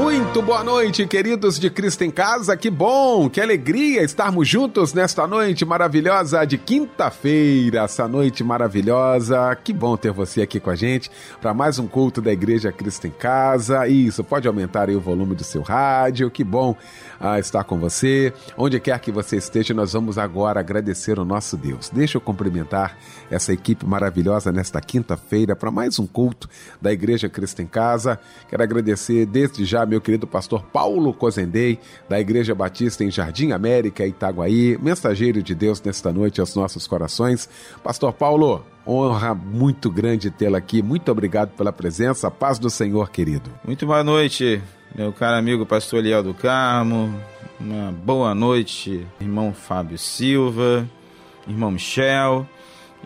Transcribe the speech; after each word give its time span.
Muito 0.00 0.40
boa 0.40 0.64
noite, 0.64 1.06
queridos 1.06 1.58
de 1.58 1.68
Cristo 1.68 2.02
em 2.04 2.10
Casa. 2.10 2.56
Que 2.56 2.70
bom, 2.70 3.28
que 3.28 3.38
alegria 3.38 4.02
estarmos 4.02 4.48
juntos 4.48 4.94
nesta 4.94 5.26
noite 5.26 5.62
maravilhosa 5.62 6.42
de 6.46 6.56
quinta-feira. 6.56 7.80
Essa 7.80 8.08
noite 8.08 8.42
maravilhosa. 8.42 9.54
Que 9.62 9.74
bom 9.74 9.98
ter 9.98 10.10
você 10.10 10.40
aqui 10.40 10.58
com 10.58 10.70
a 10.70 10.74
gente 10.74 11.10
para 11.38 11.52
mais 11.52 11.78
um 11.78 11.86
culto 11.86 12.22
da 12.22 12.32
Igreja 12.32 12.72
Cristo 12.72 13.08
em 13.08 13.10
Casa. 13.10 13.86
Isso, 13.86 14.24
pode 14.24 14.48
aumentar 14.48 14.88
aí 14.88 14.96
o 14.96 15.00
volume 15.00 15.34
do 15.34 15.44
seu 15.44 15.60
rádio. 15.60 16.30
Que 16.30 16.42
bom 16.42 16.74
ah, 17.20 17.38
estar 17.38 17.64
com 17.64 17.78
você. 17.78 18.32
Onde 18.56 18.80
quer 18.80 18.98
que 19.00 19.12
você 19.12 19.36
esteja, 19.36 19.74
nós 19.74 19.92
vamos 19.92 20.16
agora 20.16 20.60
agradecer 20.60 21.18
o 21.18 21.26
nosso 21.26 21.58
Deus. 21.58 21.90
Deixa 21.90 22.16
eu 22.16 22.22
cumprimentar 22.22 22.96
essa 23.30 23.52
equipe 23.52 23.84
maravilhosa 23.84 24.50
nesta 24.50 24.80
quinta-feira 24.80 25.54
para 25.54 25.70
mais 25.70 25.98
um 25.98 26.06
culto 26.06 26.48
da 26.80 26.90
Igreja 26.90 27.28
Cristo 27.28 27.60
em 27.60 27.66
Casa. 27.66 28.18
Quero 28.48 28.62
agradecer 28.62 29.26
desde 29.26 29.62
já 29.66 29.89
meu 29.90 30.00
querido 30.00 30.24
pastor 30.24 30.62
Paulo 30.62 31.12
Cozendei, 31.12 31.80
da 32.08 32.20
Igreja 32.20 32.54
Batista 32.54 33.02
em 33.02 33.10
Jardim 33.10 33.50
América, 33.50 34.06
Itaguaí, 34.06 34.78
mensageiro 34.80 35.42
de 35.42 35.52
Deus 35.52 35.82
nesta 35.82 36.12
noite 36.12 36.40
aos 36.40 36.54
nossos 36.54 36.86
corações. 36.86 37.48
Pastor 37.82 38.12
Paulo, 38.12 38.64
honra 38.86 39.34
muito 39.34 39.90
grande 39.90 40.30
tê-lo 40.30 40.54
aqui. 40.54 40.80
Muito 40.80 41.10
obrigado 41.10 41.50
pela 41.56 41.72
presença. 41.72 42.30
Paz 42.30 42.56
do 42.58 42.70
Senhor, 42.70 43.10
querido. 43.10 43.50
Muito 43.64 43.84
boa 43.84 44.04
noite, 44.04 44.62
meu 44.94 45.12
caro 45.12 45.36
amigo 45.36 45.66
pastor 45.66 45.98
Eliel 45.98 46.22
do 46.22 46.32
Carmo. 46.32 47.12
Uma 47.58 47.90
boa 47.90 48.32
noite, 48.32 49.04
irmão 49.20 49.52
Fábio 49.52 49.98
Silva, 49.98 50.88
irmão 51.48 51.72
Michel. 51.72 52.46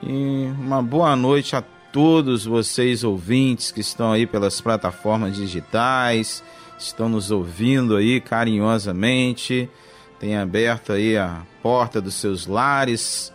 E 0.03 0.51
uma 0.59 0.83
boa 0.83 1.17
noite 1.17 1.57
a 1.57 1.65
todos 1.95 2.45
vocês 2.45 3.05
ouvintes 3.05 3.71
que 3.71 3.81
estão 3.81 4.11
aí 4.11 4.27
pelas 4.27 4.61
plataformas 4.61 5.37
digitais, 5.37 6.43
estão 6.79 7.09
nos 7.09 7.31
ouvindo 7.31 7.97
aí 7.97 8.21
carinhosamente, 8.21 9.69
tem 10.19 10.37
aberto 10.37 10.93
aí 10.93 11.17
a 11.17 11.43
porta 11.63 12.01
dos 12.01 12.15
seus 12.15 12.47
lares 12.47 13.33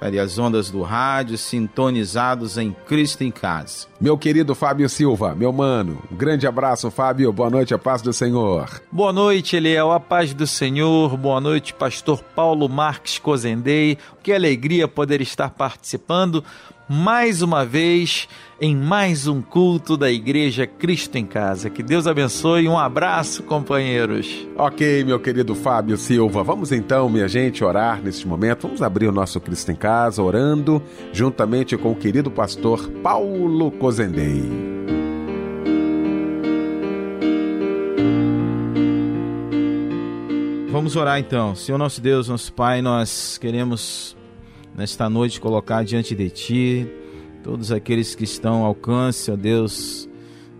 para 0.00 0.22
as 0.22 0.38
ondas 0.38 0.70
do 0.70 0.80
rádio, 0.80 1.36
sintonizados 1.36 2.56
em 2.56 2.74
Cristo 2.86 3.22
em 3.22 3.30
Casa. 3.30 3.86
Meu 4.00 4.16
querido 4.16 4.54
Fábio 4.54 4.88
Silva, 4.88 5.34
meu 5.34 5.52
mano, 5.52 6.02
um 6.10 6.16
grande 6.16 6.46
abraço, 6.46 6.90
Fábio, 6.90 7.30
boa 7.30 7.50
noite, 7.50 7.74
a 7.74 7.78
paz 7.78 8.00
do 8.00 8.10
Senhor. 8.10 8.80
Boa 8.90 9.12
noite, 9.12 9.56
Eliel, 9.56 9.92
a 9.92 10.00
paz 10.00 10.32
do 10.32 10.46
Senhor, 10.46 11.14
boa 11.18 11.38
noite, 11.38 11.74
pastor 11.74 12.22
Paulo 12.34 12.66
Marques 12.66 13.18
Cozendei, 13.18 13.98
que 14.22 14.32
alegria 14.32 14.88
poder 14.88 15.20
estar 15.20 15.50
participando 15.50 16.42
mais 16.92 17.40
uma 17.40 17.64
vez 17.64 18.26
em 18.60 18.74
mais 18.74 19.28
um 19.28 19.40
culto 19.40 19.96
da 19.96 20.10
Igreja 20.10 20.66
Cristo 20.66 21.16
em 21.16 21.24
Casa. 21.24 21.70
Que 21.70 21.84
Deus 21.84 22.04
abençoe. 22.04 22.68
Um 22.68 22.76
abraço, 22.76 23.44
companheiros. 23.44 24.44
Ok, 24.56 25.04
meu 25.04 25.20
querido 25.20 25.54
Fábio 25.54 25.96
Silva. 25.96 26.42
Vamos 26.42 26.72
então, 26.72 27.08
minha 27.08 27.28
gente, 27.28 27.62
orar 27.62 28.02
neste 28.02 28.26
momento. 28.26 28.62
Vamos 28.62 28.82
abrir 28.82 29.06
o 29.06 29.12
nosso 29.12 29.40
Cristo 29.40 29.70
em 29.70 29.76
Casa 29.76 30.20
orando 30.20 30.82
juntamente 31.12 31.76
com 31.76 31.92
o 31.92 31.94
querido 31.96 32.28
pastor 32.28 32.88
Paulo 33.04 33.70
Cozendei. 33.70 34.42
Vamos 40.72 40.96
orar 40.96 41.20
então. 41.20 41.54
Senhor 41.54 41.78
nosso 41.78 42.00
Deus, 42.00 42.28
nosso 42.28 42.52
Pai, 42.52 42.82
nós 42.82 43.38
queremos 43.38 44.16
nesta 44.74 45.08
noite 45.08 45.40
colocar 45.40 45.84
diante 45.84 46.14
de 46.14 46.30
Ti 46.30 46.88
todos 47.42 47.72
aqueles 47.72 48.14
que 48.14 48.24
estão 48.24 48.60
ao 48.60 48.66
alcance, 48.66 49.30
ó 49.30 49.36
Deus, 49.36 50.08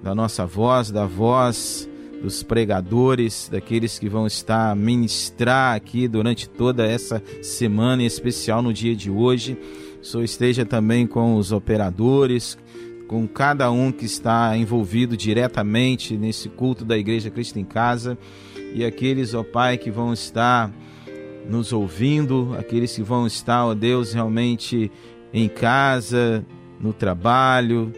da 0.02 0.14
nossa 0.14 0.46
voz, 0.46 0.90
da 0.90 1.06
voz 1.06 1.88
dos 2.22 2.42
pregadores, 2.42 3.48
daqueles 3.50 3.98
que 3.98 4.08
vão 4.08 4.26
estar 4.26 4.70
a 4.70 4.74
ministrar 4.74 5.74
aqui 5.74 6.06
durante 6.06 6.48
toda 6.48 6.86
essa 6.86 7.22
semana, 7.42 8.02
em 8.02 8.06
especial 8.06 8.62
no 8.62 8.72
dia 8.72 8.94
de 8.94 9.10
hoje. 9.10 9.58
O 10.00 10.04
Senhor 10.04 10.24
esteja 10.24 10.64
também 10.66 11.06
com 11.06 11.36
os 11.36 11.52
operadores, 11.52 12.58
com 13.08 13.26
cada 13.26 13.70
um 13.70 13.90
que 13.90 14.04
está 14.04 14.56
envolvido 14.56 15.16
diretamente 15.16 16.16
nesse 16.16 16.48
culto 16.48 16.84
da 16.84 16.96
Igreja 16.96 17.30
Cristo 17.30 17.58
em 17.58 17.64
Casa 17.64 18.16
e 18.72 18.84
aqueles, 18.84 19.34
ó 19.34 19.42
Pai, 19.42 19.76
que 19.76 19.90
vão 19.90 20.12
estar 20.12 20.70
nos 21.50 21.72
ouvindo, 21.72 22.54
aqueles 22.58 22.94
que 22.94 23.02
vão 23.02 23.26
estar, 23.26 23.66
ó 23.66 23.74
Deus, 23.74 24.12
realmente 24.12 24.90
em 25.32 25.48
casa, 25.48 26.44
no 26.80 26.92
trabalho, 26.92 27.92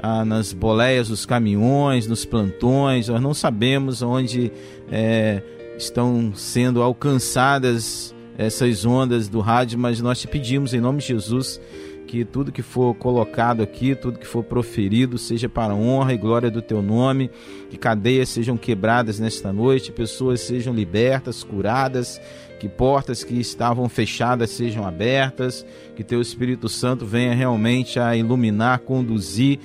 ah, 0.00 0.24
nas 0.24 0.52
boleias 0.52 1.08
dos 1.08 1.24
caminhões, 1.24 2.06
nos 2.06 2.24
plantões. 2.24 3.08
Nós 3.08 3.20
não 3.20 3.32
sabemos 3.32 4.02
onde 4.02 4.52
é, 4.90 5.42
estão 5.76 6.32
sendo 6.34 6.82
alcançadas 6.82 8.14
essas 8.36 8.84
ondas 8.84 9.28
do 9.28 9.40
rádio, 9.40 9.78
mas 9.78 10.00
nós 10.00 10.20
te 10.20 10.28
pedimos 10.28 10.74
em 10.74 10.80
nome 10.80 10.98
de 10.98 11.08
Jesus 11.08 11.60
que 12.08 12.24
tudo 12.24 12.50
que 12.50 12.62
for 12.62 12.94
colocado 12.94 13.62
aqui, 13.62 13.94
tudo 13.94 14.18
que 14.18 14.26
for 14.26 14.42
proferido, 14.42 15.18
seja 15.18 15.46
para 15.46 15.74
honra 15.74 16.14
e 16.14 16.16
glória 16.16 16.50
do 16.50 16.62
teu 16.62 16.80
nome, 16.80 17.30
que 17.68 17.76
cadeias 17.76 18.30
sejam 18.30 18.56
quebradas 18.56 19.20
nesta 19.20 19.52
noite, 19.52 19.92
pessoas 19.92 20.40
sejam 20.40 20.72
libertas, 20.72 21.44
curadas, 21.44 22.18
que 22.58 22.68
portas 22.68 23.22
que 23.22 23.34
estavam 23.34 23.88
fechadas 23.88 24.50
sejam 24.50 24.86
abertas, 24.86 25.64
que 25.94 26.04
teu 26.04 26.20
Espírito 26.20 26.68
Santo 26.68 27.06
venha 27.06 27.34
realmente 27.34 27.98
a 28.00 28.16
iluminar, 28.16 28.80
conduzir 28.80 29.58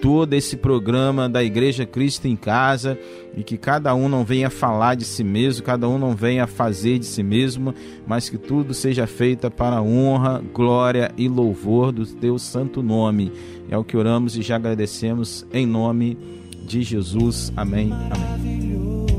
todo 0.00 0.34
esse 0.34 0.56
programa 0.56 1.28
da 1.28 1.42
Igreja 1.42 1.86
Cristo 1.86 2.26
em 2.26 2.36
Casa 2.36 2.98
e 3.36 3.42
que 3.42 3.56
cada 3.56 3.94
um 3.94 4.08
não 4.08 4.24
venha 4.24 4.50
falar 4.50 4.94
de 4.94 5.04
si 5.04 5.24
mesmo, 5.24 5.64
cada 5.64 5.88
um 5.88 5.98
não 5.98 6.14
venha 6.14 6.46
fazer 6.46 6.98
de 6.98 7.06
si 7.06 7.22
mesmo, 7.22 7.74
mas 8.06 8.28
que 8.28 8.38
tudo 8.38 8.74
seja 8.74 9.06
feito 9.06 9.50
para 9.50 9.76
a 9.76 9.82
honra, 9.82 10.42
glória 10.52 11.12
e 11.16 11.28
louvor 11.28 11.92
do 11.92 12.06
teu 12.06 12.38
santo 12.38 12.82
nome. 12.82 13.32
É 13.70 13.76
o 13.76 13.84
que 13.84 13.96
oramos 13.96 14.36
e 14.36 14.42
já 14.42 14.56
agradecemos 14.56 15.46
em 15.52 15.66
nome 15.66 16.16
de 16.66 16.82
Jesus. 16.82 17.52
Amém. 17.56 17.90
Amém. 17.92 19.15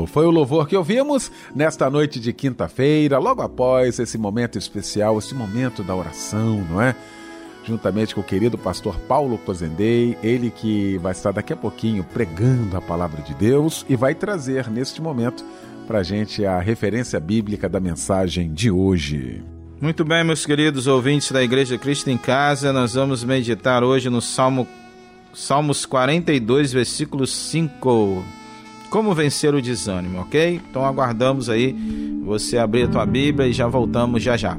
Foi 0.08 0.26
o 0.26 0.32
louvor 0.32 0.66
que 0.66 0.78
ouvimos 0.78 1.30
nesta 1.54 1.90
noite 1.90 2.22
de 2.22 2.32
quinta-feira, 2.32 3.20
logo 3.20 3.42
após 3.42 4.00
esse 4.00 4.18
momento 4.18 4.58
especial, 4.58 5.20
esse 5.20 5.36
momento 5.36 5.84
da 5.84 5.94
oração, 5.94 6.66
não 6.70 6.82
é? 6.82 6.96
Juntamente 7.66 8.16
com 8.16 8.22
o 8.22 8.24
querido 8.24 8.58
pastor 8.58 8.98
Paulo 9.10 9.38
Cozendei, 9.40 10.18
ele 10.24 10.50
que 10.50 10.98
vai 11.00 11.12
estar 11.12 11.34
daqui 11.34 11.52
a 11.52 11.58
pouquinho 11.58 12.06
pregando 12.06 12.78
a 12.78 12.82
palavra 12.82 13.22
de 13.22 13.34
Deus 13.34 13.86
e 13.90 13.96
vai 13.98 14.16
trazer 14.16 14.70
neste 14.70 15.02
momento 15.02 15.44
para 15.86 16.02
gente 16.02 16.46
a 16.46 16.62
referência 16.62 17.20
bíblica 17.20 17.68
da 17.68 17.82
mensagem 17.82 18.54
de 18.54 18.72
hoje. 18.72 19.44
Muito 19.82 20.06
bem, 20.06 20.24
meus 20.24 20.46
queridos 20.46 20.88
ouvintes 20.88 21.30
da 21.30 21.44
Igreja 21.44 21.78
Cristo 21.78 22.10
em 22.10 22.18
Casa, 22.18 22.72
nós 22.72 22.94
vamos 22.94 23.22
meditar 23.22 23.84
hoje 23.84 24.10
no 24.10 24.22
Salmo 24.22 24.66
Salmos 25.36 25.86
42, 25.86 26.72
versículo 26.72 27.28
5. 27.28 28.24
Como 28.90 29.14
vencer 29.14 29.54
o 29.54 29.62
desânimo, 29.62 30.22
ok? 30.22 30.62
Então 30.70 30.86
aguardamos 30.86 31.50
aí 31.50 31.76
você 32.24 32.58
abrir 32.58 32.84
a 32.84 32.88
tua 32.88 33.06
Bíblia 33.06 33.46
e 33.46 33.52
já 33.52 33.68
voltamos 33.68 34.24
já 34.24 34.38
já. 34.38 34.58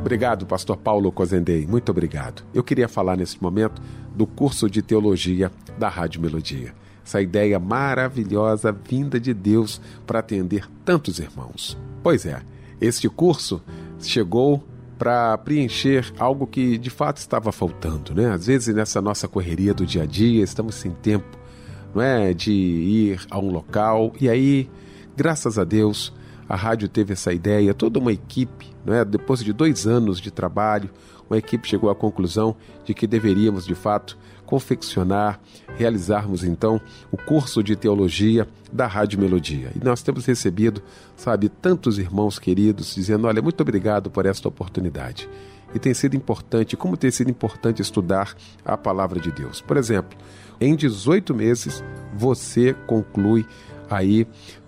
Obrigado, 0.00 0.46
pastor 0.46 0.76
Paulo 0.76 1.10
Cozendei. 1.10 1.66
Muito 1.66 1.90
obrigado. 1.90 2.44
Eu 2.54 2.62
queria 2.62 2.86
falar 2.86 3.16
nesse 3.16 3.42
momento 3.42 3.82
do 4.14 4.24
curso 4.24 4.70
de 4.70 4.80
teologia 4.80 5.50
da 5.76 5.88
Rádio 5.88 6.20
Melodia. 6.20 6.72
Essa 7.04 7.20
ideia 7.20 7.58
maravilhosa 7.58 8.70
vinda 8.70 9.18
de 9.18 9.34
Deus 9.34 9.80
para 10.06 10.20
atender 10.20 10.68
tantos 10.84 11.18
irmãos. 11.18 11.76
Pois 12.00 12.24
é, 12.24 12.40
este 12.80 13.08
curso 13.08 13.60
chegou 13.98 14.62
para 15.02 15.36
preencher 15.38 16.12
algo 16.16 16.46
que 16.46 16.78
de 16.78 16.88
fato 16.88 17.16
estava 17.16 17.50
faltando, 17.50 18.14
né? 18.14 18.30
Às 18.30 18.46
vezes 18.46 18.72
nessa 18.72 19.02
nossa 19.02 19.26
correria 19.26 19.74
do 19.74 19.84
dia 19.84 20.04
a 20.04 20.06
dia, 20.06 20.44
estamos 20.44 20.76
sem 20.76 20.92
tempo, 20.92 21.36
não 21.92 22.00
é, 22.00 22.32
de 22.32 22.52
ir 22.52 23.20
a 23.28 23.36
um 23.36 23.50
local 23.50 24.12
e 24.20 24.28
aí, 24.28 24.70
graças 25.16 25.58
a 25.58 25.64
Deus, 25.64 26.12
a 26.48 26.54
rádio 26.54 26.88
teve 26.88 27.14
essa 27.14 27.32
ideia, 27.32 27.74
toda 27.74 27.98
uma 27.98 28.12
equipe, 28.12 28.70
não 28.86 28.94
é? 28.94 29.04
Depois 29.04 29.42
de 29.42 29.52
dois 29.52 29.88
anos 29.88 30.20
de 30.20 30.30
trabalho, 30.30 30.88
uma 31.32 31.38
equipe 31.38 31.66
chegou 31.66 31.88
à 31.88 31.94
conclusão 31.94 32.54
de 32.84 32.92
que 32.92 33.06
deveríamos 33.06 33.64
de 33.64 33.74
fato 33.74 34.18
confeccionar, 34.44 35.40
realizarmos 35.78 36.44
então 36.44 36.78
o 37.10 37.16
curso 37.16 37.62
de 37.62 37.74
teologia 37.74 38.46
da 38.70 38.86
Rádio 38.86 39.18
Melodia. 39.18 39.72
E 39.74 39.82
nós 39.82 40.02
temos 40.02 40.26
recebido, 40.26 40.82
sabe, 41.16 41.48
tantos 41.48 41.98
irmãos 41.98 42.38
queridos 42.38 42.94
dizendo: 42.94 43.26
olha, 43.26 43.40
muito 43.40 43.62
obrigado 43.62 44.10
por 44.10 44.26
esta 44.26 44.46
oportunidade. 44.46 45.26
E 45.74 45.78
tem 45.78 45.94
sido 45.94 46.14
importante, 46.14 46.76
como 46.76 46.98
tem 46.98 47.10
sido 47.10 47.30
importante 47.30 47.80
estudar 47.80 48.36
a 48.62 48.76
palavra 48.76 49.18
de 49.18 49.32
Deus. 49.32 49.62
Por 49.62 49.78
exemplo, 49.78 50.18
em 50.60 50.76
18 50.76 51.34
meses 51.34 51.82
você 52.14 52.74
conclui 52.86 53.46
aí 53.88 54.26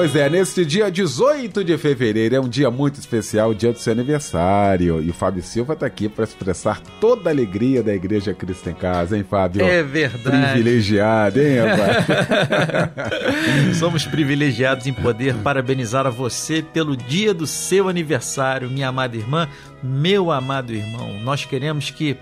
Pois 0.00 0.16
é, 0.16 0.30
neste 0.30 0.64
dia 0.64 0.90
18 0.90 1.62
de 1.62 1.76
fevereiro 1.76 2.34
é 2.34 2.40
um 2.40 2.48
dia 2.48 2.70
muito 2.70 2.98
especial, 2.98 3.50
o 3.50 3.54
dia 3.54 3.70
do 3.70 3.78
seu 3.78 3.92
aniversário. 3.92 5.02
E 5.02 5.10
o 5.10 5.12
Fábio 5.12 5.42
Silva 5.42 5.74
está 5.74 5.84
aqui 5.84 6.08
para 6.08 6.24
expressar 6.24 6.80
toda 6.98 7.28
a 7.28 7.32
alegria 7.34 7.82
da 7.82 7.92
Igreja 7.92 8.32
Cristo 8.32 8.70
em 8.70 8.74
Casa, 8.74 9.14
hein, 9.14 9.26
Fábio? 9.28 9.62
É 9.62 9.82
verdade. 9.82 10.52
Privilegiado, 10.54 11.38
hein, 11.38 11.58
rapaz? 11.58 12.06
Somos 13.76 14.06
privilegiados 14.06 14.86
em 14.86 14.94
poder 14.94 15.34
parabenizar 15.34 16.06
a 16.06 16.10
você 16.10 16.62
pelo 16.62 16.96
dia 16.96 17.34
do 17.34 17.46
seu 17.46 17.86
aniversário, 17.86 18.70
minha 18.70 18.88
amada 18.88 19.18
irmã, 19.18 19.50
meu 19.82 20.30
amado 20.30 20.72
irmão. 20.72 21.20
Nós 21.20 21.44
queremos 21.44 21.90
que 21.90 22.16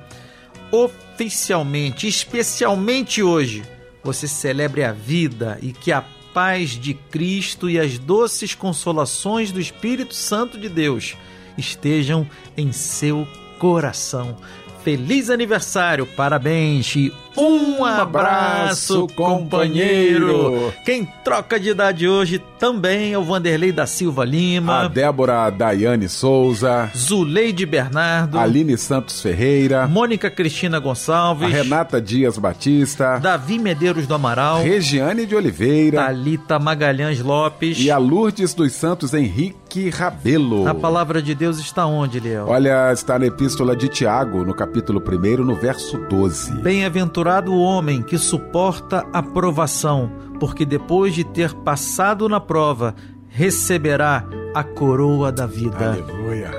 oficialmente, 0.72 2.08
especialmente 2.08 3.22
hoje, 3.22 3.62
você 4.02 4.26
celebre 4.26 4.82
a 4.82 4.90
vida 4.90 5.60
e 5.62 5.72
que 5.72 5.92
a 5.92 6.02
paz 6.38 6.70
de 6.70 6.94
Cristo 6.94 7.68
e 7.68 7.80
as 7.80 7.98
doces 7.98 8.54
consolações 8.54 9.50
do 9.50 9.60
Espírito 9.60 10.14
Santo 10.14 10.56
de 10.56 10.68
Deus 10.68 11.16
estejam 11.56 12.30
em 12.56 12.70
seu 12.70 13.26
coração. 13.58 14.36
Feliz 14.84 15.30
aniversário, 15.30 16.06
parabéns 16.06 16.94
e 16.94 17.12
um 17.38 17.84
abraço, 17.84 19.06
companheiro. 19.14 20.72
Quem 20.84 21.08
troca 21.24 21.58
de 21.60 21.70
idade 21.70 22.08
hoje 22.08 22.42
também 22.58 23.12
é 23.12 23.18
o 23.18 23.22
Vanderlei 23.22 23.70
da 23.70 23.86
Silva 23.86 24.24
Lima. 24.24 24.86
A 24.86 24.88
Débora 24.88 25.48
Daiane 25.50 26.08
Souza. 26.08 26.90
Zuleide 26.96 27.64
Bernardo. 27.64 28.38
Aline 28.38 28.76
Santos 28.76 29.20
Ferreira. 29.20 29.86
Mônica 29.86 30.28
Cristina 30.28 30.80
Gonçalves. 30.80 31.48
A 31.48 31.56
Renata 31.62 32.00
Dias 32.00 32.36
Batista. 32.36 33.18
Davi 33.18 33.58
Medeiros 33.58 34.06
do 34.06 34.14
Amaral. 34.14 34.62
Regiane 34.62 35.24
de 35.24 35.36
Oliveira. 35.36 36.04
Thalita 36.04 36.58
Magalhães 36.58 37.20
Lopes. 37.20 37.78
E 37.78 37.90
a 37.90 37.98
Lourdes 37.98 38.52
dos 38.52 38.72
Santos 38.72 39.14
Henrique 39.14 39.90
Rabelo. 39.90 40.66
A 40.66 40.74
palavra 40.74 41.22
de 41.22 41.34
Deus 41.34 41.58
está 41.58 41.86
onde, 41.86 42.18
Liel? 42.18 42.46
Olha, 42.48 42.92
está 42.92 43.16
na 43.18 43.26
Epístola 43.26 43.76
de 43.76 43.88
Tiago, 43.88 44.44
no 44.44 44.54
capítulo 44.54 45.00
1, 45.00 45.44
no 45.44 45.54
verso 45.54 45.98
12. 46.08 46.52
Bem-aventurado 46.62 47.27
Bem-aventurado 47.28 47.52
o 47.52 47.60
homem 47.60 48.02
que 48.02 48.16
suporta 48.16 49.06
a 49.12 49.22
provação, 49.22 50.10
porque 50.40 50.64
depois 50.64 51.14
de 51.14 51.24
ter 51.24 51.52
passado 51.52 52.26
na 52.26 52.40
prova, 52.40 52.94
receberá 53.28 54.24
a 54.54 54.64
coroa 54.64 55.30
da 55.30 55.46
vida. 55.46 55.92
Aleluia. 55.92 56.50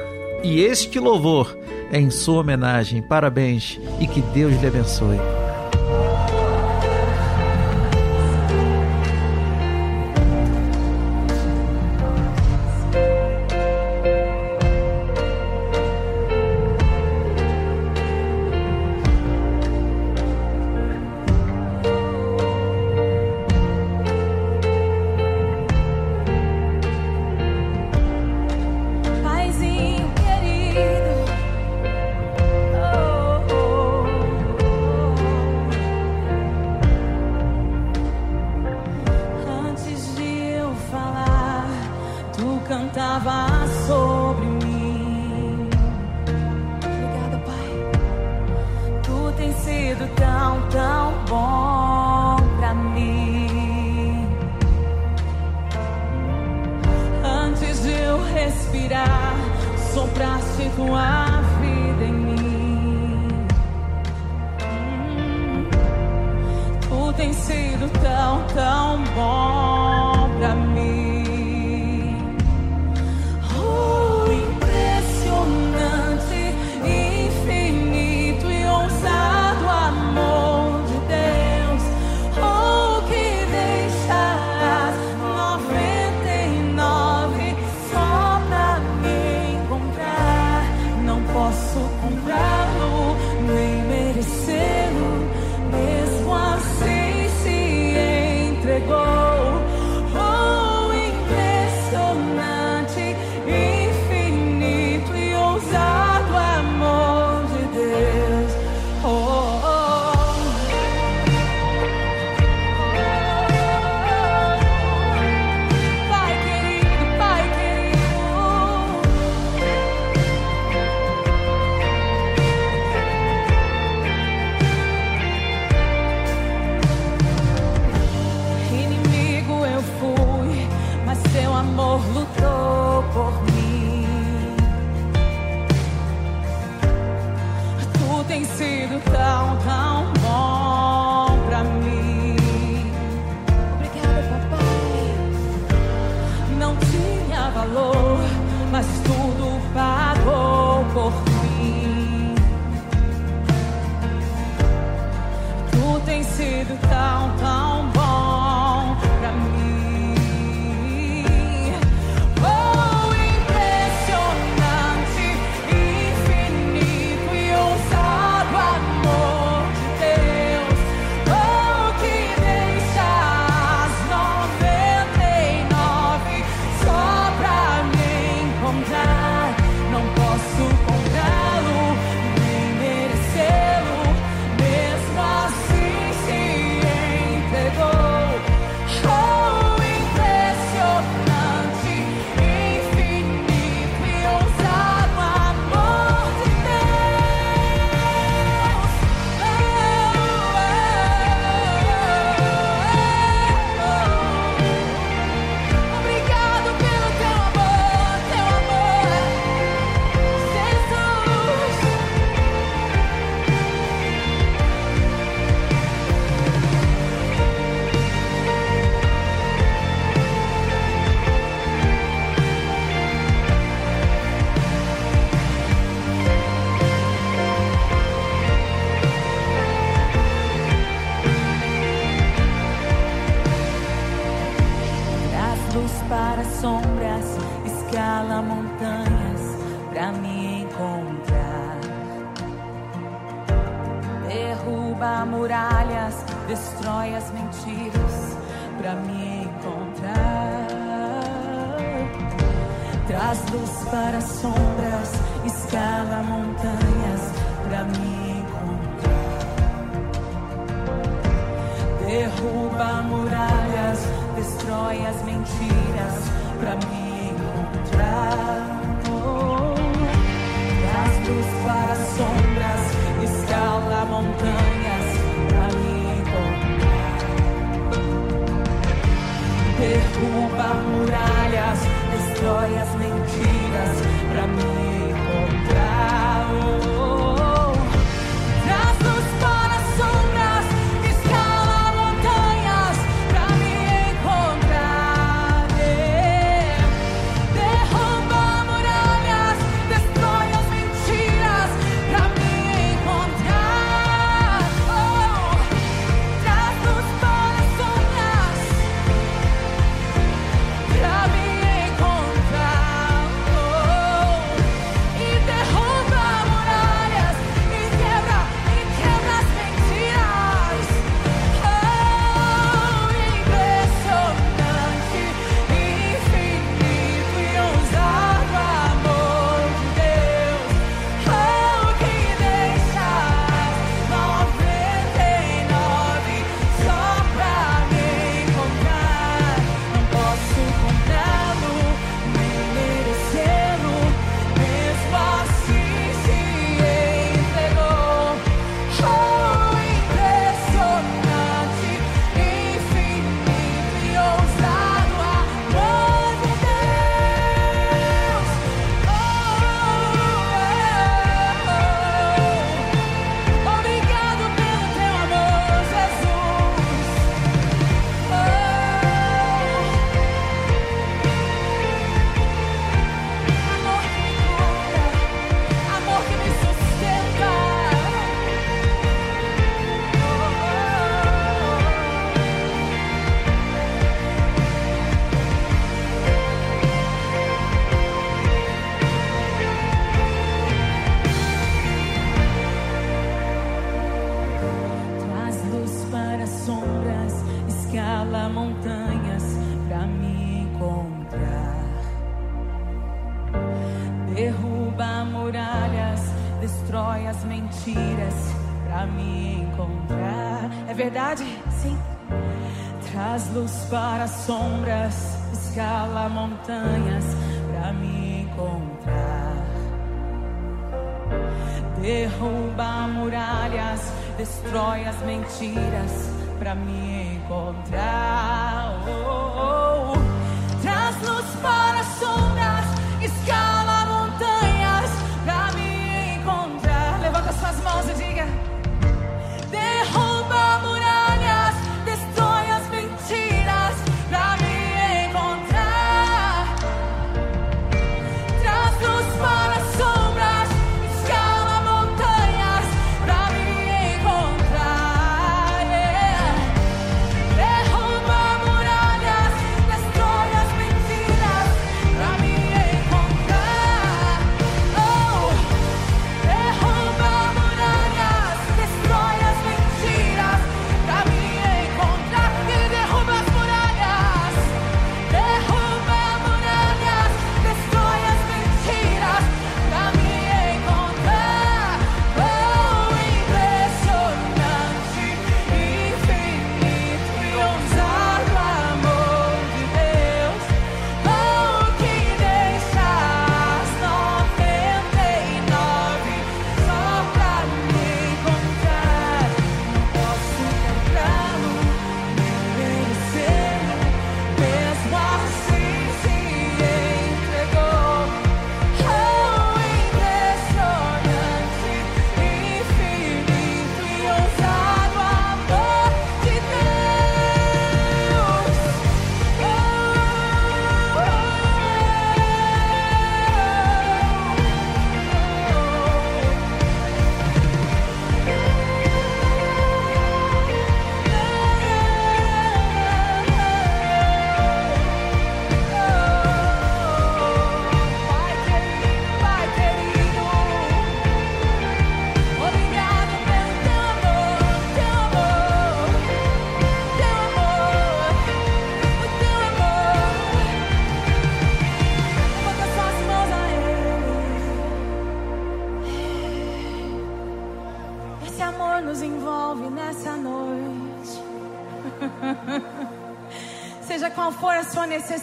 E 0.43 0.61
este 0.61 0.99
louvor 0.99 1.57
é 1.91 1.99
em 1.99 2.11
sua 2.11 2.41
homenagem. 2.41 3.01
Parabéns 3.01 3.79
e 3.99 4.05
que 4.05 4.21
Deus 4.21 4.61
lhe 4.61 4.67
abençoe. 4.67 5.17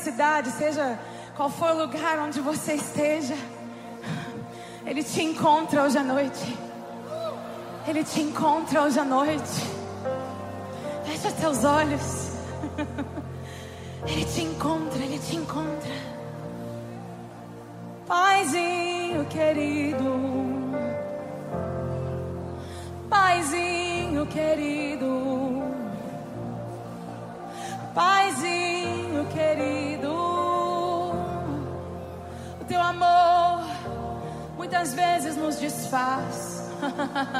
Necessidade, 0.07 0.51
seja 0.53 0.99
qual 1.35 1.51
for 1.51 1.71
o 1.71 1.79
lugar 1.83 2.19
onde 2.21 2.41
você 2.41 2.75
esteja, 2.75 3.35
Ele 4.85 5.03
te 5.03 5.23
encontra 5.23 5.83
hoje 5.83 5.99
à 5.99 6.03
noite. 6.03 6.57
Ele 7.89 8.05
te 8.05 8.21
encontra 8.21 8.83
hoje 8.83 8.99
à 8.99 9.05
noite. 9.05 9.63
Fecha 11.05 11.33
teus 11.33 11.65
olhos. 11.65 12.37
Ele 14.07 14.25
te 14.25 14.43
encontra, 14.43 15.03
ele 15.03 15.19
te 15.19 15.35
encontra. 15.35 15.91
Paizinho 18.07 19.25
querido. 19.25 20.05
Paizinho 23.11 24.27
querido. 24.27 24.76
Teu 32.77 32.83
amor 32.83 33.65
muitas 34.59 34.93
vezes 34.93 35.35
nos 35.37 35.57
desfaz, 35.57 36.63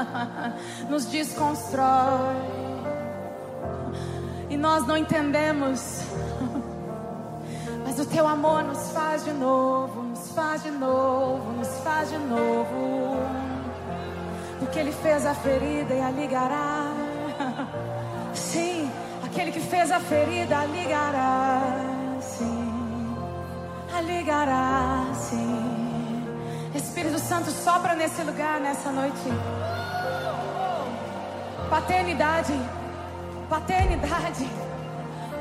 nos 0.89 1.05
desconstrói. 1.07 2.37
E 4.49 4.57
nós 4.57 4.87
não 4.87 4.97
entendemos. 4.97 6.01
Mas 7.85 7.99
o 7.99 8.07
teu 8.07 8.27
amor 8.27 8.65
nos 8.65 8.91
faz 8.93 9.25
de 9.25 9.33
novo, 9.33 10.03
nos 10.05 10.31
faz 10.31 10.63
de 10.63 10.71
novo, 10.71 11.53
nos 11.53 11.69
faz 11.81 12.09
de 12.09 12.19
novo. 12.19 13.17
Porque 14.59 14.79
ele 14.79 14.93
fez 14.93 15.27
a 15.27 15.35
ferida 15.35 15.95
e 15.95 16.01
a 16.01 16.11
ligará. 16.11 16.93
Sim, 18.33 18.91
aquele 19.23 19.53
que 19.53 19.61
fez 19.61 19.91
a 19.91 20.01
ferida 20.01 20.61
a 20.61 20.65
ligará. 20.65 21.86
Ligará. 24.07 25.05
Sim. 25.15 26.27
Espírito 26.75 27.19
Santo 27.19 27.51
sopra 27.51 27.95
nesse 27.95 28.23
lugar 28.23 28.61
nessa 28.61 28.91
noite. 28.91 29.29
Paternidade, 31.69 32.53
paternidade, 33.51 34.49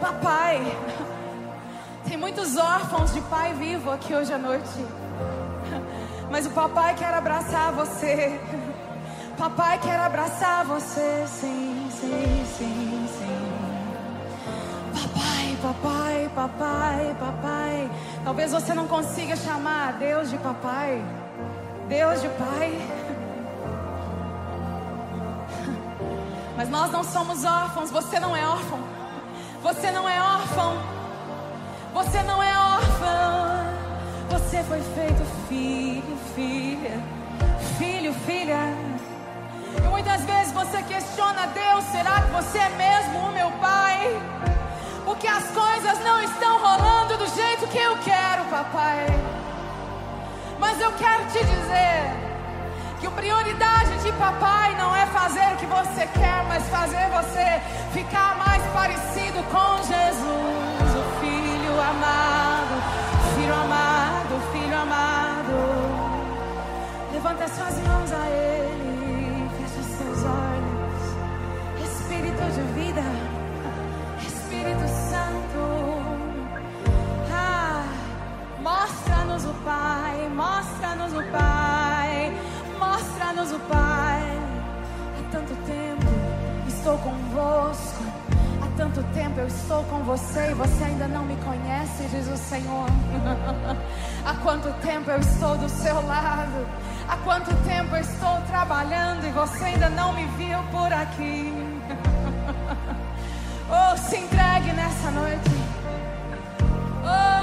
papai. 0.01 0.78
Tem 2.08 2.17
muitos 2.17 2.58
órfãos 2.58 3.13
de 3.13 3.21
pai 3.21 3.54
vivo 3.54 3.91
aqui 3.91 4.13
hoje 4.13 4.34
à 4.34 4.38
noite. 4.38 4.86
Mas 6.32 6.45
o 6.45 6.49
papai 6.49 6.95
quer 6.95 7.13
abraçar 7.13 7.71
você. 7.73 8.39
Papai 9.38 9.78
quer 9.80 9.99
abraçar 9.99 10.65
você, 10.65 11.25
sim, 11.28 11.89
sim, 11.91 12.45
sim, 12.58 13.08
sim. 13.19 13.56
Papai, 14.93 15.58
papai, 15.62 16.30
papai, 16.34 17.15
papai. 17.19 17.64
Talvez 18.26 18.52
você 18.52 18.74
não 18.74 18.88
consiga 18.88 19.36
chamar 19.36 19.94
Deus 20.00 20.32
de 20.32 20.38
papai, 20.40 21.00
Deus 21.88 22.24
de 22.24 22.30
pai. 22.30 22.74
Mas 26.58 26.68
nós 26.68 26.90
não 26.90 27.04
somos 27.04 27.46
órfãos, 27.46 27.92
você 27.92 28.20
não 28.20 28.36
é 28.36 28.44
órfão. 28.48 28.80
Você 29.62 29.92
não 29.92 30.10
é 30.10 30.20
órfão. 30.20 30.74
Você 31.94 32.24
não 32.24 32.42
é 32.42 32.52
órfã. 32.58 33.64
Você 34.32 34.64
foi 34.64 34.82
feito 34.82 35.24
filho, 35.48 36.18
filha. 36.34 37.00
Filho, 37.78 38.12
filha. 38.26 38.58
E 39.78 39.82
muitas 39.88 40.24
vezes 40.24 40.52
você 40.52 40.82
questiona 40.82 41.46
Deus, 41.46 41.84
será 41.92 42.22
que 42.22 42.32
você 42.32 42.58
é 42.58 42.70
mesmo 42.70 43.20
o 43.20 43.32
meu 43.32 43.52
pai? 43.62 44.55
Porque 45.06 45.28
as 45.28 45.46
coisas 45.52 46.00
não 46.04 46.20
estão 46.24 46.60
rolando 46.60 47.18
do 47.18 47.28
jeito 47.28 47.68
que 47.68 47.78
eu 47.78 47.96
quero, 48.00 48.44
papai. 48.46 49.06
Mas 50.60 50.82
eu 50.82 50.91
quero 50.94 51.24
te 51.28 51.39
dizer 51.46 52.26
que 53.00 53.06
a 53.06 53.12
prioridade 53.12 53.98
de 54.04 54.12
papai 54.13 54.76
não 54.76 54.96
é 54.96 55.06
fazer 55.06 55.54
o 55.54 55.58
que 55.58 55.68
você 55.68 56.08
quer, 56.08 56.44
mas 56.48 56.68
fazer 56.70 57.08
você 57.10 57.62
ficar 57.94 58.36
mais 58.36 58.63
parecido 58.74 59.44
com 59.54 59.78
Jesus, 59.84 60.89
o 60.96 61.04
filho 61.22 61.74
amado, 61.80 62.76
filho 63.36 63.54
amado, 63.54 64.52
filho 64.52 64.76
amado. 64.76 65.56
Levanta 67.13 67.48
suas 67.48 67.78
mãos 67.88 68.12
a 68.12 68.28
Ele, 68.28 68.64
mostra-nos 78.86 79.45
o 79.45 79.54
Pai, 79.65 80.30
mostra-nos 80.30 81.13
o 81.13 81.24
Pai, 81.32 82.34
mostra-nos 82.78 83.52
o 83.52 83.60
Pai. 83.62 84.39
Há 85.17 85.32
tanto 85.32 85.56
tempo 85.65 86.06
estou 86.67 86.95
convosco, 87.00 88.04
há 88.62 88.67
tanto 88.78 89.02
tempo 89.15 89.39
eu 89.39 89.48
estou 89.48 89.84
com 89.86 90.04
você 90.04 90.52
e 90.52 90.54
você 90.54 90.84
ainda 90.84 91.08
não 91.08 91.24
me 91.24 91.36
conhece, 91.38 92.04
diz 92.12 92.28
o 92.28 92.38
Senhor. 92.38 92.88
há 94.24 94.34
quanto 94.43 94.71
tempo 94.82 95.10
eu 95.10 95.19
estou 95.19 95.58
do 95.58 95.67
seu 95.67 96.06
lado, 96.06 96.67
há 97.10 97.17
quanto 97.17 97.56
tempo 97.65 97.95
eu 97.95 98.02
estou 98.02 98.39
trabalhando 98.52 99.26
e 99.26 99.32
você 99.32 99.65
ainda 99.65 99.89
não 99.89 100.13
me 100.13 100.28
viu 100.38 100.60
por 100.71 100.93
aqui. 100.93 101.52
oh, 103.67 103.98
se 103.98 104.17
entregue 104.17 104.74
nessa 104.74 105.10
noite. 105.10 105.50
Oh, 107.04 107.35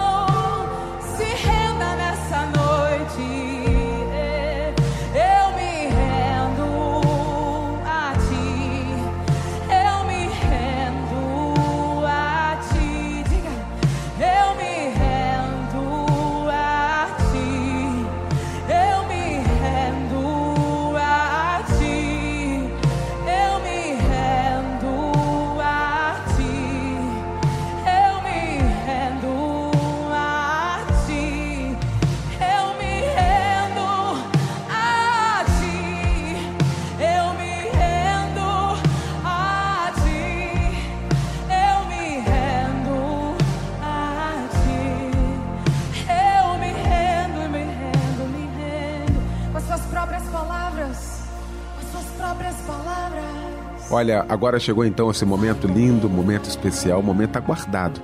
Olha, 53.94 54.24
agora 54.26 54.58
chegou 54.58 54.86
então 54.86 55.10
esse 55.10 55.22
momento 55.22 55.66
lindo, 55.66 56.08
momento 56.08 56.48
especial, 56.48 57.02
momento 57.02 57.36
aguardado. 57.36 58.00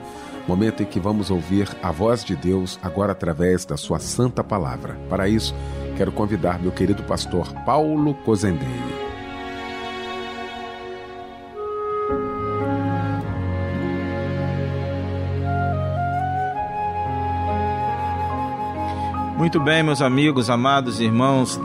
Momento 0.47 0.83
em 0.83 0.87
que 0.87 1.01
vamos 1.01 1.31
ouvir 1.31 1.67
a 1.83 1.91
voz 1.91 2.23
de 2.23 2.37
Deus 2.37 2.79
agora 2.83 3.13
através 3.13 3.65
da 3.65 3.75
sua 3.75 3.99
santa 3.99 4.45
palavra. 4.45 4.99
Para 5.09 5.27
isso, 5.31 5.55
quero 5.97 6.13
convidar 6.13 6.61
meu 6.61 6.71
querido 6.73 7.03
pastor 7.05 7.51
Paulo 7.65 8.15
Cozendei. 8.17 8.69
Muito 19.39 19.59
bem, 19.59 19.83
meus 19.83 20.03
amigos, 20.03 20.51
amados 20.51 21.01
irmãos 21.01 21.59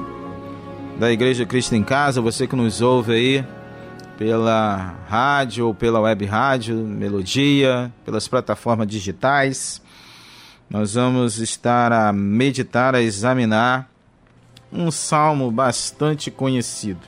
da 0.98 1.12
Igreja 1.12 1.46
Cristo 1.46 1.76
em 1.76 1.84
Casa, 1.84 2.22
você 2.22 2.48
que 2.48 2.56
nos 2.56 2.82
ouve 2.82 3.12
aí 3.12 3.63
pela 4.24 4.96
rádio 5.10 5.68
ou 5.68 5.76
pela 5.76 6.00
web 6.00 6.26
rádio, 6.26 6.78
Melodia, 6.78 7.92
pelas 8.06 8.26
plataformas 8.26 8.88
digitais. 8.88 9.82
Nós 10.70 10.94
vamos 10.94 11.40
estar 11.40 11.92
a 11.92 12.14
meditar, 12.14 12.96
a 12.96 13.02
examinar 13.02 13.92
um 14.72 14.90
salmo 14.90 15.52
bastante 15.52 16.32
conhecido. 16.32 17.02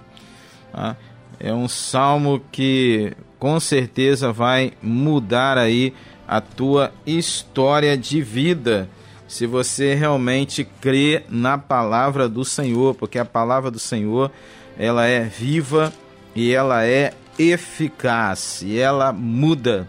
tá? 0.73 0.97
É 1.39 1.53
um 1.53 1.69
salmo 1.69 2.41
que 2.51 3.13
com 3.39 3.61
certeza 3.61 4.33
vai 4.33 4.73
mudar 4.81 5.57
aí 5.57 5.93
a 6.27 6.41
tua 6.41 6.91
história 7.05 7.97
de 7.97 8.21
vida 8.21 8.89
se 9.25 9.47
você 9.47 9.95
realmente 9.95 10.65
crê 10.81 11.23
na 11.29 11.57
palavra 11.57 12.27
do 12.27 12.43
Senhor, 12.43 12.93
porque 12.93 13.17
a 13.17 13.23
palavra 13.23 13.71
do 13.71 13.79
Senhor 13.79 14.29
ela 14.77 15.05
é 15.05 15.23
viva 15.23 15.93
e 16.35 16.53
ela 16.53 16.85
é 16.85 17.13
eficaz 17.39 18.61
e 18.61 18.77
ela 18.77 19.11
muda, 19.13 19.87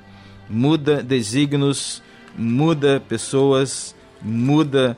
muda 0.48 1.02
desígnios, 1.02 2.02
muda 2.36 3.02
pessoas, 3.08 3.94
muda 4.22 4.96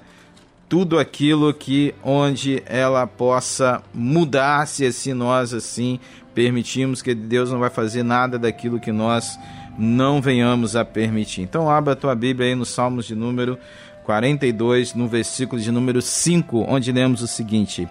tudo 0.68 0.98
aquilo 0.98 1.52
que 1.54 1.94
onde 2.04 2.62
ela 2.66 3.06
possa 3.06 3.82
mudar, 3.94 4.66
se 4.66 4.84
assim 4.84 5.14
nós 5.14 5.54
assim 5.54 5.98
permitimos 6.34 7.00
que 7.00 7.14
Deus 7.14 7.50
não 7.50 7.58
vai 7.58 7.70
fazer 7.70 8.02
nada 8.02 8.38
daquilo 8.38 8.78
que 8.78 8.92
nós 8.92 9.38
não 9.78 10.20
venhamos 10.20 10.76
a 10.76 10.84
permitir. 10.84 11.42
Então 11.42 11.70
abra 11.70 11.94
a 11.94 11.96
tua 11.96 12.14
Bíblia 12.14 12.48
aí 12.48 12.54
no 12.54 12.66
Salmos 12.66 13.06
de 13.06 13.14
número 13.14 13.58
42, 14.04 14.94
no 14.94 15.08
versículo 15.08 15.60
de 15.60 15.70
número 15.72 16.02
5, 16.02 16.66
onde 16.68 16.92
lemos 16.92 17.22
o 17.22 17.26
seguinte: 17.26 17.88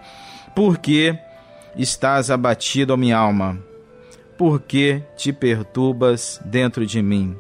Por 0.55 0.77
que 0.77 1.17
estás 1.77 2.31
abatido, 2.31 2.93
ó 2.93 2.97
minha 2.97 3.17
alma? 3.17 3.57
Por 4.37 4.61
que 4.61 5.01
te 5.15 5.33
perturbas 5.33 6.39
dentro 6.45 6.85
de 6.85 7.01
mim? 7.01 7.35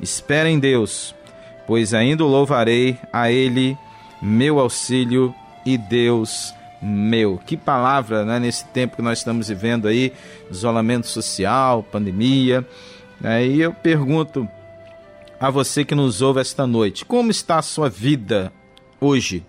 Espera 0.00 0.50
em 0.50 0.58
Deus, 0.58 1.14
pois 1.66 1.94
ainda 1.94 2.24
louvarei 2.24 2.98
a 3.12 3.30
ele 3.30 3.76
meu 4.20 4.58
auxílio 4.58 5.34
e 5.64 5.78
Deus 5.78 6.52
meu. 6.82 7.38
Que 7.38 7.56
palavra, 7.56 8.24
né, 8.24 8.38
nesse 8.38 8.66
tempo 8.66 8.96
que 8.96 9.02
nós 9.02 9.18
estamos 9.18 9.48
vivendo 9.48 9.88
aí, 9.88 10.12
isolamento 10.50 11.06
social, 11.06 11.82
pandemia. 11.82 12.66
Aí 13.22 13.56
né, 13.58 13.64
eu 13.64 13.72
pergunto 13.72 14.48
a 15.40 15.50
você 15.50 15.84
que 15.84 15.94
nos 15.94 16.20
ouve 16.22 16.40
esta 16.40 16.66
noite, 16.66 17.04
como 17.04 17.30
está 17.30 17.58
a 17.58 17.62
sua 17.62 17.88
vida 17.88 18.52
hoje? 19.00 19.44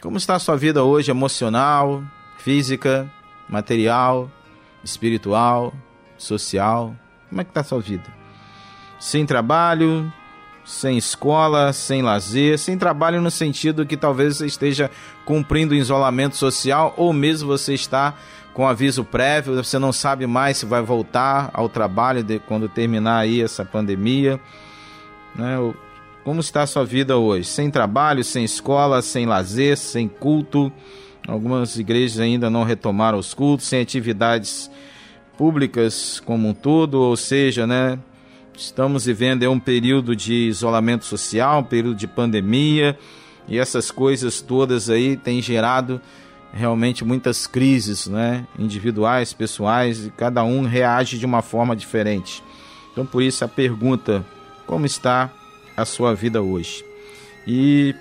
Como 0.00 0.16
está 0.16 0.34
a 0.34 0.38
sua 0.38 0.56
vida 0.56 0.82
hoje 0.82 1.10
emocional, 1.10 2.02
física, 2.38 3.10
material, 3.50 4.30
espiritual, 4.82 5.74
social? 6.16 6.94
Como 7.28 7.40
é 7.40 7.44
que 7.44 7.50
está 7.50 7.60
a 7.60 7.64
sua 7.64 7.80
vida? 7.80 8.04
Sem 8.98 9.26
trabalho, 9.26 10.12
sem 10.64 10.96
escola, 10.96 11.72
sem 11.72 12.02
lazer, 12.02 12.58
sem 12.58 12.78
trabalho 12.78 13.20
no 13.20 13.30
sentido 13.30 13.84
que 13.84 13.96
talvez 13.96 14.36
você 14.36 14.46
esteja 14.46 14.90
cumprindo 15.24 15.74
o 15.74 15.76
isolamento 15.76 16.36
social 16.36 16.94
ou 16.96 17.12
mesmo 17.12 17.48
você 17.48 17.74
está 17.74 18.14
com 18.52 18.66
aviso 18.66 19.04
prévio, 19.04 19.54
você 19.54 19.78
não 19.78 19.92
sabe 19.92 20.26
mais 20.26 20.58
se 20.58 20.66
vai 20.66 20.82
voltar 20.82 21.50
ao 21.52 21.68
trabalho 21.68 22.22
de, 22.22 22.38
quando 22.40 22.68
terminar 22.68 23.18
aí 23.18 23.40
essa 23.40 23.64
pandemia. 23.64 24.40
Né? 25.34 25.56
Como 26.24 26.40
está 26.40 26.62
a 26.62 26.66
sua 26.66 26.84
vida 26.84 27.16
hoje? 27.16 27.46
Sem 27.46 27.70
trabalho, 27.70 28.22
sem 28.24 28.44
escola, 28.44 29.02
sem 29.02 29.24
lazer, 29.24 29.76
sem 29.76 30.08
culto. 30.08 30.72
Algumas 31.26 31.78
igrejas 31.78 32.20
ainda 32.20 32.50
não 32.50 32.64
retomaram 32.64 33.18
os 33.18 33.34
cultos, 33.34 33.66
sem 33.66 33.80
atividades 33.80 34.70
públicas 35.36 36.20
como 36.24 36.48
um 36.48 36.54
todo, 36.54 36.94
ou 36.94 37.16
seja, 37.16 37.66
né, 37.66 37.98
Estamos 38.60 39.06
vivendo 39.06 39.50
um 39.50 39.58
período 39.58 40.14
de 40.14 40.34
isolamento 40.34 41.06
social, 41.06 41.60
um 41.60 41.64
período 41.64 41.96
de 41.96 42.06
pandemia, 42.06 42.96
e 43.48 43.58
essas 43.58 43.90
coisas 43.90 44.42
todas 44.42 44.90
aí 44.90 45.16
têm 45.16 45.40
gerado 45.40 45.98
realmente 46.52 47.02
muitas 47.02 47.46
crises, 47.46 48.06
né? 48.06 48.46
Individuais, 48.58 49.32
pessoais, 49.32 50.04
e 50.04 50.10
cada 50.10 50.44
um 50.44 50.66
reage 50.66 51.18
de 51.18 51.24
uma 51.24 51.40
forma 51.40 51.74
diferente. 51.74 52.42
Então, 52.92 53.06
por 53.06 53.22
isso 53.22 53.42
a 53.46 53.48
pergunta: 53.48 54.22
como 54.66 54.84
está 54.84 55.30
a 55.74 55.86
sua 55.86 56.14
vida 56.14 56.42
hoje? 56.42 56.84
E 57.46 57.94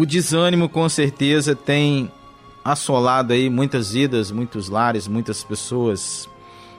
o 0.00 0.06
desânimo 0.06 0.66
com 0.66 0.88
certeza 0.88 1.54
tem 1.54 2.10
assolado 2.64 3.34
aí 3.34 3.50
muitas 3.50 3.92
vidas, 3.92 4.30
muitos 4.30 4.70
lares, 4.70 5.06
muitas 5.06 5.44
pessoas. 5.44 6.26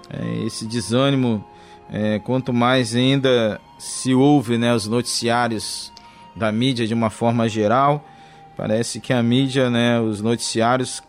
É, 0.09 0.43
esse 0.43 0.65
desânimo 0.65 1.45
é, 1.91 2.17
quanto 2.17 2.51
mais 2.51 2.95
ainda 2.95 3.61
se 3.77 4.15
ouve 4.15 4.57
né, 4.57 4.73
os 4.73 4.87
noticiários 4.87 5.93
da 6.35 6.51
mídia 6.51 6.87
de 6.87 6.95
uma 6.95 7.11
forma 7.11 7.47
geral, 7.47 8.03
parece 8.57 8.99
que 8.99 9.13
a 9.13 9.21
mídia, 9.21 9.69
né, 9.69 9.99
os 9.99 10.19
noticiários, 10.19 11.03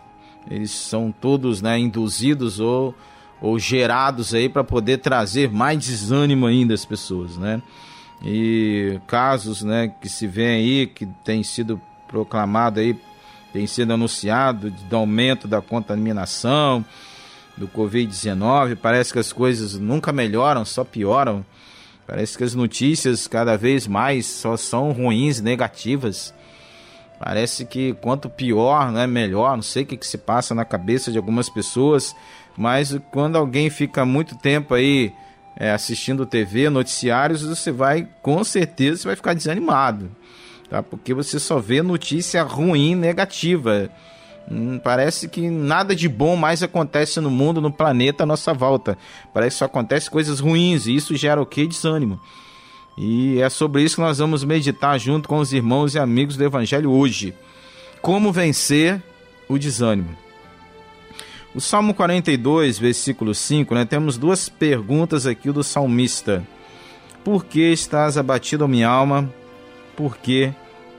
eles 0.50 0.70
são 0.70 1.10
todos 1.10 1.62
né, 1.62 1.78
induzidos 1.78 2.60
ou, 2.60 2.94
ou 3.40 3.58
gerados 3.58 4.34
aí 4.34 4.50
para 4.50 4.62
poder 4.62 4.98
trazer 4.98 5.50
mais 5.50 5.78
desânimo 5.78 6.44
ainda 6.44 6.74
às 6.74 6.84
pessoas, 6.84 7.38
né? 7.38 7.62
E 8.24 9.00
casos, 9.06 9.62
né, 9.62 9.92
que 10.00 10.10
se 10.10 10.26
vê 10.26 10.48
aí 10.48 10.86
que 10.86 11.06
tem 11.24 11.42
sido 11.42 11.80
proclamado 12.12 12.78
aí, 12.78 12.94
tem 13.52 13.66
sido 13.66 13.92
anunciado 13.92 14.70
de 14.70 14.94
aumento 14.94 15.48
da 15.48 15.60
contaminação, 15.60 16.84
do 17.56 17.66
Covid-19. 17.66 18.76
Parece 18.76 19.12
que 19.12 19.18
as 19.18 19.32
coisas 19.32 19.78
nunca 19.78 20.12
melhoram, 20.12 20.64
só 20.64 20.84
pioram. 20.84 21.44
Parece 22.06 22.36
que 22.36 22.44
as 22.44 22.54
notícias 22.54 23.26
cada 23.26 23.56
vez 23.56 23.86
mais 23.86 24.26
só 24.26 24.56
são 24.56 24.92
ruins, 24.92 25.40
negativas. 25.40 26.34
Parece 27.18 27.64
que 27.64 27.94
quanto 27.94 28.28
pior, 28.28 28.90
não 28.90 29.00
é 29.00 29.06
melhor. 29.06 29.56
Não 29.56 29.62
sei 29.62 29.82
o 29.84 29.86
que, 29.86 29.96
que 29.96 30.06
se 30.06 30.18
passa 30.18 30.54
na 30.54 30.64
cabeça 30.64 31.10
de 31.10 31.18
algumas 31.18 31.48
pessoas, 31.48 32.14
mas 32.56 32.98
quando 33.10 33.36
alguém 33.36 33.70
fica 33.70 34.04
muito 34.04 34.36
tempo 34.36 34.74
aí 34.74 35.12
é, 35.56 35.70
assistindo 35.70 36.26
TV, 36.26 36.68
noticiários, 36.68 37.42
você 37.42 37.70
vai, 37.70 38.08
com 38.22 38.42
certeza, 38.42 39.02
você 39.02 39.08
vai 39.08 39.16
ficar 39.16 39.34
desanimado, 39.34 40.10
tá? 40.72 40.82
Porque 40.82 41.12
você 41.12 41.38
só 41.38 41.58
vê 41.60 41.82
notícia 41.82 42.42
ruim, 42.42 42.94
negativa. 42.94 43.90
Hum, 44.50 44.78
parece 44.78 45.28
que 45.28 45.50
nada 45.50 45.94
de 45.94 46.08
bom 46.08 46.34
mais 46.34 46.62
acontece 46.62 47.20
no 47.20 47.30
mundo, 47.30 47.60
no 47.60 47.70
planeta 47.70 48.22
à 48.22 48.26
nossa 48.26 48.54
volta. 48.54 48.96
Parece 49.34 49.56
que 49.56 49.58
só 49.58 49.66
acontece 49.66 50.10
coisas 50.10 50.40
ruins 50.40 50.86
e 50.86 50.96
isso 50.96 51.14
gera 51.14 51.42
o 51.42 51.44
que? 51.44 51.66
Desânimo. 51.66 52.18
E 52.96 53.38
é 53.38 53.50
sobre 53.50 53.82
isso 53.82 53.96
que 53.96 54.00
nós 54.00 54.16
vamos 54.16 54.44
meditar 54.44 54.98
junto 54.98 55.28
com 55.28 55.38
os 55.38 55.52
irmãos 55.52 55.94
e 55.94 55.98
amigos 55.98 56.38
do 56.38 56.44
Evangelho 56.44 56.90
hoje. 56.90 57.34
Como 58.00 58.32
vencer 58.32 59.02
o 59.50 59.58
desânimo. 59.58 60.16
O 61.54 61.60
Salmo 61.60 61.92
42, 61.92 62.78
versículo 62.78 63.34
5, 63.34 63.74
né, 63.74 63.84
temos 63.84 64.16
duas 64.16 64.48
perguntas 64.48 65.26
aqui 65.26 65.52
do 65.52 65.62
salmista. 65.62 66.42
Por 67.22 67.44
que 67.44 67.60
estás 67.60 68.16
abatido, 68.16 68.66
minha 68.66 68.88
alma? 68.88 69.30
Por 69.94 70.16
que 70.16 70.52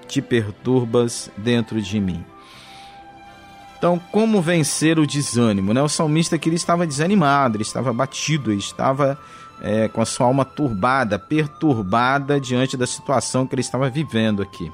te 0.05 0.21
perturbas 0.21 1.31
dentro 1.37 1.81
de 1.81 1.99
mim? 1.99 2.23
Então, 3.77 3.99
como 4.11 4.41
vencer 4.41 4.97
o 4.97 5.05
desânimo? 5.05 5.73
Né? 5.73 5.81
O 5.81 5.89
salmista 5.89 6.37
aqui 6.37 6.47
ele 6.47 6.55
estava 6.55 6.87
desanimado, 6.87 7.57
ele 7.57 7.63
estava 7.63 7.89
abatido, 7.89 8.49
ele 8.49 8.61
estava 8.61 9.19
é, 9.61 9.89
com 9.89 10.01
a 10.01 10.05
sua 10.05 10.25
alma 10.25 10.45
turbada, 10.45 11.19
perturbada 11.19 12.39
diante 12.39 12.77
da 12.77 12.87
situação 12.87 13.45
que 13.45 13.55
ele 13.55 13.61
estava 13.61 13.89
vivendo 13.89 14.41
aqui. 14.41 14.71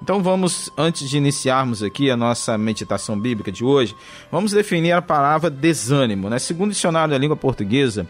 Então 0.00 0.22
vamos, 0.22 0.70
antes 0.76 1.08
de 1.08 1.16
iniciarmos 1.16 1.82
aqui 1.82 2.10
a 2.10 2.16
nossa 2.16 2.56
meditação 2.56 3.18
bíblica 3.18 3.50
de 3.50 3.64
hoje, 3.64 3.96
vamos 4.30 4.52
definir 4.52 4.92
a 4.92 5.02
palavra 5.02 5.50
desânimo. 5.50 6.28
Né? 6.28 6.38
Segundo 6.38 6.68
o 6.70 6.72
dicionário 6.72 7.12
da 7.12 7.18
língua 7.18 7.36
portuguesa, 7.36 8.06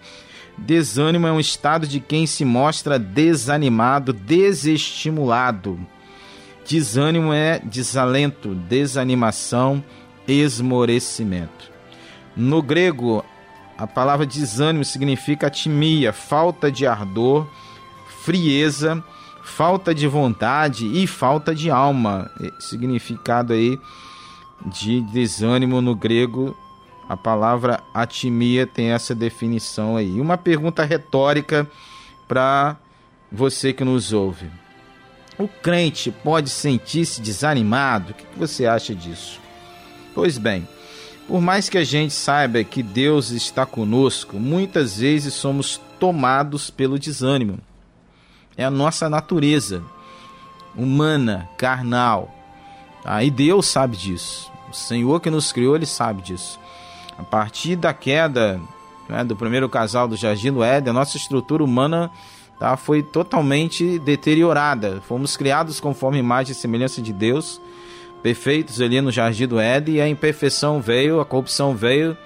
desânimo 0.59 1.27
é 1.27 1.33
um 1.33 1.41
estado 1.41 1.87
de 1.87 2.01
quem 2.01 2.27
se 2.27 2.45
mostra 2.45 2.99
desanimado, 2.99 4.13
desestimulado. 4.13 5.79
Desânimo 6.67 7.33
é 7.33 7.61
desalento, 7.61 8.55
desanimação, 8.55 9.85
esmorecimento. 10.27 11.71
No 12.37 12.61
grego, 12.61 13.25
a 13.79 13.87
palavra 13.87 14.27
desânimo 14.27 14.85
significa 14.85 15.47
atimia, 15.47 16.13
falta 16.13 16.71
de 16.71 16.85
ardor, 16.85 17.47
frieza, 18.21 19.03
falta 19.45 19.95
de 19.95 20.09
vontade 20.09 20.87
e 20.87 21.07
falta 21.07 21.55
de 21.55 21.71
alma. 21.71 22.29
Significado 22.59 23.53
aí 23.53 23.79
de 24.67 25.03
desânimo 25.03 25.81
no 25.81 25.95
grego, 25.95 26.57
a 27.09 27.17
palavra 27.17 27.81
atimia 27.95 28.67
tem 28.67 28.91
essa 28.91 29.15
definição 29.15 29.97
aí. 29.97 30.21
Uma 30.21 30.37
pergunta 30.37 30.83
retórica 30.85 31.65
para 32.27 32.77
você 33.31 33.73
que 33.73 33.85
nos 33.85 34.13
ouve. 34.13 34.51
O 35.39 35.47
crente 35.47 36.11
pode 36.11 36.49
sentir-se 36.49 37.21
desanimado? 37.21 38.13
O 38.13 38.15
que 38.15 38.25
você 38.37 38.67
acha 38.67 38.95
disso? 38.95 39.41
Pois 40.15 40.39
bem, 40.39 40.67
por 41.29 41.41
mais 41.41 41.69
que 41.69 41.77
a 41.77 41.85
gente 41.85 42.15
saiba 42.15 42.65
que 42.65 42.83
Deus 42.83 43.31
está 43.31 43.67
conosco, 43.67 44.39
muitas 44.39 44.99
vezes 44.99 45.35
somos 45.35 45.81
tomados 45.99 46.71
pelo 46.71 46.99
desânimo. 46.99 47.59
É 48.57 48.65
a 48.65 48.71
nossa 48.71 49.11
natureza 49.11 49.83
humana, 50.75 51.49
carnal. 51.59 52.35
Tá? 53.03 53.23
E 53.23 53.31
Deus 53.31 53.67
sabe 53.67 53.97
disso. 53.97 54.51
O 54.71 54.75
Senhor 54.75 55.21
que 55.21 55.31
nos 55.31 55.53
criou, 55.53 55.77
Ele 55.77 55.87
sabe 55.87 56.23
disso. 56.23 56.59
A 57.19 57.23
partir 57.23 57.77
da 57.77 57.93
queda 57.93 58.61
né, 59.09 59.25
do 59.25 59.37
primeiro 59.37 59.69
casal 59.69 60.07
do 60.09 60.17
Jardim 60.17 60.53
do 60.53 60.63
Éden, 60.63 60.91
a 60.91 60.95
nossa 60.95 61.17
estrutura 61.17 61.63
humana 61.63 62.11
tá, 62.59 62.77
foi 62.77 63.03
totalmente 63.03 63.99
deteriorada. 63.99 65.03
Fomos 65.07 65.37
criados 65.37 65.81
conforme 65.81 66.19
imagem 66.19 66.53
e 66.53 66.55
semelhança 66.55 67.01
de 67.03 67.13
Deus 67.13 67.61
perfeitos 68.23 68.81
ali 68.81 69.01
no 69.01 69.13
jardim 69.13 69.47
do 69.47 69.61
Éden 69.61 69.95
e 69.95 70.01
a 70.01 70.09
imperfeição 70.09 70.81
veio, 70.81 71.21
a 71.21 71.25
corrupção 71.25 71.77
veio 71.77 72.17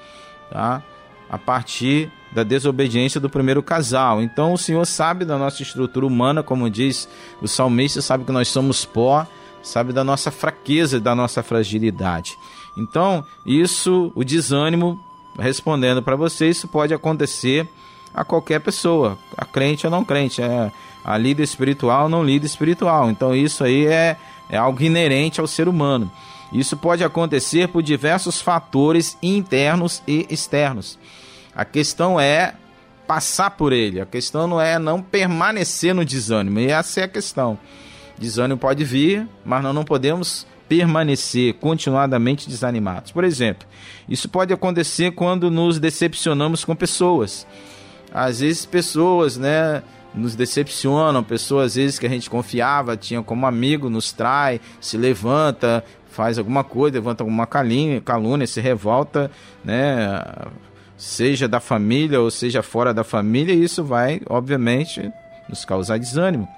tá? 0.50 0.82
a 1.28 1.36
partir 1.36 2.10
da 2.32 2.42
desobediência 2.42 3.20
do 3.20 3.28
primeiro 3.28 3.62
casal. 3.62 4.22
Então 4.22 4.54
o 4.54 4.58
Senhor 4.58 4.86
sabe 4.86 5.26
da 5.26 5.36
nossa 5.36 5.62
estrutura 5.62 6.06
humana, 6.06 6.42
como 6.42 6.70
diz 6.70 7.06
o 7.42 7.46
salmista, 7.46 8.00
sabe 8.00 8.24
que 8.24 8.32
nós 8.32 8.48
somos 8.48 8.84
pó, 8.84 9.26
sabe 9.62 9.92
da 9.92 10.02
nossa 10.02 10.30
fraqueza 10.30 10.98
da 10.98 11.14
nossa 11.14 11.42
fragilidade. 11.42 12.38
Então, 12.78 13.22
isso, 13.44 14.10
o 14.14 14.24
desânimo, 14.24 14.98
respondendo 15.38 16.02
para 16.02 16.16
você, 16.16 16.48
isso 16.48 16.66
pode 16.66 16.94
acontecer 16.94 17.68
a 18.14 18.24
qualquer 18.24 18.60
pessoa, 18.60 19.18
a 19.36 19.44
crente 19.44 19.86
ou 19.86 19.90
não 19.90 20.04
crente, 20.04 20.42
é 20.42 20.70
a 21.04 21.16
líder 21.16 21.42
espiritual 21.42 22.04
ou 22.04 22.08
não 22.08 22.24
líder 22.24 22.46
espiritual. 22.46 23.10
Então, 23.10 23.34
isso 23.34 23.64
aí 23.64 23.86
é, 23.86 24.16
é 24.48 24.56
algo 24.56 24.82
inerente 24.82 25.40
ao 25.40 25.46
ser 25.46 25.68
humano. 25.68 26.10
Isso 26.52 26.76
pode 26.76 27.04
acontecer 27.04 27.68
por 27.68 27.82
diversos 27.82 28.40
fatores 28.40 29.16
internos 29.22 30.02
e 30.06 30.26
externos. 30.28 30.98
A 31.54 31.64
questão 31.64 32.18
é 32.18 32.54
passar 33.06 33.50
por 33.50 33.72
ele. 33.72 34.00
A 34.00 34.06
questão 34.06 34.46
não 34.46 34.60
é 34.60 34.78
não 34.78 35.02
permanecer 35.02 35.94
no 35.94 36.04
desânimo. 36.04 36.58
E 36.60 36.70
essa 36.70 37.00
é 37.00 37.04
a 37.04 37.08
questão. 37.08 37.58
Desânimo 38.18 38.58
pode 38.58 38.84
vir, 38.84 39.26
mas 39.44 39.62
nós 39.62 39.74
não 39.74 39.84
podemos 39.84 40.46
permanecer 40.68 41.54
continuadamente 41.54 42.48
desanimados. 42.48 43.10
Por 43.10 43.24
exemplo, 43.24 43.66
isso 44.08 44.28
pode 44.28 44.52
acontecer 44.52 45.10
quando 45.10 45.50
nos 45.50 45.80
decepcionamos 45.80 46.64
com 46.64 46.76
pessoas. 46.76 47.44
Às 48.12 48.40
vezes 48.40 48.66
pessoas, 48.66 49.36
né, 49.36 49.82
nos 50.14 50.34
decepcionam, 50.34 51.22
pessoas 51.22 51.66
às 51.66 51.74
vezes 51.76 51.98
que 51.98 52.06
a 52.06 52.10
gente 52.10 52.28
confiava, 52.28 52.96
tinha 52.96 53.22
como 53.22 53.46
amigo, 53.46 53.88
nos 53.88 54.12
trai, 54.12 54.60
se 54.80 54.96
levanta, 54.96 55.84
faz 56.10 56.38
alguma 56.38 56.64
coisa, 56.64 56.96
levanta 56.96 57.22
alguma 57.22 57.46
calúnia, 57.46 58.00
calúnia 58.00 58.46
se 58.46 58.60
revolta, 58.60 59.30
né, 59.64 60.22
seja 60.96 61.48
da 61.48 61.60
família 61.60 62.20
ou 62.20 62.30
seja 62.30 62.62
fora 62.62 62.92
da 62.92 63.04
família, 63.04 63.54
e 63.54 63.62
isso 63.62 63.84
vai, 63.84 64.20
obviamente, 64.28 65.10
nos 65.48 65.64
causar 65.64 65.98
desânimo. 65.98 66.48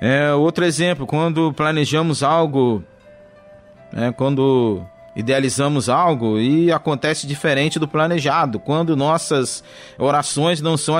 É, 0.00 0.34
outro 0.34 0.64
exemplo, 0.64 1.06
quando 1.06 1.52
planejamos 1.52 2.24
algo, 2.24 2.82
é, 3.94 4.10
quando 4.10 4.84
idealizamos 5.14 5.88
algo 5.88 6.38
e 6.38 6.72
acontece 6.72 7.26
diferente 7.26 7.78
do 7.78 7.86
planejado, 7.86 8.58
quando 8.58 8.96
nossas 8.96 9.62
orações 9.98 10.60
não 10.60 10.76
são 10.76 10.94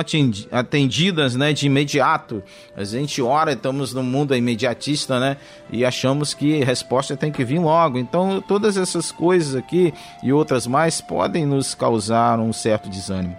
atendidas 0.51 1.35
né, 1.35 1.51
de 1.51 1.65
imediato. 1.65 2.43
A 2.75 2.83
gente 2.83 3.21
ora, 3.21 3.53
estamos 3.53 3.93
no 3.93 4.03
mundo 4.03 4.35
imediatista 4.35 5.19
né, 5.19 5.37
e 5.71 5.83
achamos 5.83 6.33
que 6.33 6.61
a 6.61 6.65
resposta 6.65 7.17
tem 7.17 7.31
que 7.31 7.43
vir 7.43 7.59
logo. 7.59 7.97
Então, 7.97 8.41
todas 8.41 8.77
essas 8.77 9.11
coisas 9.11 9.55
aqui 9.55 9.93
e 10.21 10.31
outras 10.31 10.67
mais 10.67 11.01
podem 11.01 11.45
nos 11.45 11.73
causar 11.73 12.39
um 12.39 12.53
certo 12.53 12.89
desânimo. 12.89 13.35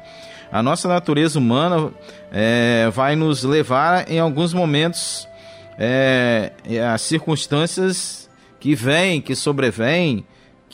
A 0.50 0.62
nossa 0.62 0.86
natureza 0.88 1.38
humana 1.38 1.90
é, 2.30 2.88
vai 2.92 3.16
nos 3.16 3.42
levar 3.42 4.10
em 4.10 4.18
alguns 4.18 4.52
momentos 4.52 5.28
é, 5.78 6.52
as 6.92 7.02
circunstâncias 7.02 8.30
que 8.60 8.74
vêm, 8.74 9.20
que 9.20 9.34
sobrevêm, 9.34 10.24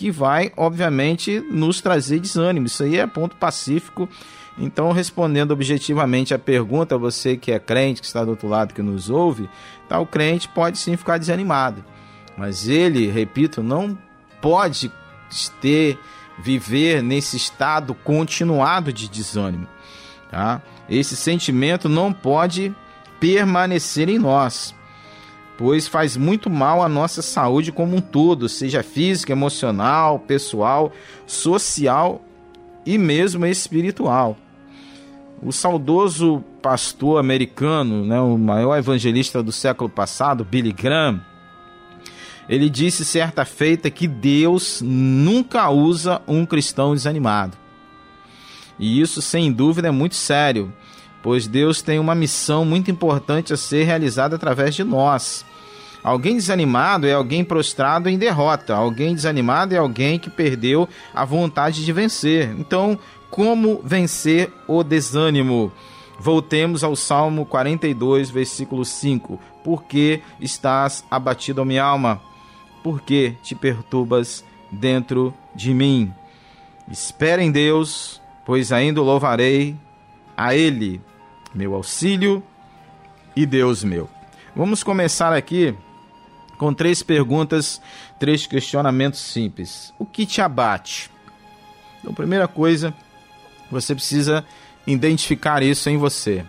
que 0.01 0.11
vai, 0.11 0.51
obviamente, 0.57 1.45
nos 1.51 1.83
trazer 1.83 2.21
desânimo. 2.21 2.65
Isso 2.65 2.83
aí 2.83 2.97
é 2.97 3.07
ponto 3.07 3.37
pacífico. 3.37 4.09
Então, 4.57 4.93
respondendo 4.93 5.51
objetivamente 5.51 6.33
a 6.33 6.39
pergunta, 6.39 6.97
você 6.97 7.37
que 7.37 7.53
é 7.53 7.59
crente, 7.59 8.01
que 8.01 8.07
está 8.07 8.25
do 8.25 8.31
outro 8.31 8.49
lado, 8.49 8.73
que 8.73 8.81
nos 8.81 9.11
ouve, 9.11 9.47
o 9.91 10.07
crente 10.07 10.49
pode 10.49 10.79
sim 10.79 10.97
ficar 10.97 11.19
desanimado. 11.19 11.85
Mas 12.35 12.67
ele, 12.67 13.11
repito, 13.11 13.63
não 13.63 13.97
pode 14.41 14.91
ter, 15.61 15.99
viver 16.39 17.03
nesse 17.03 17.37
estado 17.37 17.93
continuado 17.93 18.95
de 18.95 19.07
desânimo. 19.07 19.67
Tá? 20.31 20.63
Esse 20.89 21.15
sentimento 21.15 21.91
não 21.91 22.11
pode 22.11 22.75
permanecer 23.21 24.09
em 24.09 24.19
nós 24.19 24.75
pois 25.61 25.87
faz 25.87 26.17
muito 26.17 26.49
mal 26.49 26.83
à 26.83 26.89
nossa 26.89 27.21
saúde 27.21 27.71
como 27.71 27.95
um 27.95 28.01
todo, 28.01 28.49
seja 28.49 28.83
física, 28.83 29.33
emocional, 29.33 30.19
pessoal, 30.19 30.91
social 31.27 32.23
e 32.87 32.97
mesmo 32.97 33.45
espiritual. 33.45 34.39
O 35.43 35.53
saudoso 35.53 36.43
pastor 36.63 37.21
americano, 37.21 38.07
né, 38.07 38.19
o 38.19 38.39
maior 38.39 38.75
evangelista 38.79 39.43
do 39.43 39.53
século 39.53 39.91
passado, 39.91 40.47
Billy 40.47 40.73
Graham, 40.73 41.21
ele 42.49 42.71
disse 42.71 43.05
certa 43.05 43.45
feita 43.45 43.91
que 43.91 44.09
Deus 44.09 44.81
nunca 44.83 45.69
usa 45.69 46.23
um 46.27 46.47
cristão 46.47 46.95
desanimado. 46.95 47.55
E 48.79 48.99
isso, 48.99 49.21
sem 49.21 49.53
dúvida, 49.53 49.89
é 49.89 49.91
muito 49.91 50.15
sério, 50.15 50.73
pois 51.23 51.47
Deus 51.47 51.83
tem 51.83 51.99
uma 51.99 52.15
missão 52.15 52.65
muito 52.65 52.91
importante 52.91 53.53
a 53.53 53.59
ser 53.59 53.85
realizada 53.85 54.37
através 54.37 54.75
de 54.75 54.83
nós. 54.83 55.45
Alguém 56.03 56.37
desanimado 56.37 57.07
é 57.07 57.13
alguém 57.13 57.45
prostrado 57.45 58.09
em 58.09 58.19
derrota. 58.19 58.75
Alguém 58.75 59.15
desanimado 59.15 59.75
é 59.75 59.79
alguém 59.79 60.19
que 60.19 60.31
perdeu 60.31 60.89
a 61.15 61.25
vontade 61.25 61.85
de 61.85 61.93
vencer. 61.93 62.51
Então, 62.59 62.99
como 63.31 63.81
vencer 63.85 64.53
o 64.67 64.83
desânimo? 64.83 65.71
Voltemos 66.19 66.83
ao 66.85 66.97
Salmo 66.97 67.47
42, 67.47 68.31
versículo 68.31 68.85
5. 68.85 69.41
Por 69.63 69.85
que 69.85 70.23
estás 70.41 71.05
abatido, 71.11 71.65
minha 71.65 71.85
alma? 71.85 72.21
Por 72.83 73.01
que 73.01 73.37
te 73.43 73.55
perturbas 73.55 74.45
dentro 74.71 75.35
de 75.55 75.73
mim? 75.73 76.13
Espera 76.91 77.43
em 77.43 77.53
Deus, 77.53 78.21
pois 78.45 78.73
ainda 78.73 79.01
louvarei 79.01 79.77
a 80.37 80.55
Ele, 80.55 81.01
meu 81.55 81.75
auxílio 81.75 82.43
e 83.37 83.47
Deus 83.47 83.85
meu. 83.85 84.09
Vamos 84.57 84.83
começar 84.83 85.33
aqui 85.33 85.75
com 86.61 86.75
três 86.75 87.03
perguntas, 87.03 87.81
três 88.19 88.47
questionamentos 88.47 89.19
simples. 89.19 89.95
O 89.99 90.05
que 90.05 90.27
te 90.27 90.43
abate? 90.43 91.11
Então, 91.99 92.13
primeira 92.13 92.47
coisa, 92.47 92.93
você 93.71 93.95
precisa 93.95 94.45
identificar 94.87 95.63
isso 95.63 95.89
em 95.89 95.97
você. 95.97 96.45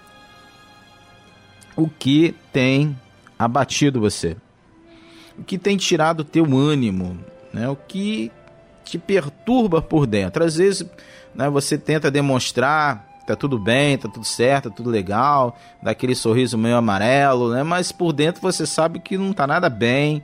O 1.78 1.88
que 1.88 2.36
tem 2.52 3.00
abatido 3.40 4.02
você? 4.02 4.36
O 5.40 5.46
que 5.46 5.58
tem 5.58 5.78
tirado 5.78 6.20
o 6.20 6.26
teu 6.26 6.44
ânimo? 6.58 7.18
Né? 7.54 7.70
O 7.70 7.78
que 7.78 8.30
te 8.84 8.98
perturba 8.98 9.82
por 9.82 10.06
dentro? 10.06 10.44
Às 10.44 10.58
vezes 10.58 10.86
né, 11.34 11.50
você 11.50 11.78
tenta 11.78 12.12
demonstrar 12.12 13.08
tá 13.26 13.36
tudo 13.36 13.58
bem, 13.60 13.98
tá 13.98 14.10
tudo 14.10 14.26
certo, 14.26 14.70
tá 14.70 14.76
tudo 14.76 14.90
legal, 14.90 15.56
dá 15.82 15.92
aquele 15.92 16.16
sorriso 16.16 16.58
meio 16.58 16.76
amarelo, 16.76 17.52
né? 17.52 17.64
Mas 17.64 17.92
por 17.92 18.14
dentro 18.14 18.42
você 18.42 18.66
sabe 18.66 19.00
que 19.00 19.18
não 19.18 19.34
tá 19.34 19.46
nada 19.46 19.70
bem, 19.70 20.24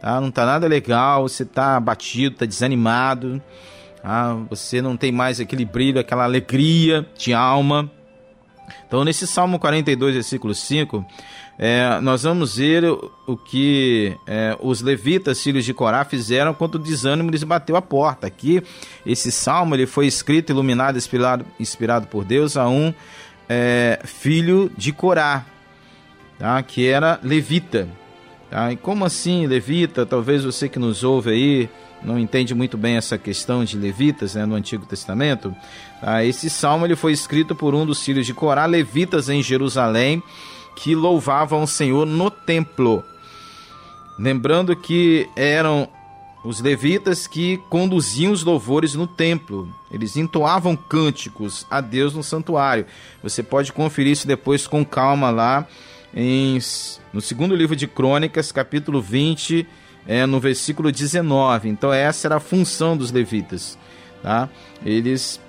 tá? 0.00 0.20
Não 0.20 0.30
tá 0.30 0.44
nada 0.44 0.66
legal, 0.66 1.28
você 1.28 1.44
tá 1.44 1.76
abatido, 1.76 2.36
tá 2.36 2.46
desanimado, 2.46 3.42
tá? 4.02 4.34
Você 4.50 4.80
não 4.82 4.96
tem 4.96 5.12
mais 5.12 5.40
aquele 5.40 5.64
brilho, 5.64 6.00
aquela 6.00 6.24
alegria 6.24 7.06
de 7.16 7.32
alma. 7.34 7.90
Então, 8.86 9.04
nesse 9.04 9.26
Salmo 9.26 9.58
42, 9.58 10.14
versículo 10.14 10.54
5, 10.54 11.04
é, 11.58 12.00
nós 12.00 12.22
vamos 12.22 12.56
ver 12.56 12.84
o 12.84 13.36
que 13.36 14.16
é, 14.24 14.56
os 14.60 14.80
levitas, 14.80 15.42
filhos 15.42 15.64
de 15.64 15.74
Corá, 15.74 16.04
fizeram 16.04 16.54
quando 16.54 16.76
o 16.76 16.78
desânimo 16.78 17.30
lhes 17.30 17.42
bateu 17.42 17.74
a 17.74 17.82
porta. 17.82 18.28
Aqui, 18.28 18.62
esse 19.04 19.32
salmo 19.32 19.74
ele 19.74 19.84
foi 19.84 20.06
escrito, 20.06 20.52
iluminado, 20.52 20.96
inspirado, 20.96 21.44
inspirado 21.58 22.06
por 22.06 22.24
Deus 22.24 22.56
a 22.56 22.68
um 22.68 22.94
é, 23.48 23.98
filho 24.04 24.70
de 24.76 24.92
Corá, 24.92 25.44
tá? 26.38 26.62
que 26.62 26.86
era 26.86 27.18
levita. 27.24 27.88
Tá? 28.48 28.72
E 28.72 28.76
como 28.76 29.04
assim 29.04 29.44
levita? 29.48 30.06
Talvez 30.06 30.44
você 30.44 30.68
que 30.68 30.78
nos 30.78 31.02
ouve 31.02 31.30
aí 31.30 31.70
não 32.00 32.16
entende 32.16 32.54
muito 32.54 32.78
bem 32.78 32.96
essa 32.96 33.18
questão 33.18 33.64
de 33.64 33.76
levitas 33.76 34.36
né, 34.36 34.46
no 34.46 34.54
Antigo 34.54 34.86
Testamento. 34.86 35.52
Tá? 36.00 36.24
Esse 36.24 36.48
salmo 36.48 36.86
ele 36.86 36.94
foi 36.94 37.10
escrito 37.10 37.56
por 37.56 37.74
um 37.74 37.84
dos 37.84 38.00
filhos 38.00 38.24
de 38.24 38.32
Corá, 38.32 38.64
levitas 38.64 39.28
em 39.28 39.42
Jerusalém, 39.42 40.22
que 40.78 40.94
louvavam 40.94 41.64
o 41.64 41.66
Senhor 41.66 42.06
no 42.06 42.30
templo. 42.30 43.04
Lembrando 44.16 44.76
que 44.76 45.28
eram 45.34 45.88
os 46.44 46.60
levitas 46.60 47.26
que 47.26 47.58
conduziam 47.68 48.32
os 48.32 48.44
louvores 48.44 48.94
no 48.94 49.06
templo. 49.06 49.68
Eles 49.90 50.16
entoavam 50.16 50.76
cânticos 50.76 51.66
a 51.68 51.80
Deus 51.80 52.14
no 52.14 52.22
santuário. 52.22 52.86
Você 53.22 53.42
pode 53.42 53.72
conferir 53.72 54.12
isso 54.12 54.26
depois 54.26 54.68
com 54.68 54.84
calma 54.84 55.30
lá 55.30 55.66
em, 56.14 56.58
no 57.12 57.20
segundo 57.20 57.56
livro 57.56 57.74
de 57.74 57.88
Crônicas, 57.88 58.52
capítulo 58.52 59.02
20, 59.02 59.66
é, 60.06 60.26
no 60.26 60.38
versículo 60.38 60.92
19. 60.92 61.68
Então 61.68 61.92
essa 61.92 62.28
era 62.28 62.36
a 62.36 62.40
função 62.40 62.96
dos 62.96 63.10
levitas. 63.10 63.76
Tá? 64.22 64.48
Eles 64.84 65.40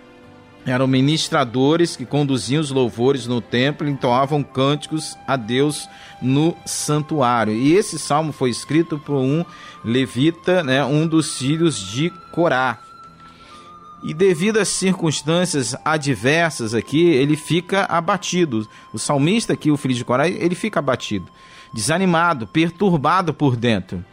eram 0.66 0.88
ministradores 0.88 1.96
que 1.96 2.06
conduziam 2.06 2.62
os 2.62 2.70
louvores 2.70 3.26
no 3.26 3.42
templo 3.42 3.88
e 3.88 3.92
entoavam 3.92 4.44
cânticos 4.44 5.18
a 5.28 5.36
Deus 5.36 5.88
no 6.22 6.56
santuário. 6.66 7.54
E 7.54 7.74
esse 7.74 7.98
salmo 7.98 8.32
foi 8.32 8.50
escrito 8.50 9.00
por 9.00 9.16
um 9.16 9.44
levita, 9.84 10.64
né, 10.64 10.84
um 10.84 11.08
dos 11.08 11.38
filhos 11.38 11.80
de 11.80 12.10
Corá. 12.32 12.80
E 14.02 14.14
devido 14.14 14.60
às 14.60 14.70
circunstâncias 14.70 15.76
adversas 15.84 16.74
aqui, 16.74 17.06
ele 17.06 17.36
fica 17.36 17.84
abatido. 17.84 18.68
O 18.94 19.00
salmista 19.00 19.54
aqui, 19.54 19.72
o 19.72 19.78
filho 19.78 19.94
de 19.94 20.06
Corá, 20.06 20.28
ele 20.28 20.56
fica 20.56 20.80
abatido, 20.80 21.28
desanimado, 21.74 22.48
perturbado 22.48 23.34
por 23.34 23.56
dentro. 23.56 24.04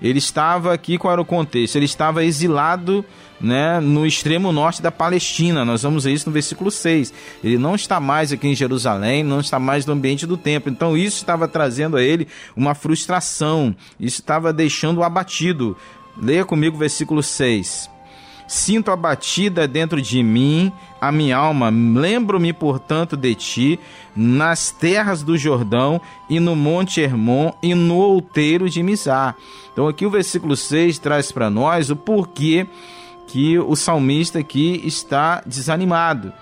Ele 0.00 0.18
estava 0.18 0.72
aqui, 0.72 0.96
qual 0.96 1.12
era 1.12 1.20
o 1.20 1.24
contexto? 1.24 1.76
Ele 1.76 1.84
estava 1.84 2.24
exilado 2.24 3.04
né, 3.40 3.80
no 3.80 4.06
extremo 4.06 4.52
norte 4.52 4.82
da 4.82 4.90
Palestina. 4.90 5.64
Nós 5.64 5.82
vamos 5.82 6.04
ver 6.04 6.12
isso 6.12 6.28
no 6.28 6.32
versículo 6.32 6.70
6. 6.70 7.12
Ele 7.42 7.58
não 7.58 7.74
está 7.74 8.00
mais 8.00 8.32
aqui 8.32 8.48
em 8.48 8.54
Jerusalém, 8.54 9.22
não 9.22 9.40
está 9.40 9.58
mais 9.58 9.86
no 9.86 9.92
ambiente 9.92 10.26
do 10.26 10.36
templo. 10.36 10.70
Então 10.70 10.96
isso 10.96 11.18
estava 11.18 11.46
trazendo 11.46 11.96
a 11.96 12.02
ele 12.02 12.28
uma 12.56 12.74
frustração, 12.74 13.74
isso 13.98 14.20
estava 14.20 14.52
deixando-o 14.52 15.04
abatido. 15.04 15.76
Leia 16.20 16.44
comigo 16.44 16.76
o 16.76 16.78
versículo 16.78 17.22
6. 17.22 17.90
Sinto 18.48 18.90
abatida 18.90 19.68
dentro 19.68 20.00
de 20.00 20.22
mim 20.22 20.72
a 20.98 21.12
minha 21.12 21.36
alma. 21.36 21.68
Lembro-me, 21.68 22.52
portanto, 22.54 23.14
de 23.14 23.34
ti 23.34 23.78
nas 24.16 24.70
terras 24.70 25.22
do 25.22 25.36
Jordão 25.36 26.00
e 26.30 26.40
no 26.40 26.56
Monte 26.56 27.00
Hermon 27.00 27.52
e 27.62 27.74
no 27.74 27.96
outeiro 27.96 28.68
de 28.68 28.82
Mizar. 28.82 29.36
Então, 29.70 29.86
aqui 29.86 30.06
o 30.06 30.10
versículo 30.10 30.56
6 30.56 30.98
traz 30.98 31.30
para 31.30 31.50
nós 31.50 31.90
o 31.90 31.94
porquê 31.94 32.66
que 33.28 33.58
o 33.58 33.76
salmista 33.76 34.38
aqui 34.38 34.80
está 34.84 35.42
desanimado, 35.46 36.32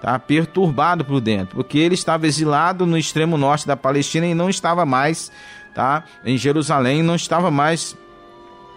tá 0.00 0.18
perturbado 0.18 1.04
por 1.04 1.20
dentro, 1.20 1.56
porque 1.56 1.78
ele 1.78 1.94
estava 1.94 2.26
exilado 2.26 2.84
no 2.84 2.98
extremo 2.98 3.38
norte 3.38 3.66
da 3.66 3.76
Palestina 3.76 4.26
e 4.26 4.34
não 4.34 4.50
estava 4.50 4.84
mais, 4.84 5.30
tá, 5.74 6.04
em 6.24 6.36
Jerusalém, 6.36 7.02
não 7.02 7.14
estava 7.14 7.50
mais 7.50 7.96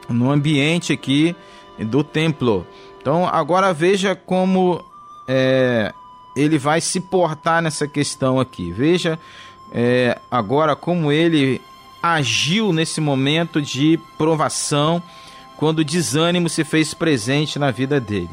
no 0.07 0.31
ambiente 0.31 0.93
aqui 0.93 1.35
do 1.79 2.03
templo. 2.03 2.65
Então 3.01 3.27
agora 3.27 3.73
veja 3.73 4.15
como 4.15 4.83
é, 5.27 5.91
ele 6.35 6.59
vai 6.59 6.79
se 6.79 6.99
portar 7.01 7.61
nessa 7.61 7.87
questão 7.87 8.39
aqui. 8.39 8.71
Veja 8.71 9.19
é, 9.71 10.19
agora 10.29 10.75
como 10.75 11.11
ele 11.11 11.59
agiu 12.01 12.71
nesse 12.71 13.01
momento 13.01 13.59
de 13.59 13.99
provação 14.17 15.01
quando 15.57 15.79
o 15.79 15.85
desânimo 15.85 16.49
se 16.49 16.63
fez 16.63 16.93
presente 16.93 17.57
na 17.57 17.71
vida 17.71 17.99
dele. 17.99 18.29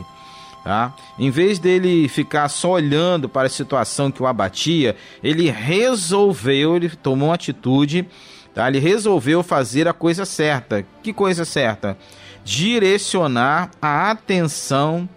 Tá? 0.65 0.95
Em 1.19 1.31
vez 1.31 1.59
dele 1.59 2.09
ficar 2.09 2.49
só 2.49 2.73
olhando 2.73 3.29
para 3.29 3.49
a 3.49 3.51
situação 3.51 4.13
que 4.13 4.23
o 4.23 4.27
abatia, 4.27 4.95
ele 5.23 5.51
resolveu, 5.51 6.77
ele 6.77 6.89
tomou 6.91 7.29
uma 7.29 7.35
atitude, 7.35 8.07
tá? 8.55 8.69
ele 8.69 8.79
resolveu 8.79 9.43
fazer 9.43 9.89
a 9.89 9.93
coisa 9.93 10.25
certa. 10.25 10.87
Que 11.03 11.13
coisa 11.13 11.45
certa? 11.45 11.99
Direcionar 12.45 13.71
a 13.81 14.11
atenção 14.11 15.09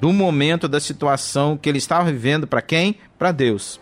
do 0.00 0.12
momento 0.12 0.66
da 0.66 0.80
situação 0.80 1.56
que 1.56 1.68
ele 1.68 1.78
estava 1.78 2.10
vivendo 2.10 2.46
para 2.46 2.62
quem? 2.62 2.96
Para 3.18 3.32
Deus. 3.32 3.78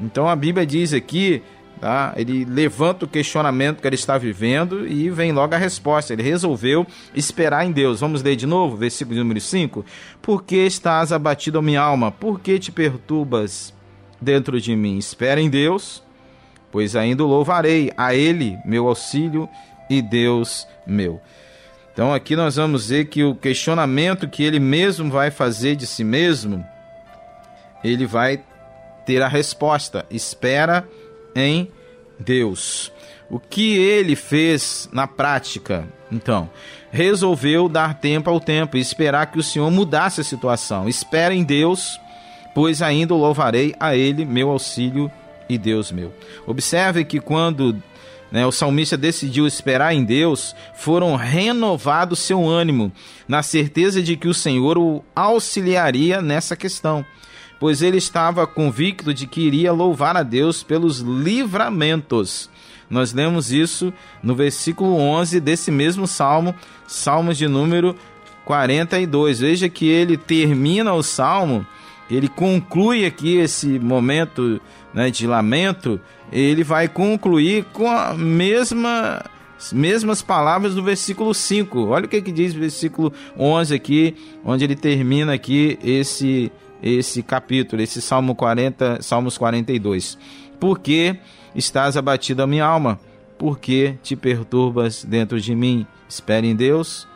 Então 0.00 0.28
a 0.28 0.34
Bíblia 0.34 0.66
diz 0.66 0.92
aqui 0.92 1.42
Tá? 1.80 2.12
Ele 2.16 2.44
levanta 2.44 3.04
o 3.04 3.08
questionamento 3.08 3.80
que 3.80 3.86
ele 3.86 3.94
está 3.94 4.18
vivendo 4.18 4.86
e 4.86 5.08
vem 5.10 5.32
logo 5.32 5.54
a 5.54 5.58
resposta. 5.58 6.12
Ele 6.12 6.22
resolveu 6.22 6.86
esperar 7.14 7.64
em 7.64 7.72
Deus. 7.72 8.00
Vamos 8.00 8.22
ler 8.22 8.36
de 8.36 8.46
novo, 8.46 8.76
versículo 8.76 9.16
número 9.18 9.40
5. 9.40 9.84
Por 10.20 10.42
que 10.42 10.56
estás 10.56 11.12
abatido, 11.12 11.62
minha 11.62 11.80
alma? 11.80 12.10
Por 12.10 12.40
que 12.40 12.58
te 12.58 12.72
perturbas 12.72 13.72
dentro 14.20 14.60
de 14.60 14.74
mim? 14.74 14.98
Espera 14.98 15.40
em 15.40 15.48
Deus, 15.48 16.02
pois 16.72 16.96
ainda 16.96 17.22
louvarei. 17.24 17.92
A 17.96 18.14
Ele, 18.14 18.58
meu 18.64 18.88
auxílio 18.88 19.48
e 19.88 20.02
Deus 20.02 20.66
meu. 20.86 21.20
Então 21.92 22.14
aqui 22.14 22.36
nós 22.36 22.56
vamos 22.56 22.90
ver 22.90 23.06
que 23.06 23.24
o 23.24 23.34
questionamento 23.34 24.28
que 24.28 24.44
ele 24.44 24.60
mesmo 24.60 25.10
vai 25.10 25.32
fazer 25.32 25.74
de 25.74 25.84
si 25.84 26.04
mesmo, 26.04 26.64
ele 27.82 28.06
vai 28.06 28.40
ter 29.04 29.20
a 29.20 29.26
resposta. 29.26 30.06
Espera 30.08 30.86
em 31.38 31.70
Deus. 32.18 32.92
O 33.30 33.38
que 33.38 33.76
ele 33.76 34.16
fez 34.16 34.88
na 34.92 35.06
prática? 35.06 35.86
Então, 36.10 36.48
resolveu 36.90 37.68
dar 37.68 37.94
tempo 38.00 38.30
ao 38.30 38.40
tempo 38.40 38.76
e 38.76 38.80
esperar 38.80 39.30
que 39.30 39.38
o 39.38 39.42
Senhor 39.42 39.70
mudasse 39.70 40.20
a 40.20 40.24
situação. 40.24 40.88
Espera 40.88 41.34
em 41.34 41.44
Deus, 41.44 42.00
pois 42.54 42.80
ainda 42.80 43.14
louvarei 43.14 43.74
a 43.78 43.94
Ele, 43.94 44.24
meu 44.24 44.50
auxílio 44.50 45.10
e 45.48 45.58
Deus 45.58 45.92
meu. 45.92 46.12
Observe 46.46 47.04
que 47.04 47.20
quando 47.20 47.80
né, 48.30 48.46
o 48.46 48.52
salmista 48.52 48.96
decidiu 48.96 49.46
esperar 49.46 49.94
em 49.94 50.04
Deus, 50.04 50.54
foram 50.74 51.16
renovados 51.16 52.18
seu 52.18 52.46
ânimo, 52.46 52.92
na 53.26 53.42
certeza 53.42 54.02
de 54.02 54.16
que 54.16 54.28
o 54.28 54.34
Senhor 54.34 54.78
o 54.78 55.04
auxiliaria 55.14 56.20
nessa 56.20 56.56
questão 56.56 57.04
pois 57.58 57.82
ele 57.82 57.98
estava 57.98 58.46
convicto 58.46 59.12
de 59.12 59.26
que 59.26 59.40
iria 59.40 59.72
louvar 59.72 60.16
a 60.16 60.22
Deus 60.22 60.62
pelos 60.62 61.00
livramentos. 61.00 62.48
Nós 62.88 63.12
lemos 63.12 63.52
isso 63.52 63.92
no 64.22 64.34
versículo 64.34 64.96
11 64.96 65.40
desse 65.40 65.70
mesmo 65.70 66.06
salmo, 66.06 66.54
Salmos 66.86 67.36
de 67.36 67.46
número 67.46 67.94
42. 68.44 69.40
Veja 69.40 69.68
que 69.68 69.86
ele 69.86 70.16
termina 70.16 70.94
o 70.94 71.02
salmo, 71.02 71.66
ele 72.10 72.28
conclui 72.28 73.04
aqui 73.04 73.36
esse 73.36 73.78
momento 73.78 74.58
né, 74.94 75.10
de 75.10 75.26
lamento, 75.26 76.00
ele 76.32 76.64
vai 76.64 76.88
concluir 76.88 77.64
com 77.72 77.90
a 77.90 78.14
mesma 78.14 79.22
mesmas 79.72 80.22
palavras 80.22 80.74
do 80.74 80.82
versículo 80.82 81.34
5. 81.34 81.88
Olha 81.88 82.06
o 82.06 82.08
que, 82.08 82.22
que 82.22 82.32
diz 82.32 82.54
o 82.54 82.60
versículo 82.60 83.12
11 83.36 83.74
aqui, 83.74 84.16
onde 84.44 84.64
ele 84.64 84.76
termina 84.76 85.34
aqui 85.34 85.78
esse 85.82 86.50
esse 86.82 87.22
capítulo, 87.22 87.82
esse 87.82 88.00
Salmo 88.00 88.34
40, 88.34 89.02
Salmos 89.02 89.38
42. 89.38 90.18
Por 90.58 90.78
que 90.78 91.16
estás 91.54 91.96
abatido 91.96 92.42
a 92.42 92.46
minha 92.46 92.64
alma? 92.64 92.98
Por 93.38 93.58
que 93.58 93.94
te 94.02 94.16
perturbas 94.16 95.04
dentro 95.04 95.40
de 95.40 95.54
mim? 95.54 95.86
Espere 96.08 96.46
em 96.46 96.56
Deus, 96.56 97.06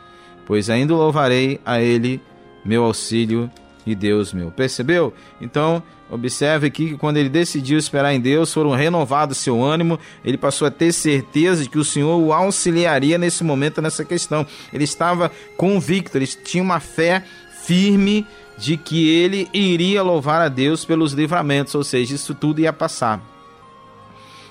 pois 0.45 0.69
ainda 0.69 0.93
louvarei 0.93 1.59
a 1.65 1.81
Ele, 1.81 2.21
meu 2.63 2.83
auxílio 2.83 3.51
e 3.85 3.93
Deus 3.93 4.33
meu. 4.33 4.51
Percebeu? 4.51 5.13
Então, 5.41 5.83
observe 6.09 6.67
aqui 6.67 6.89
que 6.89 6.97
quando 6.97 7.17
ele 7.17 7.29
decidiu 7.29 7.77
esperar 7.77 8.13
em 8.13 8.19
Deus, 8.19 8.53
foram 8.53 8.71
renovados 8.71 9.37
seu 9.37 9.61
ânimo, 9.63 9.99
ele 10.23 10.37
passou 10.37 10.67
a 10.67 10.71
ter 10.71 10.91
certeza 10.93 11.63
de 11.63 11.69
que 11.69 11.77
o 11.77 11.83
Senhor 11.83 12.17
o 12.17 12.31
auxiliaria 12.31 13.17
nesse 13.17 13.43
momento, 13.43 13.81
nessa 13.81 14.05
questão. 14.05 14.45
Ele 14.71 14.83
estava 14.83 15.31
convicto, 15.57 16.17
ele 16.17 16.27
tinha 16.27 16.63
uma 16.63 16.79
fé 16.79 17.23
firme 17.63 18.25
de 18.63 18.77
que 18.77 19.09
ele 19.09 19.49
iria 19.53 20.01
louvar 20.01 20.39
a 20.41 20.47
Deus 20.47 20.85
pelos 20.85 21.11
livramentos, 21.11 21.75
ou 21.75 21.83
seja, 21.83 22.15
isso 22.15 22.33
tudo 22.33 22.61
ia 22.61 22.71
passar. 22.71 23.21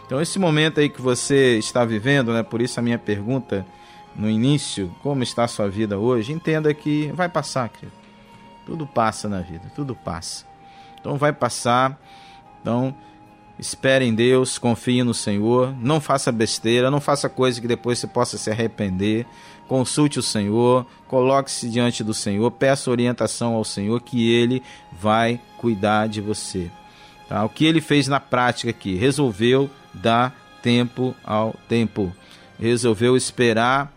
Então, 0.05 0.21
esse 0.21 0.39
momento 0.39 0.81
aí 0.81 0.91
que 0.91 1.01
você 1.01 1.57
está 1.57 1.83
vivendo, 1.83 2.31
né? 2.31 2.43
Por 2.43 2.61
isso 2.61 2.79
a 2.79 2.83
minha 2.83 2.99
pergunta 2.99 3.67
no 4.15 4.29
início, 4.29 4.95
como 5.03 5.23
está 5.23 5.45
a 5.45 5.49
sua 5.49 5.67
vida 5.67 5.99
hoje? 5.99 6.31
Entenda 6.31 6.75
que 6.75 7.11
vai 7.15 7.27
passar, 7.27 7.71
querido. 7.71 7.97
Tudo 8.67 8.87
passa 8.87 9.31
na 9.31 9.41
vida, 9.41 9.73
tudo 9.75 9.97
passa. 9.97 10.45
Então 11.01 11.17
vai 11.17 11.33
passar. 11.33 11.99
Então, 12.61 12.95
espere 13.59 14.05
em 14.05 14.15
Deus, 14.15 14.59
confie 14.59 15.03
no 15.03 15.15
Senhor, 15.15 15.75
não 15.81 16.03
faça 16.03 16.31
besteira, 16.31 16.91
não 16.91 17.01
faça 17.01 17.31
coisa 17.31 17.59
que 17.63 17.67
depois 17.67 17.99
você 17.99 18.07
possa 18.07 18.37
se 18.37 18.51
arrepender 18.51 19.27
consulte 19.73 20.19
o 20.19 20.23
Senhor, 20.23 20.87
coloque-se 21.09 21.67
diante 21.67 22.05
do 22.05 22.13
Senhor, 22.13 22.51
peça 22.51 22.91
orientação 22.91 23.55
ao 23.55 23.65
Senhor 23.65 24.03
que 24.03 24.31
Ele 24.31 24.63
vai 25.01 25.41
cuidar 25.57 26.09
de 26.09 26.21
você. 26.21 26.71
Tá? 27.27 27.43
O 27.43 27.49
que 27.49 27.65
ele 27.65 27.81
fez 27.81 28.07
na 28.07 28.21
prática 28.21 28.69
aqui? 28.69 28.95
Resolveu 28.97 29.71
dar 29.95 30.37
tempo 30.63 31.17
ao 31.25 31.55
tempo, 31.71 32.13
resolveu 32.61 33.17
esperar 33.17 33.91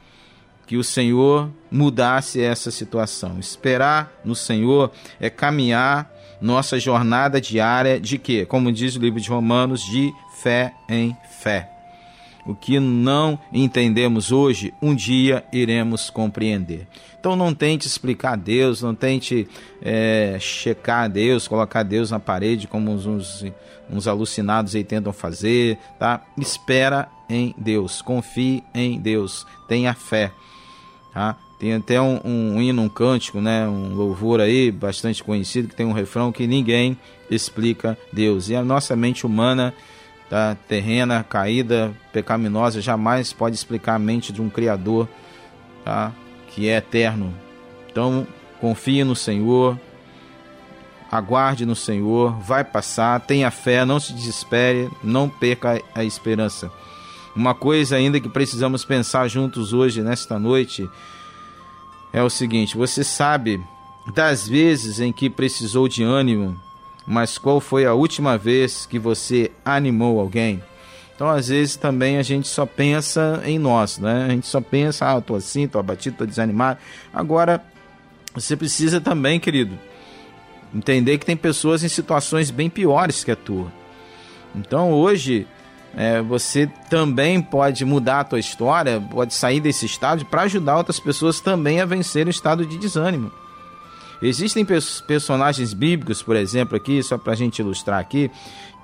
que 0.65 0.77
o 0.77 0.83
Senhor 0.83 1.49
mudasse 1.69 2.41
essa 2.41 2.71
situação. 2.71 3.37
Esperar 3.37 4.13
no 4.23 4.33
Senhor 4.33 4.93
é 5.19 5.29
caminhar 5.29 6.09
nossa 6.39 6.79
jornada 6.79 7.41
diária 7.41 7.99
de 7.99 8.17
quê? 8.17 8.45
Como 8.45 8.71
diz 8.71 8.95
o 8.95 8.99
livro 8.99 9.19
de 9.19 9.29
Romanos, 9.29 9.83
de 9.83 10.13
fé 10.41 10.73
em 10.87 11.13
fé. 11.41 11.74
O 12.45 12.53
que 12.53 12.79
não 12.79 13.39
entendemos 13.51 14.31
hoje, 14.31 14.73
um 14.81 14.93
dia 14.93 15.43
iremos 15.51 16.09
compreender. 16.09 16.87
Então 17.19 17.35
não 17.35 17.55
tente 17.55 17.87
explicar 17.87 18.37
Deus, 18.37 18.83
não 18.83 18.93
tente 18.93 19.47
é, 19.81 20.37
checar 20.39 21.09
Deus, 21.09 21.47
colocar 21.47 21.81
Deus 21.81 22.11
na 22.11 22.19
parede 22.19 22.67
como 22.67 22.91
uns, 22.91 23.43
uns 23.89 24.07
alucinados 24.07 24.75
aí 24.75 24.83
tentam 24.83 25.11
fazer, 25.11 25.79
tá? 25.97 26.21
Espera 26.37 27.09
em 27.27 27.55
Deus, 27.57 27.99
confie 28.01 28.63
em 28.75 28.99
Deus, 28.99 29.43
tenha 29.67 29.95
fé, 29.95 30.31
tá? 31.11 31.35
Tem 31.59 31.73
até 31.73 31.99
um, 31.99 32.19
um, 32.23 32.61
hino, 32.61 32.83
um 32.83 32.89
cântico, 32.89 33.41
né, 33.41 33.67
um 33.67 33.95
louvor 33.95 34.39
aí 34.41 34.69
bastante 34.71 35.23
conhecido 35.23 35.69
que 35.69 35.75
tem 35.75 35.85
um 35.85 35.93
refrão 35.93 36.31
que 36.31 36.45
ninguém 36.45 36.97
explica 37.31 37.97
Deus. 38.13 38.49
E 38.49 38.55
a 38.55 38.63
nossa 38.63 38.95
mente 38.95 39.25
humana 39.25 39.73
tá? 40.29 40.55
terrena, 40.67 41.23
caída, 41.23 41.93
pecaminosa, 42.11 42.81
jamais 42.81 43.33
pode 43.33 43.55
explicar 43.55 43.95
a 43.95 43.99
mente 43.99 44.31
de 44.31 44.41
um 44.41 44.49
Criador 44.49 45.07
tá? 45.83 46.11
que 46.49 46.67
é 46.67 46.77
eterno. 46.77 47.33
Então, 47.89 48.27
confie 48.59 49.03
no 49.03 49.15
Senhor, 49.15 49.79
aguarde 51.11 51.65
no 51.65 51.75
Senhor, 51.75 52.37
vai 52.39 52.63
passar, 52.63 53.19
tenha 53.21 53.49
fé, 53.51 53.85
não 53.85 53.99
se 53.99 54.13
desespere, 54.13 54.89
não 55.03 55.29
perca 55.29 55.81
a 55.93 56.03
esperança. 56.03 56.71
Uma 57.35 57.53
coisa 57.53 57.97
ainda 57.97 58.19
que 58.19 58.29
precisamos 58.29 58.85
pensar 58.85 59.27
juntos 59.27 59.73
hoje, 59.73 60.01
nesta 60.01 60.39
noite, 60.39 60.89
é 62.13 62.23
o 62.23 62.29
seguinte: 62.29 62.77
você 62.77 63.03
sabe 63.03 63.61
das 64.13 64.47
vezes 64.47 64.99
em 64.99 65.11
que 65.11 65.29
precisou 65.29 65.87
de 65.87 66.01
ânimo, 66.03 66.59
mas 67.05 67.37
qual 67.37 67.59
foi 67.59 67.85
a 67.85 67.93
última 67.93 68.37
vez 68.37 68.85
que 68.85 68.97
você 68.97 69.51
animou 69.63 70.19
alguém? 70.19 70.61
Então, 71.15 71.29
às 71.29 71.47
vezes, 71.47 71.77
também 71.77 72.17
a 72.17 72.23
gente 72.23 72.47
só 72.47 72.65
pensa 72.65 73.41
em 73.45 73.57
nós, 73.57 73.97
né? 73.97 74.25
A 74.25 74.29
gente 74.31 74.47
só 74.47 74.59
pensa, 74.59 75.09
ah, 75.09 75.15
eu 75.15 75.21
tô 75.21 75.35
assim, 75.35 75.67
tô 75.67 75.79
abatido, 75.79 76.17
tô 76.17 76.25
desanimado. 76.25 76.79
Agora, 77.13 77.63
você 78.33 78.55
precisa 78.57 78.99
também, 78.99 79.39
querido, 79.39 79.79
entender 80.73 81.17
que 81.17 81.25
tem 81.25 81.37
pessoas 81.37 81.83
em 81.83 81.87
situações 81.87 82.51
bem 82.51 82.69
piores 82.69 83.23
que 83.23 83.31
a 83.31 83.35
tua. 83.35 83.71
Então, 84.53 84.91
hoje, 84.91 85.47
é, 85.95 86.21
você 86.21 86.67
também 86.89 87.41
pode 87.41 87.85
mudar 87.85 88.21
a 88.21 88.23
tua 88.25 88.39
história, 88.39 88.99
pode 88.99 89.33
sair 89.33 89.61
desse 89.61 89.85
estado 89.85 90.25
para 90.25 90.41
ajudar 90.41 90.77
outras 90.77 90.99
pessoas 90.99 91.39
também 91.39 91.79
a 91.79 91.85
vencer 91.85 92.27
o 92.27 92.29
estado 92.29 92.65
de 92.65 92.77
desânimo. 92.77 93.31
Existem 94.21 94.65
personagens 95.07 95.73
bíblicos, 95.73 96.21
por 96.21 96.35
exemplo, 96.35 96.75
aqui, 96.75 97.01
só 97.03 97.17
para 97.17 97.33
a 97.33 97.35
gente 97.35 97.59
ilustrar 97.59 97.99
aqui, 97.99 98.31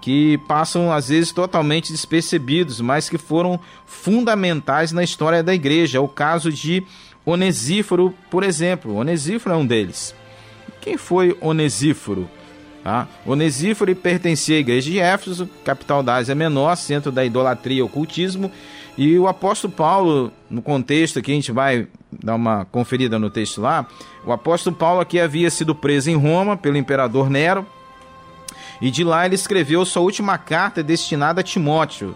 que 0.01 0.38
passam 0.47 0.91
às 0.91 1.09
vezes 1.09 1.32
totalmente 1.32 1.91
despercebidos, 1.91 2.82
mas 2.82 3.07
que 3.07 3.17
foram 3.17 3.59
fundamentais 3.86 4.91
na 4.91 5.03
história 5.03 5.43
da 5.43 5.53
igreja. 5.53 6.01
O 6.01 6.07
caso 6.07 6.51
de 6.51 6.84
Onesíforo, 7.25 8.13
por 8.29 8.43
exemplo. 8.43 8.95
Onesíforo 8.95 9.55
é 9.55 9.57
um 9.57 9.65
deles. 9.65 10.15
Quem 10.79 10.97
foi 10.97 11.38
Onesíforo? 11.39 12.29
Tá? 12.84 13.07
Onesíforo 13.25 13.95
pertencia 13.95 14.57
à 14.57 14.59
igreja 14.59 14.89
de 14.89 14.99
Éfeso, 14.99 15.47
capital 15.63 16.01
da 16.01 16.15
Ásia 16.15 16.34
Menor, 16.34 16.75
centro 16.75 17.11
da 17.11 17.23
idolatria 17.23 17.77
e 17.77 17.82
ocultismo. 17.84 18.51
E 18.97 19.17
o 19.17 19.27
apóstolo 19.27 19.73
Paulo, 19.73 20.31
no 20.49 20.61
contexto 20.61 21.19
aqui, 21.19 21.31
a 21.31 21.35
gente 21.35 21.51
vai 21.51 21.87
dar 22.11 22.35
uma 22.35 22.65
conferida 22.65 23.17
no 23.17 23.29
texto 23.29 23.61
lá. 23.61 23.87
O 24.25 24.31
apóstolo 24.31 24.75
Paulo 24.75 24.99
aqui 24.99 25.19
havia 25.19 25.49
sido 25.49 25.73
preso 25.73 26.09
em 26.09 26.15
Roma 26.15 26.57
pelo 26.57 26.77
imperador 26.77 27.29
Nero. 27.29 27.65
E 28.81 28.91
de 28.91 29.03
lá 29.03 29.25
ele 29.25 29.35
escreveu 29.35 29.85
sua 29.85 30.01
última 30.01 30.37
carta 30.37 30.83
destinada 30.83 31.41
a 31.41 31.43
Timóteo. 31.43 32.15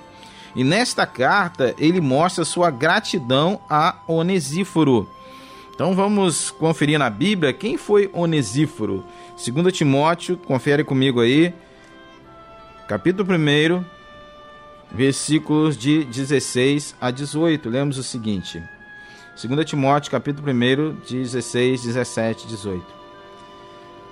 E 0.56 0.64
nesta 0.64 1.06
carta 1.06 1.76
ele 1.78 2.02
mostra 2.02 2.44
sua 2.44 2.70
gratidão 2.70 3.60
a 3.70 3.98
Onesíforo. 4.08 5.10
Então 5.74 5.94
vamos 5.94 6.52
conferir 6.52 6.98
na 6.98 7.10
Bíblia 7.10 7.54
quem 7.54 7.78
foi 7.78 8.10
Onesíforo. 8.14 9.04
2 9.36 9.74
Timóteo, 9.74 10.38
confere 10.38 10.84
comigo 10.84 11.20
aí, 11.20 11.54
capítulo 12.88 13.28
1, 13.30 13.84
versículos 14.92 15.78
de 15.78 16.04
16 16.06 16.96
a 17.00 17.12
18. 17.12 17.70
Lemos 17.70 17.98
o 17.98 18.04
seguinte: 18.04 18.62
2 19.42 19.66
Timóteo, 19.66 20.12
capítulo 20.12 20.52
1, 20.52 20.98
16, 21.08 21.84
17 21.84 22.48
18. 22.48 22.86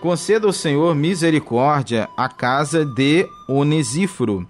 Conceda 0.02 0.48
ao 0.48 0.52
Senhor 0.52 0.94
misericórdia 0.94 2.10
à 2.18 2.28
casa 2.28 2.86
de 2.86 3.26
Onesíforo, 3.48 4.46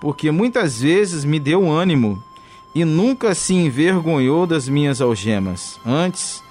porque 0.00 0.32
muitas 0.32 0.80
vezes 0.80 1.24
me 1.24 1.38
deu 1.38 1.70
ânimo 1.70 2.20
e 2.74 2.84
nunca 2.84 3.34
se 3.34 3.54
envergonhou 3.54 4.46
das 4.46 4.68
minhas 4.68 5.00
algemas. 5.00 5.78
Antes, 5.86 6.42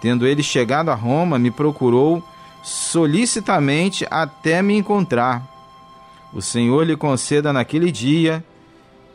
tendo 0.00 0.26
ele 0.26 0.42
chegado 0.42 0.90
a 0.90 0.94
Roma, 0.94 1.38
me 1.38 1.50
procurou 1.50 2.22
solicitamente 2.62 4.06
até 4.10 4.62
me 4.62 4.76
encontrar. 4.76 5.55
O 6.32 6.42
Senhor 6.42 6.84
lhe 6.84 6.96
conceda 6.96 7.52
naquele 7.52 7.90
dia 7.90 8.44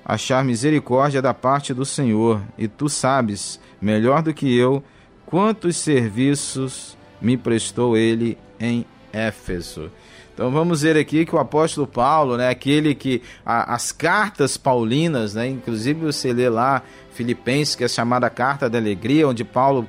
achar 0.04 0.44
misericórdia 0.44 1.22
da 1.22 1.34
parte 1.34 1.74
do 1.74 1.86
Senhor, 1.86 2.42
e 2.58 2.68
tu 2.68 2.90
sabes, 2.90 3.60
melhor 3.82 4.22
do 4.24 4.34
que 4.34 4.56
eu, 4.56 4.84
quantos 5.26 5.78
serviços 5.78 6.98
me 7.22 7.38
prestou 7.38 7.96
ele 7.96 8.38
em 8.60 8.86
Éfeso. 9.14 9.92
Então 10.34 10.50
vamos 10.50 10.82
ver 10.82 10.98
aqui 10.98 11.26
que 11.26 11.36
o 11.36 11.40
apóstolo 11.40 11.86
Paulo, 11.86 12.38
né, 12.38 12.50
aquele 12.50 12.96
que 12.96 13.22
a, 13.46 13.76
as 13.76 13.92
cartas 13.92 14.58
paulinas, 14.58 15.36
né, 15.36 15.48
inclusive 15.48 16.00
você 16.00 16.34
lê 16.34 16.50
lá 16.50 16.82
Filipenses, 17.14 17.76
que 17.76 17.84
é 17.84 17.88
chamada 17.88 18.30
Carta 18.30 18.70
da 18.70 18.78
Alegria, 18.78 19.28
onde 19.28 19.44
Paulo 19.44 19.86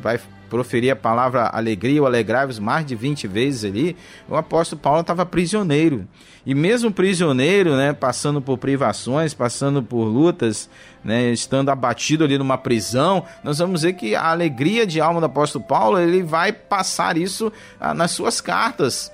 vai 0.00 0.18
proferir 0.48 0.90
a 0.90 0.96
palavra 0.96 1.50
alegria 1.52 2.00
ou 2.00 2.06
alegrai-vos 2.06 2.58
mais 2.58 2.86
de 2.86 2.94
20 2.94 3.26
vezes 3.26 3.64
ali, 3.64 3.96
o 4.28 4.36
apóstolo 4.36 4.80
Paulo 4.80 5.00
estava 5.00 5.26
prisioneiro. 5.26 6.06
E 6.44 6.54
mesmo 6.54 6.92
prisioneiro, 6.92 7.76
né, 7.76 7.92
passando 7.92 8.40
por 8.40 8.56
privações, 8.56 9.34
passando 9.34 9.82
por 9.82 10.04
lutas, 10.04 10.70
né, 11.02 11.30
estando 11.30 11.70
abatido 11.70 12.24
ali 12.24 12.38
numa 12.38 12.56
prisão, 12.56 13.24
nós 13.42 13.58
vamos 13.58 13.82
ver 13.82 13.94
que 13.94 14.14
a 14.14 14.30
alegria 14.30 14.86
de 14.86 15.00
alma 15.00 15.18
do 15.20 15.26
apóstolo 15.26 15.64
Paulo, 15.64 15.98
ele 15.98 16.22
vai 16.22 16.52
passar 16.52 17.16
isso 17.16 17.52
ah, 17.80 17.92
nas 17.92 18.12
suas 18.12 18.40
cartas. 18.40 19.10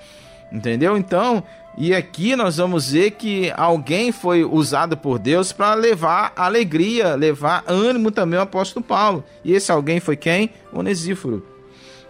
Entendeu? 0.53 0.99
Então, 0.99 1.43
e 1.77 1.95
aqui 1.95 2.37
nós 2.37 2.59
vamos 2.59 2.93
ver 2.93 3.13
que 3.13 3.51
alguém 3.57 4.13
foi 4.13 4.45
usado 4.45 4.97
por 4.97 5.19
Deus 5.19 5.53
para 5.53 5.75
levar 5.75 6.33
alegria, 6.37 7.15
levar 7.15 7.65
ânimo 7.67 8.11
também 8.11 8.39
ao 8.39 8.45
apóstolo 8.45 8.85
Paulo. 8.85 9.25
E 9.43 9.53
esse 9.53 9.73
alguém 9.73 9.99
foi 9.99 10.17
quem? 10.17 10.51
Onesíforo. 10.73 11.47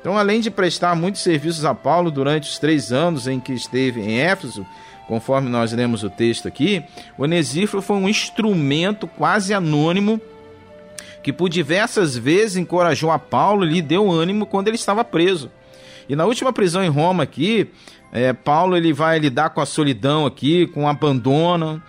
Então, 0.00 0.18
além 0.18 0.40
de 0.40 0.50
prestar 0.50 0.96
muitos 0.96 1.22
serviços 1.22 1.64
a 1.64 1.72
Paulo 1.72 2.10
durante 2.10 2.50
os 2.50 2.58
três 2.58 2.90
anos 2.90 3.28
em 3.28 3.38
que 3.38 3.52
esteve 3.52 4.00
em 4.00 4.18
Éfeso, 4.18 4.66
conforme 5.06 5.48
nós 5.48 5.72
lemos 5.72 6.02
o 6.02 6.10
texto 6.10 6.48
aqui, 6.48 6.82
Onesíforo 7.16 7.80
foi 7.80 7.96
um 7.96 8.08
instrumento 8.08 9.06
quase 9.06 9.54
anônimo 9.54 10.20
que 11.22 11.32
por 11.32 11.48
diversas 11.48 12.16
vezes 12.16 12.56
encorajou 12.56 13.12
a 13.12 13.18
Paulo 13.18 13.64
e 13.64 13.74
lhe 13.74 13.82
deu 13.82 14.10
ânimo 14.10 14.44
quando 14.44 14.66
ele 14.66 14.76
estava 14.76 15.04
preso. 15.04 15.52
E 16.08 16.16
na 16.16 16.24
última 16.24 16.52
prisão 16.52 16.82
em 16.82 16.88
Roma 16.88 17.22
aqui, 17.22 17.70
é, 18.12 18.34
Paulo 18.34 18.76
ele 18.76 18.92
vai 18.92 19.18
lidar 19.18 19.50
com 19.50 19.60
a 19.62 19.66
solidão 19.66 20.26
aqui, 20.26 20.66
com 20.66 20.84
o 20.84 20.88
abandono, 20.88 21.82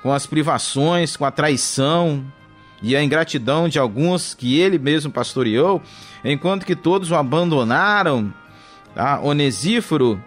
com 0.00 0.12
as 0.12 0.24
privações, 0.24 1.16
com 1.16 1.24
a 1.24 1.30
traição 1.32 2.24
e 2.80 2.94
a 2.94 3.02
ingratidão 3.02 3.68
de 3.68 3.76
alguns 3.76 4.32
que 4.32 4.60
ele 4.60 4.78
mesmo 4.78 5.10
pastoreou, 5.10 5.82
enquanto 6.24 6.64
que 6.64 6.76
todos 6.76 7.10
o 7.10 7.16
abandonaram. 7.16 8.32
Tá? 8.94 9.18
Onesíforo, 9.20 10.22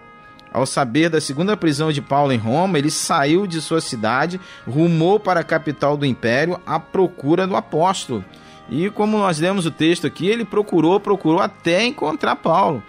ao 0.52 0.66
saber 0.66 1.10
da 1.10 1.22
segunda 1.22 1.56
prisão 1.56 1.90
de 1.90 2.02
Paulo 2.02 2.34
em 2.34 2.38
Roma, 2.38 2.78
ele 2.78 2.92
saiu 2.92 3.48
de 3.48 3.62
sua 3.62 3.80
cidade, 3.80 4.42
rumou 4.68 5.22
para 5.22 5.40
a 5.40 5.44
capital 5.44 5.96
do 5.96 6.06
império 6.06 6.60
à 6.66 6.78
procura 6.82 7.48
do 7.48 7.56
apóstolo. 7.56 8.26
E 8.70 8.90
como 8.90 9.18
nós 9.18 9.40
lemos 9.40 9.66
o 9.66 9.72
texto 9.72 10.06
aqui, 10.06 10.28
ele 10.28 10.44
procurou, 10.44 11.00
procurou 11.00 11.40
até 11.40 11.86
encontrar 11.86 12.36
Paulo 12.36 12.84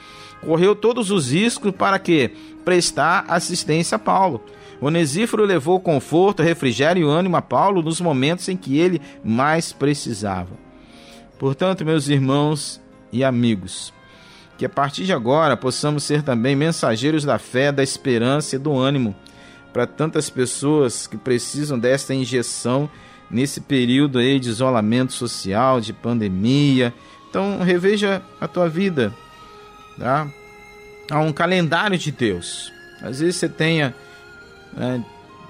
correu 0.44 0.74
todos 0.74 1.10
os 1.10 1.32
riscos 1.32 1.72
para 1.72 1.98
que 1.98 2.30
prestar 2.64 3.24
assistência 3.28 3.96
a 3.96 3.98
Paulo. 3.98 4.42
Onesíforo 4.80 5.44
levou 5.44 5.78
conforto, 5.78 6.42
refrigério 6.42 7.06
e 7.06 7.10
ânimo 7.10 7.36
a 7.36 7.42
Paulo 7.42 7.82
nos 7.82 8.00
momentos 8.00 8.48
em 8.48 8.56
que 8.56 8.78
ele 8.78 9.00
mais 9.22 9.72
precisava. 9.72 10.50
Portanto, 11.38 11.84
meus 11.84 12.08
irmãos 12.08 12.80
e 13.12 13.22
amigos, 13.22 13.92
que 14.56 14.64
a 14.64 14.68
partir 14.68 15.04
de 15.04 15.12
agora 15.12 15.56
possamos 15.56 16.04
ser 16.04 16.22
também 16.22 16.54
mensageiros 16.56 17.24
da 17.24 17.38
fé, 17.38 17.70
da 17.72 17.82
esperança 17.82 18.56
e 18.56 18.58
do 18.58 18.76
ânimo 18.76 19.14
para 19.72 19.86
tantas 19.86 20.28
pessoas 20.28 21.06
que 21.06 21.16
precisam 21.16 21.78
desta 21.78 22.14
injeção 22.14 22.90
nesse 23.30 23.60
período 23.60 24.18
aí 24.18 24.40
de 24.40 24.48
isolamento 24.48 25.12
social, 25.12 25.80
de 25.80 25.92
pandemia. 25.92 26.92
Então, 27.28 27.60
reveja 27.60 28.22
a 28.40 28.48
tua 28.48 28.68
vida, 28.68 29.14
tá? 30.00 30.26
Há 31.10 31.20
um 31.20 31.32
calendário 31.32 31.98
de 31.98 32.10
Deus. 32.10 32.72
Às 33.02 33.20
vezes 33.20 33.36
você 33.36 33.48
tenha 33.48 33.94
né, 34.72 35.04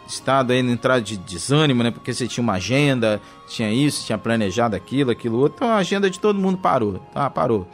estado 0.06 0.52
aí 0.52 0.62
na 0.62 0.72
entrada 0.72 1.00
de 1.00 1.16
desânimo, 1.16 1.82
né? 1.82 1.90
Porque 1.90 2.12
você 2.12 2.26
tinha 2.26 2.42
uma 2.42 2.54
agenda, 2.54 3.20
tinha 3.48 3.72
isso, 3.72 4.04
tinha 4.04 4.18
planejado 4.18 4.74
aquilo, 4.74 5.10
aquilo 5.10 5.38
outro. 5.38 5.56
Então 5.56 5.68
a 5.68 5.76
agenda 5.76 6.10
de 6.10 6.18
todo 6.18 6.38
mundo 6.38 6.58
parou, 6.58 6.98
tá? 7.14 7.30
Parou. 7.30 7.66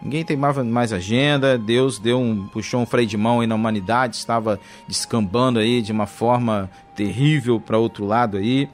Ninguém 0.00 0.24
tem 0.24 0.36
mais 0.36 0.92
agenda, 0.92 1.58
Deus 1.58 1.98
deu 1.98 2.20
um, 2.20 2.46
puxou 2.46 2.80
um 2.80 2.86
freio 2.86 3.08
de 3.08 3.16
mão 3.16 3.40
aí 3.40 3.48
na 3.48 3.56
humanidade, 3.56 4.14
estava 4.14 4.60
descambando 4.86 5.58
aí 5.58 5.82
de 5.82 5.90
uma 5.90 6.06
forma 6.06 6.70
terrível 6.94 7.58
para 7.58 7.78
outro 7.78 8.04
lado 8.04 8.36
aí. 8.36 8.68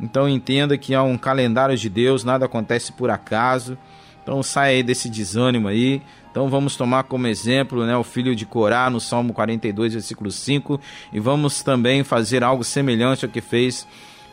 Então 0.00 0.26
entenda 0.26 0.78
que 0.78 0.94
há 0.94 1.02
um 1.02 1.18
calendário 1.18 1.76
de 1.76 1.90
Deus, 1.90 2.24
nada 2.24 2.46
acontece 2.46 2.90
por 2.90 3.10
acaso. 3.10 3.76
Então 4.22 4.42
saia 4.42 4.76
aí 4.76 4.82
desse 4.82 5.10
desânimo 5.10 5.68
aí. 5.68 6.00
Então 6.32 6.48
vamos 6.48 6.76
tomar 6.76 7.02
como 7.04 7.26
exemplo 7.26 7.84
né, 7.84 7.94
o 7.94 8.02
filho 8.02 8.34
de 8.34 8.46
Corá 8.46 8.88
no 8.88 8.98
Salmo 8.98 9.34
42, 9.34 9.92
versículo 9.92 10.30
5, 10.30 10.80
e 11.12 11.20
vamos 11.20 11.62
também 11.62 12.02
fazer 12.02 12.42
algo 12.42 12.64
semelhante 12.64 13.26
ao 13.26 13.30
que 13.30 13.42
fez 13.42 13.86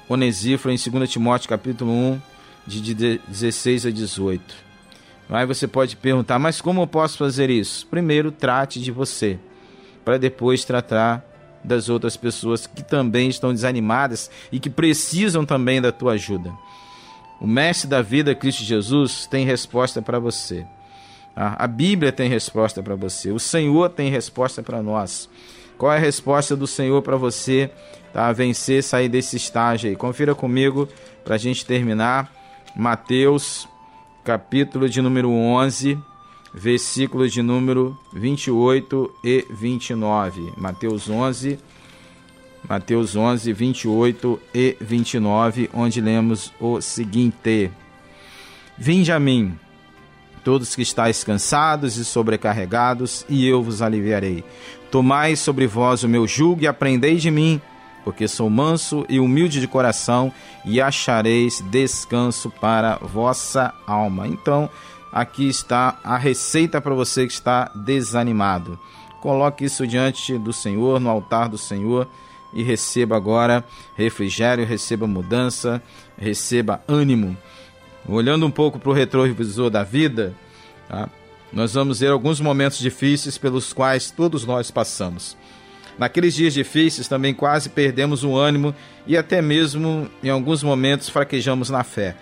Onesíforo 0.07 0.73
em 0.73 0.77
2 0.77 1.09
Timóteo 1.11 1.49
capítulo 1.49 1.91
1, 1.91 2.21
de 2.65 3.19
16 3.27 3.85
a 3.85 3.91
18. 3.91 4.55
Aí 5.29 5.45
você 5.45 5.67
pode 5.67 5.97
perguntar, 5.97 6.39
mas 6.39 6.61
como 6.61 6.81
eu 6.81 6.87
posso 6.87 7.17
fazer 7.17 7.49
isso? 7.49 7.85
Primeiro, 7.87 8.31
trate 8.31 8.79
de 8.79 8.91
você, 8.91 9.37
para 10.05 10.17
depois 10.17 10.63
tratar 10.63 11.23
das 11.61 11.89
outras 11.89 12.15
pessoas 12.15 12.65
que 12.65 12.81
também 12.81 13.27
estão 13.27 13.51
desanimadas 13.51 14.31
e 14.53 14.57
que 14.57 14.69
precisam 14.69 15.45
também 15.45 15.81
da 15.81 15.91
tua 15.91 16.13
ajuda. 16.13 16.49
O 17.41 17.45
Mestre 17.45 17.89
da 17.89 18.01
vida, 18.01 18.33
Cristo 18.33 18.63
Jesus, 18.63 19.27
tem 19.27 19.45
resposta 19.45 20.01
para 20.01 20.17
você. 20.17 20.65
A 21.35 21.67
Bíblia 21.67 22.11
tem 22.11 22.29
resposta 22.29 22.83
para 22.83 22.95
você. 22.95 23.31
O 23.31 23.39
Senhor 23.39 23.89
tem 23.89 24.09
resposta 24.09 24.61
para 24.61 24.83
nós. 24.83 25.29
Qual 25.77 25.91
é 25.93 25.95
a 25.95 25.99
resposta 25.99 26.55
do 26.57 26.67
Senhor 26.67 27.01
para 27.01 27.15
você 27.15 27.71
tá, 28.11 28.29
vencer, 28.33 28.83
sair 28.83 29.07
desse 29.07 29.37
estágio 29.37 29.89
aí? 29.89 29.95
Confira 29.95 30.35
comigo 30.35 30.89
para 31.23 31.35
a 31.35 31.37
gente 31.37 31.65
terminar. 31.65 32.29
Mateus, 32.75 33.67
capítulo 34.25 34.89
de 34.89 35.01
número 35.01 35.29
11, 35.31 35.97
versículos 36.53 37.31
de 37.31 37.41
número 37.41 37.97
28 38.13 39.11
e 39.23 39.45
29. 39.49 40.53
Mateus 40.57 41.09
11, 41.09 41.57
Mateus 42.67 43.15
11, 43.15 43.53
28 43.53 44.41
e 44.53 44.77
29, 44.81 45.69
onde 45.73 46.01
lemos 46.01 46.51
o 46.59 46.81
seguinte: 46.81 47.71
Vinde 48.77 49.11
a 49.11 49.19
mim, 49.19 49.57
todos 50.43 50.75
que 50.75 50.81
estáis 50.81 51.23
cansados 51.23 51.97
e 51.97 52.05
sobrecarregados, 52.05 53.25
e 53.29 53.47
eu 53.47 53.61
vos 53.61 53.81
aliviarei. 53.81 54.43
Tomai 54.91 55.35
sobre 55.35 55.67
vós 55.67 56.03
o 56.03 56.09
meu 56.09 56.27
jugo 56.27 56.63
e 56.63 56.67
aprendei 56.67 57.17
de 57.17 57.29
mim, 57.29 57.61
porque 58.03 58.27
sou 58.27 58.49
manso 58.49 59.05
e 59.07 59.19
humilde 59.19 59.59
de 59.59 59.67
coração, 59.67 60.33
e 60.65 60.81
achareis 60.81 61.61
descanso 61.69 62.49
para 62.49 62.97
vossa 62.97 63.73
alma. 63.85 64.27
Então, 64.27 64.69
aqui 65.11 65.47
está 65.47 65.99
a 66.03 66.17
receita 66.17 66.81
para 66.81 66.95
você 66.95 67.27
que 67.27 67.33
está 67.33 67.71
desanimado. 67.75 68.79
Coloque 69.21 69.65
isso 69.65 69.85
diante 69.85 70.37
do 70.37 70.53
Senhor, 70.53 70.99
no 70.99 71.09
altar 71.09 71.49
do 71.49 71.57
Senhor, 71.57 72.07
e 72.53 72.63
receba 72.63 73.15
agora 73.15 73.63
refrigério, 73.95 74.65
receba 74.65 75.05
mudança, 75.05 75.81
receba 76.17 76.81
ânimo. 76.87 77.37
Olhando 78.07 78.45
um 78.45 78.51
pouco 78.51 78.79
para 78.79 78.89
o 78.89 78.93
retrovisor 78.93 79.69
da 79.69 79.83
vida, 79.83 80.33
tá? 80.87 81.09
nós 81.51 81.73
vamos 81.73 81.99
ver 81.99 82.11
alguns 82.11 82.39
momentos 82.39 82.79
difíceis 82.79 83.37
pelos 83.37 83.73
quais 83.73 84.11
todos 84.11 84.45
nós 84.45 84.71
passamos. 84.71 85.37
Naqueles 85.97 86.33
dias 86.33 86.53
difíceis 86.53 87.07
também 87.07 87.33
quase 87.33 87.69
perdemos 87.69 88.23
o 88.23 88.37
ânimo 88.37 88.73
e 89.05 89.17
até 89.17 89.41
mesmo 89.41 90.09
em 90.23 90.29
alguns 90.29 90.63
momentos 90.63 91.09
fraquejamos 91.09 91.69
na 91.69 91.83
fé. 91.83 92.15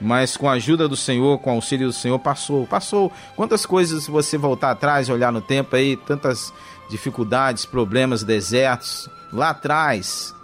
Mas 0.00 0.36
com 0.36 0.48
a 0.48 0.52
ajuda 0.52 0.88
do 0.88 0.96
Senhor, 0.96 1.38
com 1.38 1.50
o 1.50 1.54
auxílio 1.54 1.86
do 1.86 1.92
Senhor, 1.92 2.18
passou, 2.18 2.66
passou. 2.66 3.10
Quantas 3.36 3.64
coisas 3.64 4.06
você 4.06 4.36
voltar 4.36 4.72
atrás, 4.72 5.08
olhar 5.08 5.32
no 5.32 5.40
tempo 5.40 5.76
aí, 5.76 5.96
tantas 5.96 6.52
dificuldades, 6.90 7.64
problemas, 7.64 8.22
desertos, 8.22 9.08
lá 9.32 9.50
atrás. 9.50 10.34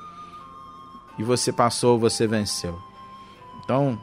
E 1.18 1.24
você 1.24 1.53
passou, 1.53 1.99
você 1.99 2.26
venceu. 2.26 2.78
Então, 3.62 4.01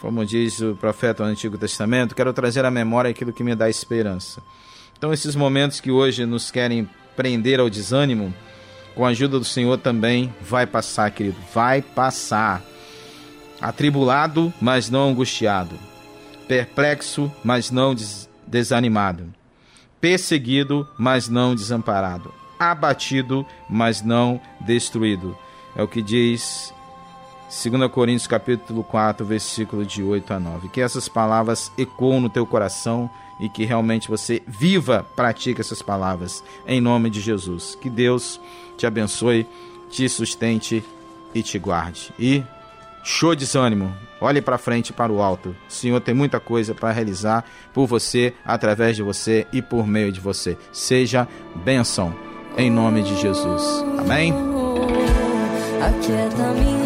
como 0.00 0.24
diz 0.24 0.60
o 0.60 0.74
profeta 0.74 1.24
do 1.24 1.30
Antigo 1.30 1.56
Testamento, 1.56 2.14
quero 2.14 2.32
trazer 2.32 2.64
à 2.64 2.70
memória 2.70 3.10
aquilo 3.10 3.32
que 3.32 3.42
me 3.42 3.54
dá 3.54 3.68
esperança. 3.68 4.42
Então, 4.96 5.12
esses 5.12 5.34
momentos 5.34 5.80
que 5.80 5.90
hoje 5.90 6.24
nos 6.24 6.50
querem 6.50 6.88
prender 7.14 7.60
ao 7.60 7.70
desânimo, 7.70 8.34
com 8.94 9.04
a 9.04 9.10
ajuda 9.10 9.38
do 9.38 9.44
Senhor 9.44 9.78
também 9.78 10.34
vai 10.40 10.66
passar, 10.66 11.10
querido, 11.10 11.36
vai 11.52 11.82
passar. 11.82 12.62
Atribulado, 13.60 14.52
mas 14.60 14.88
não 14.90 15.10
angustiado. 15.10 15.78
Perplexo, 16.48 17.30
mas 17.42 17.70
não 17.70 17.94
des 17.94 18.28
desanimado. 18.46 19.34
Perseguido, 20.00 20.88
mas 20.96 21.28
não 21.28 21.54
desamparado. 21.54 22.32
Abatido, 22.58 23.44
mas 23.68 24.02
não 24.02 24.40
destruído. 24.60 25.36
É 25.74 25.82
o 25.82 25.88
que 25.88 26.00
diz 26.00 26.72
2 27.48 27.90
Coríntios 27.90 28.26
capítulo 28.26 28.82
4, 28.82 29.24
versículo 29.24 29.84
de 29.84 30.02
8 30.02 30.34
a 30.34 30.40
9. 30.40 30.68
Que 30.68 30.80
essas 30.80 31.08
palavras 31.08 31.70
ecoam 31.78 32.20
no 32.20 32.28
teu 32.28 32.44
coração 32.44 33.08
e 33.38 33.48
que 33.48 33.64
realmente 33.64 34.08
você 34.08 34.42
viva, 34.46 35.06
pratique 35.14 35.60
essas 35.60 35.82
palavras 35.82 36.42
em 36.66 36.80
nome 36.80 37.08
de 37.10 37.20
Jesus. 37.20 37.76
Que 37.80 37.88
Deus 37.88 38.40
te 38.76 38.86
abençoe, 38.86 39.46
te 39.90 40.08
sustente 40.08 40.82
e 41.34 41.42
te 41.42 41.58
guarde. 41.58 42.12
E 42.18 42.42
show 43.04 43.34
de 43.34 43.40
desânimo. 43.40 43.94
Olhe 44.20 44.40
para 44.40 44.58
frente 44.58 44.92
para 44.92 45.12
o 45.12 45.22
alto. 45.22 45.54
O 45.68 45.72
Senhor 45.72 46.00
tem 46.00 46.14
muita 46.14 46.40
coisa 46.40 46.74
para 46.74 46.90
realizar 46.90 47.44
por 47.72 47.86
você, 47.86 48.34
através 48.44 48.96
de 48.96 49.02
você 49.02 49.46
e 49.52 49.60
por 49.62 49.86
meio 49.86 50.10
de 50.10 50.20
você. 50.20 50.56
Seja 50.72 51.28
bênção 51.54 52.14
em 52.56 52.70
nome 52.70 53.02
de 53.02 53.14
Jesus. 53.20 53.84
Amém. 53.98 54.32
Minha 56.54 56.85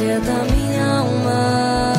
Aquieta 0.00 0.32
minha 0.54 0.86
alma, 0.96 1.92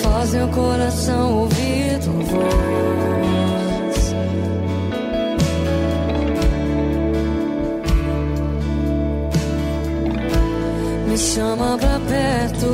faz 0.00 0.32
meu 0.32 0.46
coração 0.50 1.40
ouvir 1.40 1.98
tua 2.04 2.22
voz. 2.22 4.14
Me 11.08 11.18
chama 11.18 11.76
pra 11.78 11.98
perto, 11.98 12.66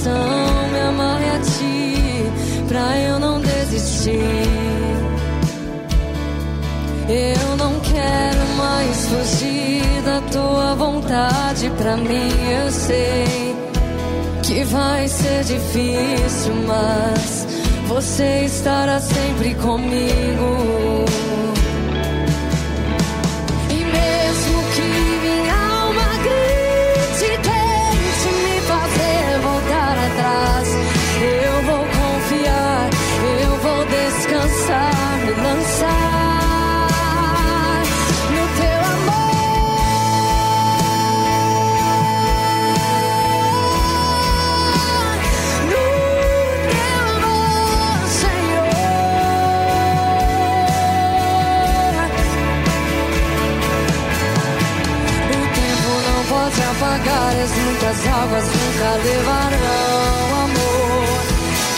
coração, 0.00 0.68
me 0.72 0.80
amarre 0.80 1.30
a 1.30 1.38
ti, 1.40 2.66
pra 2.68 2.98
eu 2.98 3.18
não 3.18 3.40
desistir. 3.40 4.20
Eu 7.08 7.56
não 7.56 7.78
quero 7.80 8.46
mais 8.56 9.06
fugir 9.06 10.02
da 10.04 10.20
tua 10.32 10.74
vontade 10.76 11.70
pra 11.76 11.96
mim. 11.96 12.30
Eu 12.64 12.70
sei 12.70 13.56
que 14.42 14.64
vai 14.64 15.08
ser 15.08 15.44
difícil, 15.44 16.54
mas 16.66 17.46
você 17.88 18.44
estará 18.44 19.00
sempre 19.00 19.54
comigo. 19.54 21.09
Apagares, 57.00 57.50
muitas 57.50 58.06
águas 58.06 58.44
nunca 58.44 58.90
levarão 59.04 60.44
amor 60.44 61.18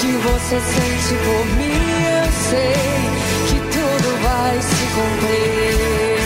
que 0.00 0.12
você 0.16 0.60
sente 0.60 1.14
por 1.24 1.46
mim. 1.56 1.82
Eu 2.06 2.32
sei 2.50 2.74
que 3.48 3.58
tudo 3.72 4.08
vai 4.22 4.60
se 4.60 4.84
cumprir. 4.94 6.22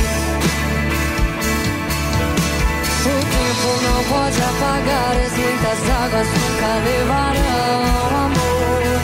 O 3.05 3.17
tempo 3.37 3.69
não 3.85 4.01
pode 4.05 4.39
apagar, 4.43 5.15
as 5.27 5.33
muitas 5.37 5.81
águas 5.91 6.29
nunca 6.29 6.71
levarão 6.85 8.17
amor 8.27 9.01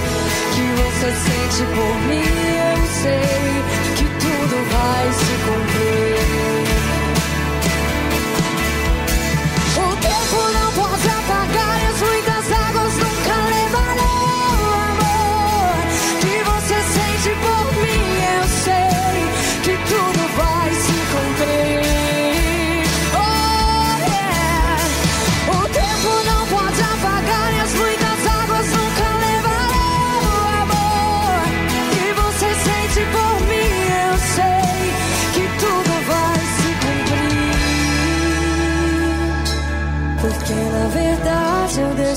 que 0.55 0.65
você 0.83 1.09
sente 1.13 1.63
por 1.75 1.95
mim. 2.09 2.33
Eu 2.59 2.87
sei 3.03 3.52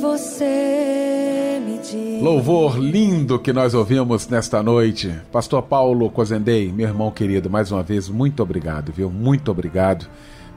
no 0.00 0.16
que 0.16 0.18
você 0.18 1.60
Louvor 2.22 2.78
lindo 2.78 3.38
que 3.38 3.52
nós 3.52 3.74
ouvimos 3.74 4.28
nesta 4.28 4.62
noite. 4.62 5.14
Pastor 5.32 5.62
Paulo 5.62 6.10
Cozendei, 6.10 6.72
meu 6.72 6.88
irmão 6.88 7.10
querido, 7.10 7.48
mais 7.50 7.70
uma 7.72 7.82
vez, 7.82 8.08
muito 8.08 8.42
obrigado, 8.42 8.92
viu? 8.92 9.10
Muito 9.10 9.50
obrigado 9.50 10.06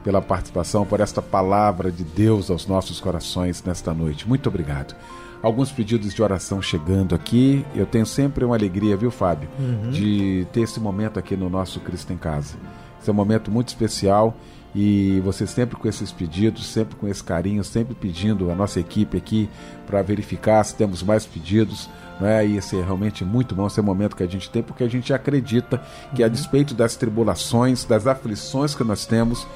pela 0.02 0.20
participação, 0.20 0.84
por 0.84 1.00
esta 1.00 1.22
palavra 1.22 1.90
de 1.90 2.04
Deus 2.04 2.50
aos 2.50 2.66
nossos 2.66 3.00
corações 3.00 3.62
nesta 3.64 3.94
noite. 3.94 4.28
Muito 4.28 4.48
obrigado. 4.48 4.94
Alguns 5.42 5.70
pedidos 5.70 6.14
de 6.14 6.22
oração 6.22 6.60
chegando 6.60 7.14
aqui. 7.14 7.64
Eu 7.74 7.86
tenho 7.86 8.06
sempre 8.06 8.44
uma 8.44 8.54
alegria, 8.54 8.96
viu, 8.96 9.10
Fábio, 9.10 9.48
uhum. 9.58 9.90
de 9.90 10.46
ter 10.52 10.62
esse 10.62 10.78
momento 10.80 11.18
aqui 11.18 11.36
no 11.36 11.48
nosso 11.48 11.80
Cristo 11.80 12.12
em 12.12 12.16
Casa. 12.18 12.56
Esse 13.00 13.10
é 13.10 13.12
um 13.12 13.16
momento 13.16 13.50
muito 13.50 13.68
especial 13.68 14.34
e 14.74 15.20
você 15.20 15.46
sempre 15.46 15.76
com 15.76 15.86
esses 15.88 16.10
pedidos, 16.10 16.66
sempre 16.66 16.96
com 16.96 17.06
esse 17.06 17.22
carinho, 17.22 17.62
sempre 17.62 17.94
pedindo 17.94 18.50
a 18.50 18.54
nossa 18.54 18.80
equipe 18.80 19.16
aqui 19.16 19.48
para 19.86 20.02
verificar 20.02 20.64
se 20.64 20.74
temos 20.74 21.02
mais 21.02 21.24
pedidos. 21.24 21.88
Né? 22.20 22.46
E 22.46 22.56
esse 22.56 22.76
é 22.76 22.82
realmente 22.82 23.24
muito 23.24 23.54
bom 23.54 23.66
esse 23.66 23.78
é 23.78 23.82
o 23.82 23.86
momento 23.86 24.16
que 24.16 24.22
a 24.22 24.26
gente 24.26 24.50
tem, 24.50 24.62
porque 24.62 24.82
a 24.82 24.88
gente 24.88 25.12
acredita 25.12 25.80
que, 26.14 26.22
a 26.22 26.26
uhum. 26.26 26.32
despeito 26.32 26.74
das 26.74 26.96
tribulações, 26.96 27.84
das 27.84 28.06
aflições 28.06 28.74
que 28.74 28.82
nós 28.82 29.06
temos, 29.06 29.46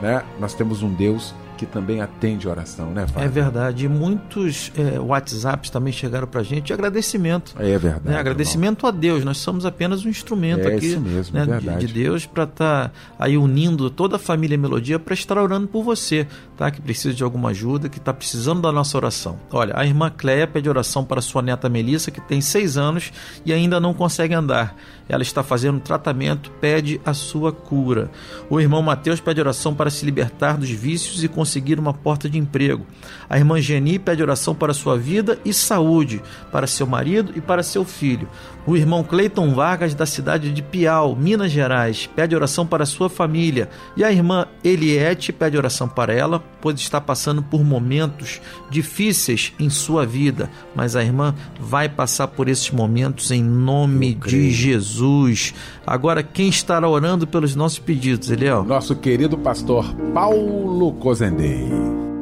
né? 0.00 0.22
nós 0.40 0.54
temos 0.54 0.82
um 0.82 0.92
Deus 0.92 1.34
que 1.56 1.66
também 1.66 2.00
atende 2.00 2.48
oração, 2.48 2.90
né, 2.90 3.06
Fábio? 3.06 3.26
É 3.26 3.28
verdade. 3.28 3.84
E 3.84 3.88
muitos 3.88 4.72
é, 4.76 4.98
WhatsApps 4.98 5.70
também 5.70 5.92
chegaram 5.92 6.26
para 6.26 6.40
a 6.40 6.44
gente 6.44 6.66
de 6.66 6.72
agradecimento. 6.72 7.54
É 7.58 7.78
verdade. 7.78 8.08
Né? 8.08 8.18
Agradecimento 8.18 8.86
irmão. 8.86 8.96
a 8.96 9.00
Deus. 9.00 9.24
Nós 9.24 9.38
somos 9.38 9.64
apenas 9.64 10.04
um 10.04 10.08
instrumento 10.08 10.68
é 10.68 10.74
aqui 10.74 10.86
isso 10.86 11.00
mesmo, 11.00 11.38
né, 11.38 11.58
de, 11.58 11.86
de 11.86 11.92
Deus 11.92 12.26
para 12.26 12.44
estar 12.44 12.88
tá 12.88 12.92
aí 13.18 13.36
unindo 13.36 13.90
toda 13.90 14.16
a 14.16 14.18
família 14.18 14.58
Melodia 14.58 14.98
para 14.98 15.14
estar 15.14 15.38
orando 15.38 15.68
por 15.68 15.82
você, 15.82 16.26
tá? 16.56 16.70
Que 16.70 16.80
precisa 16.80 17.14
de 17.14 17.22
alguma 17.22 17.50
ajuda, 17.50 17.88
que 17.88 17.98
está 17.98 18.12
precisando 18.12 18.62
da 18.62 18.72
nossa 18.72 18.96
oração. 18.96 19.38
Olha, 19.50 19.74
a 19.76 19.84
irmã 19.84 20.10
Cleia 20.10 20.46
pede 20.46 20.68
oração 20.68 21.04
para 21.04 21.20
sua 21.20 21.42
neta 21.42 21.68
Melissa, 21.68 22.10
que 22.10 22.20
tem 22.20 22.40
seis 22.40 22.76
anos 22.76 23.12
e 23.44 23.52
ainda 23.52 23.80
não 23.80 23.94
consegue 23.94 24.34
andar. 24.34 24.76
Ela 25.08 25.22
está 25.22 25.42
fazendo 25.42 25.80
tratamento, 25.80 26.50
pede 26.60 27.00
a 27.04 27.12
sua 27.12 27.52
cura. 27.52 28.10
O 28.48 28.60
irmão 28.60 28.82
Mateus 28.82 29.20
pede 29.20 29.40
oração 29.40 29.74
para 29.74 29.90
se 29.90 30.04
libertar 30.04 30.56
dos 30.56 30.70
vícios 30.70 31.22
e 31.22 31.28
conseguir 31.28 31.43
uma 31.78 31.92
porta 31.92 32.28
de 32.28 32.38
emprego. 32.38 32.86
A 33.28 33.38
irmã 33.38 33.60
Geni 33.60 33.98
pede 33.98 34.22
oração 34.22 34.54
para 34.54 34.74
sua 34.74 34.96
vida 34.96 35.38
e 35.44 35.52
saúde, 35.52 36.22
para 36.50 36.66
seu 36.66 36.86
marido 36.86 37.32
e 37.36 37.40
para 37.40 37.62
seu 37.62 37.84
filho. 37.84 38.28
O 38.66 38.76
irmão 38.76 39.04
Cleiton 39.04 39.52
Vargas, 39.54 39.94
da 39.94 40.06
cidade 40.06 40.50
de 40.50 40.62
Piau, 40.62 41.14
Minas 41.14 41.52
Gerais, 41.52 42.06
pede 42.06 42.34
oração 42.34 42.66
para 42.66 42.86
sua 42.86 43.10
família. 43.10 43.68
E 43.94 44.02
a 44.02 44.10
irmã 44.10 44.46
Eliette 44.62 45.32
pede 45.32 45.56
oração 45.56 45.86
para 45.86 46.14
ela, 46.14 46.42
pois 46.62 46.80
está 46.80 46.98
passando 46.98 47.42
por 47.42 47.62
momentos 47.62 48.40
difíceis 48.70 49.52
em 49.58 49.68
sua 49.68 50.06
vida. 50.06 50.50
Mas 50.74 50.96
a 50.96 51.04
irmã 51.04 51.34
vai 51.60 51.90
passar 51.90 52.28
por 52.28 52.48
esses 52.48 52.70
momentos 52.70 53.30
em 53.30 53.42
nome 53.42 54.14
de 54.14 54.50
Jesus. 54.50 55.52
Agora, 55.86 56.22
quem 56.22 56.48
estará 56.48 56.88
orando 56.88 57.26
pelos 57.26 57.54
nossos 57.54 57.78
pedidos, 57.78 58.30
Eliel? 58.30 58.64
Nosso 58.64 58.96
querido 58.96 59.36
pastor 59.36 59.94
Paulo 60.14 60.92
Cozendei. 60.94 62.13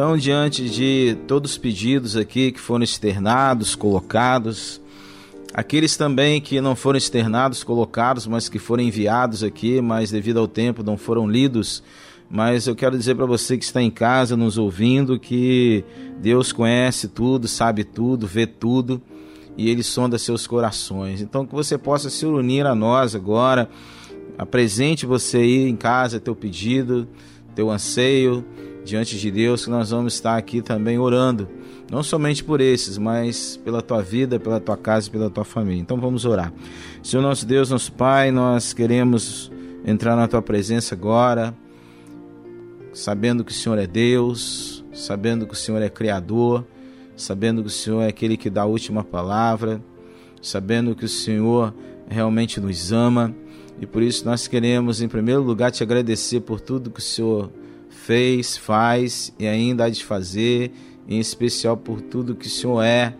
Então, 0.00 0.16
diante 0.16 0.70
de 0.70 1.14
todos 1.26 1.50
os 1.50 1.58
pedidos 1.58 2.16
aqui 2.16 2.52
que 2.52 2.58
foram 2.58 2.82
externados, 2.82 3.74
colocados, 3.74 4.80
aqueles 5.52 5.94
também 5.94 6.40
que 6.40 6.58
não 6.58 6.74
foram 6.74 6.96
externados, 6.96 7.62
colocados, 7.62 8.26
mas 8.26 8.48
que 8.48 8.58
foram 8.58 8.82
enviados 8.82 9.44
aqui, 9.44 9.78
mas 9.82 10.10
devido 10.10 10.40
ao 10.40 10.48
tempo 10.48 10.82
não 10.82 10.96
foram 10.96 11.28
lidos, 11.28 11.82
mas 12.30 12.66
eu 12.66 12.74
quero 12.74 12.96
dizer 12.96 13.14
para 13.14 13.26
você 13.26 13.58
que 13.58 13.64
está 13.64 13.82
em 13.82 13.90
casa 13.90 14.38
nos 14.38 14.56
ouvindo 14.56 15.20
que 15.20 15.84
Deus 16.18 16.50
conhece 16.50 17.06
tudo, 17.06 17.46
sabe 17.46 17.84
tudo, 17.84 18.26
vê 18.26 18.46
tudo 18.46 19.02
e 19.54 19.68
Ele 19.68 19.82
sonda 19.82 20.16
seus 20.16 20.46
corações. 20.46 21.20
Então 21.20 21.44
que 21.44 21.54
você 21.54 21.76
possa 21.76 22.08
se 22.08 22.24
unir 22.24 22.64
a 22.64 22.74
nós 22.74 23.14
agora, 23.14 23.68
apresente 24.38 25.04
você 25.04 25.36
aí 25.36 25.68
em 25.68 25.76
casa 25.76 26.18
teu 26.18 26.34
pedido, 26.34 27.06
teu 27.54 27.70
anseio 27.70 28.42
diante 28.84 29.18
de 29.18 29.30
Deus 29.30 29.64
que 29.64 29.70
nós 29.70 29.90
vamos 29.90 30.14
estar 30.14 30.36
aqui 30.36 30.62
também 30.62 30.98
orando, 30.98 31.48
não 31.90 32.02
somente 32.02 32.42
por 32.42 32.60
esses, 32.60 32.98
mas 32.98 33.56
pela 33.56 33.82
tua 33.82 34.02
vida, 34.02 34.38
pela 34.38 34.60
tua 34.60 34.76
casa 34.76 35.08
e 35.08 35.10
pela 35.10 35.30
tua 35.30 35.44
família. 35.44 35.80
Então 35.80 36.00
vamos 36.00 36.24
orar. 36.24 36.52
Senhor 37.02 37.22
nosso 37.22 37.46
Deus, 37.46 37.70
nosso 37.70 37.92
Pai, 37.92 38.30
nós 38.30 38.72
queremos 38.72 39.50
entrar 39.84 40.16
na 40.16 40.28
tua 40.28 40.42
presença 40.42 40.94
agora, 40.94 41.54
sabendo 42.92 43.44
que 43.44 43.52
o 43.52 43.54
Senhor 43.54 43.78
é 43.78 43.86
Deus, 43.86 44.84
sabendo 44.92 45.46
que 45.46 45.54
o 45.54 45.56
Senhor 45.56 45.80
é 45.80 45.88
criador, 45.88 46.64
sabendo 47.16 47.62
que 47.62 47.68
o 47.68 47.72
Senhor 47.72 48.02
é 48.02 48.08
aquele 48.08 48.36
que 48.36 48.50
dá 48.50 48.62
a 48.62 48.66
última 48.66 49.04
palavra, 49.04 49.82
sabendo 50.42 50.94
que 50.94 51.04
o 51.04 51.08
Senhor 51.08 51.74
realmente 52.08 52.60
nos 52.60 52.92
ama. 52.92 53.34
E 53.80 53.86
por 53.86 54.02
isso 54.02 54.24
nós 54.24 54.46
queremos, 54.46 55.00
em 55.00 55.08
primeiro 55.08 55.42
lugar, 55.42 55.70
te 55.70 55.82
agradecer 55.82 56.40
por 56.40 56.60
tudo 56.60 56.90
que 56.90 57.00
o 57.00 57.02
Senhor 57.02 57.50
fez, 58.10 58.56
faz 58.56 59.32
e 59.38 59.46
ainda 59.46 59.84
há 59.84 59.88
de 59.88 60.04
fazer, 60.04 60.72
em 61.06 61.20
especial 61.20 61.76
por 61.76 62.00
tudo 62.00 62.34
que 62.34 62.48
o 62.48 62.50
Senhor 62.50 62.82
é 62.82 63.14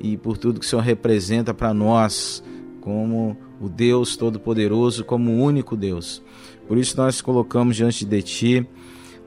e 0.00 0.16
por 0.16 0.36
tudo 0.36 0.58
que 0.58 0.66
o 0.66 0.68
Senhor 0.68 0.82
representa 0.82 1.54
para 1.54 1.72
nós, 1.72 2.42
como 2.80 3.36
o 3.60 3.68
Deus 3.68 4.16
Todo-Poderoso, 4.16 5.04
como 5.04 5.30
o 5.30 5.40
único 5.40 5.76
Deus. 5.76 6.20
Por 6.66 6.76
isso 6.76 6.96
nós 6.96 7.20
colocamos 7.20 7.76
diante 7.76 8.04
de 8.04 8.20
Ti 8.20 8.66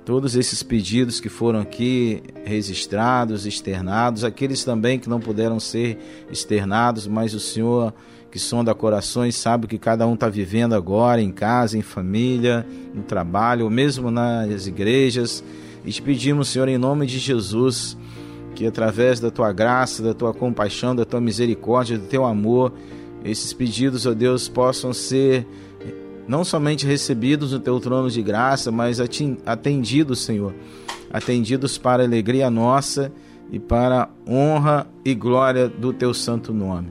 todos 0.05 0.35
esses 0.35 0.61
pedidos 0.61 1.19
que 1.19 1.29
foram 1.29 1.59
aqui 1.59 2.21
registrados, 2.45 3.47
externados, 3.47 4.23
aqueles 4.23 4.63
também 4.63 4.99
que 4.99 5.09
não 5.09 5.19
puderam 5.19 5.59
ser 5.59 5.97
externados, 6.31 7.07
mas 7.07 7.33
o 7.33 7.39
Senhor 7.39 7.91
que 8.29 8.37
sonda 8.37 8.75
corações, 8.75 9.33
sabe 9.33 9.65
o 9.65 9.67
que 9.67 9.79
cada 9.79 10.05
um 10.05 10.13
está 10.13 10.27
vivendo 10.27 10.75
agora, 10.75 11.21
em 11.21 11.31
casa, 11.31 11.77
em 11.77 11.81
família, 11.81 12.67
no 12.93 13.01
trabalho, 13.01 13.63
ou 13.63 13.71
mesmo 13.71 14.11
nas 14.11 14.67
igrejas. 14.67 15.41
E 15.85 15.91
te 15.91 16.01
pedimos, 16.01 16.49
Senhor, 16.49 16.67
em 16.67 16.77
nome 16.77 17.05
de 17.05 17.17
Jesus, 17.17 17.97
que 18.53 18.67
através 18.67 19.21
da 19.21 19.31
tua 19.31 19.53
graça, 19.53 20.03
da 20.03 20.13
tua 20.13 20.33
compaixão, 20.33 20.93
da 20.93 21.05
tua 21.05 21.21
misericórdia, 21.21 21.97
do 21.97 22.07
teu 22.07 22.25
amor, 22.25 22.73
esses 23.23 23.53
pedidos, 23.53 24.05
ó 24.05 24.13
Deus, 24.13 24.49
possam 24.49 24.91
ser 24.91 25.47
não 26.27 26.43
somente 26.43 26.85
recebidos 26.85 27.51
no 27.51 27.59
teu 27.59 27.79
trono 27.79 28.09
de 28.09 28.21
graça, 28.21 28.71
mas 28.71 28.99
atendidos, 29.45 30.21
Senhor, 30.21 30.53
atendidos 31.11 31.77
para 31.77 32.03
alegria 32.03 32.49
nossa 32.49 33.11
e 33.51 33.59
para 33.59 34.09
honra 34.27 34.87
e 35.03 35.13
glória 35.13 35.67
do 35.67 35.93
teu 35.93 36.13
santo 36.13 36.53
nome. 36.53 36.89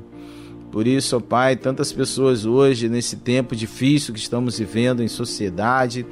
Por 0.70 0.86
isso, 0.86 1.16
ó 1.16 1.20
Pai, 1.20 1.56
tantas 1.56 1.92
pessoas 1.92 2.44
hoje, 2.44 2.88
nesse 2.88 3.16
tempo 3.16 3.54
difícil 3.54 4.12
que 4.12 4.20
estamos 4.20 4.58
vivendo 4.58 5.02
em 5.02 5.08
sociedade, 5.08 6.04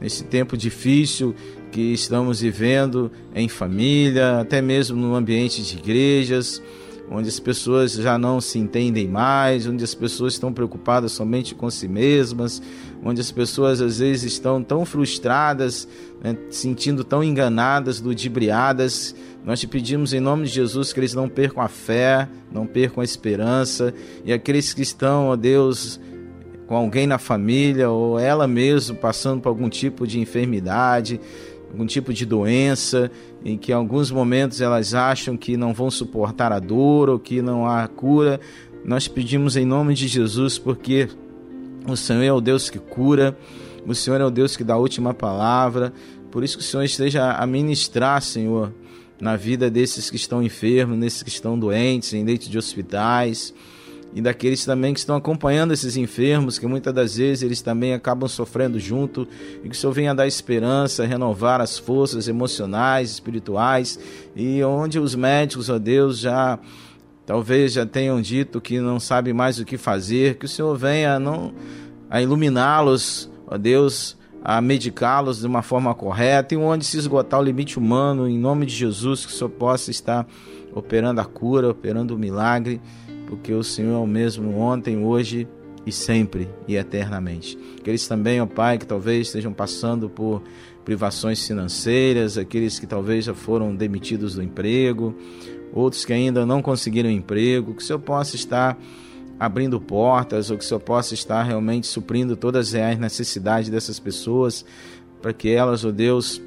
nesse 0.00 0.24
tempo 0.24 0.56
difícil 0.56 1.34
que 1.70 1.92
estamos 1.92 2.40
vivendo 2.40 3.10
em 3.34 3.48
família, 3.48 4.40
até 4.40 4.62
mesmo 4.62 4.96
no 4.96 5.14
ambiente 5.14 5.62
de 5.62 5.76
igrejas, 5.76 6.62
onde 7.10 7.28
as 7.28 7.40
pessoas 7.40 7.92
já 7.92 8.18
não 8.18 8.40
se 8.40 8.58
entendem 8.58 9.08
mais, 9.08 9.66
onde 9.66 9.82
as 9.82 9.94
pessoas 9.94 10.34
estão 10.34 10.52
preocupadas 10.52 11.12
somente 11.12 11.54
com 11.54 11.70
si 11.70 11.88
mesmas, 11.88 12.62
onde 13.02 13.20
as 13.20 13.30
pessoas 13.30 13.80
às 13.80 13.98
vezes 13.98 14.32
estão 14.32 14.62
tão 14.62 14.84
frustradas, 14.84 15.88
né, 16.22 16.36
sentindo 16.50 17.02
tão 17.04 17.22
enganadas, 17.24 18.00
ludibriadas. 18.00 19.14
Nós 19.44 19.60
te 19.60 19.66
pedimos 19.66 20.12
em 20.12 20.20
nome 20.20 20.44
de 20.44 20.50
Jesus 20.50 20.92
que 20.92 21.00
eles 21.00 21.14
não 21.14 21.28
percam 21.28 21.62
a 21.62 21.68
fé, 21.68 22.28
não 22.52 22.66
percam 22.66 23.00
a 23.00 23.04
esperança, 23.04 23.94
e 24.24 24.32
aqueles 24.32 24.74
que 24.74 24.82
estão, 24.82 25.28
ó 25.28 25.36
Deus, 25.36 25.98
com 26.66 26.76
alguém 26.76 27.06
na 27.06 27.16
família 27.16 27.88
ou 27.88 28.18
ela 28.18 28.46
mesmo 28.46 28.94
passando 28.94 29.40
por 29.40 29.48
algum 29.48 29.70
tipo 29.70 30.06
de 30.06 30.20
enfermidade, 30.20 31.18
algum 31.70 31.86
tipo 31.86 32.12
de 32.12 32.24
doença, 32.24 33.10
em 33.44 33.56
que 33.56 33.72
em 33.72 33.74
alguns 33.74 34.10
momentos 34.10 34.60
elas 34.60 34.94
acham 34.94 35.36
que 35.36 35.56
não 35.56 35.72
vão 35.72 35.90
suportar 35.90 36.52
a 36.52 36.58
dor 36.58 37.08
ou 37.08 37.18
que 37.18 37.42
não 37.42 37.66
há 37.66 37.86
cura. 37.86 38.40
Nós 38.84 39.06
pedimos 39.06 39.56
em 39.56 39.64
nome 39.64 39.94
de 39.94 40.08
Jesus, 40.08 40.58
porque 40.58 41.08
o 41.86 41.96
Senhor 41.96 42.22
é 42.22 42.32
o 42.32 42.40
Deus 42.40 42.70
que 42.70 42.78
cura, 42.78 43.36
o 43.86 43.94
Senhor 43.94 44.20
é 44.20 44.24
o 44.24 44.30
Deus 44.30 44.56
que 44.56 44.64
dá 44.64 44.74
a 44.74 44.78
última 44.78 45.12
palavra. 45.12 45.92
Por 46.30 46.44
isso 46.44 46.58
que 46.58 46.62
o 46.62 46.66
Senhor 46.66 46.84
esteja 46.84 47.32
a 47.32 47.46
ministrar, 47.46 48.20
Senhor, 48.22 48.72
na 49.20 49.36
vida 49.36 49.70
desses 49.70 50.10
que 50.10 50.16
estão 50.16 50.42
enfermos, 50.42 50.98
desses 50.98 51.22
que 51.22 51.30
estão 51.30 51.58
doentes, 51.58 52.12
em 52.12 52.24
leitos 52.24 52.48
de 52.48 52.58
hospitais 52.58 53.54
e 54.14 54.20
daqueles 54.20 54.64
também 54.64 54.94
que 54.94 55.00
estão 55.00 55.16
acompanhando 55.16 55.72
esses 55.72 55.96
enfermos, 55.96 56.58
que 56.58 56.66
muitas 56.66 56.94
das 56.94 57.16
vezes 57.16 57.42
eles 57.42 57.60
também 57.60 57.92
acabam 57.92 58.28
sofrendo 58.28 58.78
junto, 58.78 59.28
e 59.62 59.68
que 59.68 59.76
o 59.76 59.78
Senhor 59.78 59.92
venha 59.92 60.14
dar 60.14 60.26
esperança, 60.26 61.04
renovar 61.04 61.60
as 61.60 61.78
forças 61.78 62.26
emocionais, 62.26 63.10
espirituais, 63.10 63.98
e 64.34 64.62
onde 64.64 64.98
os 64.98 65.14
médicos, 65.14 65.68
ó 65.68 65.78
Deus, 65.78 66.18
já 66.18 66.58
talvez 67.26 67.74
já 67.74 67.84
tenham 67.84 68.20
dito 68.22 68.60
que 68.60 68.80
não 68.80 68.98
sabem 68.98 69.34
mais 69.34 69.58
o 69.58 69.64
que 69.64 69.76
fazer, 69.76 70.36
que 70.36 70.46
o 70.46 70.48
Senhor 70.48 70.74
venha 70.76 71.18
não 71.18 71.52
a 72.08 72.22
iluminá-los, 72.22 73.30
ó 73.46 73.58
Deus, 73.58 74.16
a 74.42 74.62
medicá-los 74.62 75.40
de 75.40 75.46
uma 75.46 75.60
forma 75.60 75.94
correta, 75.94 76.54
e 76.54 76.56
onde 76.56 76.86
se 76.86 76.96
esgotar 76.96 77.38
o 77.38 77.42
limite 77.42 77.78
humano, 77.78 78.26
em 78.26 78.38
nome 78.38 78.64
de 78.64 78.74
Jesus, 78.74 79.26
que 79.26 79.32
o 79.32 79.34
Senhor 79.34 79.50
possa 79.50 79.90
estar 79.90 80.26
operando 80.72 81.20
a 81.20 81.24
cura, 81.26 81.68
operando 81.68 82.14
o 82.14 82.18
milagre 82.18 82.80
porque 83.28 83.52
o 83.52 83.62
Senhor 83.62 83.94
é 83.94 83.98
o 83.98 84.06
mesmo 84.06 84.56
ontem, 84.56 85.04
hoje 85.04 85.46
e 85.84 85.92
sempre 85.92 86.48
e 86.66 86.76
eternamente. 86.76 87.58
Aqueles 87.78 88.08
também, 88.08 88.40
ó 88.40 88.46
Pai, 88.46 88.78
que 88.78 88.86
talvez 88.86 89.28
estejam 89.28 89.52
passando 89.52 90.08
por 90.08 90.42
privações 90.84 91.46
financeiras, 91.46 92.38
aqueles 92.38 92.78
que 92.78 92.86
talvez 92.86 93.26
já 93.26 93.34
foram 93.34 93.76
demitidos 93.76 94.34
do 94.34 94.42
emprego, 94.42 95.14
outros 95.74 96.06
que 96.06 96.12
ainda 96.12 96.46
não 96.46 96.62
conseguiram 96.62 97.10
emprego, 97.10 97.74
que 97.74 97.82
o 97.82 97.84
Senhor 97.84 97.98
possa 97.98 98.34
estar 98.34 98.78
abrindo 99.38 99.78
portas, 99.78 100.50
ou 100.50 100.56
que 100.56 100.64
o 100.64 100.66
Senhor 100.66 100.80
possa 100.80 101.12
estar 101.12 101.42
realmente 101.42 101.86
suprindo 101.86 102.34
todas 102.34 102.68
as 102.68 102.72
reais 102.72 102.98
necessidades 102.98 103.68
dessas 103.68 104.00
pessoas, 104.00 104.64
para 105.20 105.34
que 105.34 105.50
elas, 105.50 105.84
ó 105.84 105.90
Deus, 105.90 106.40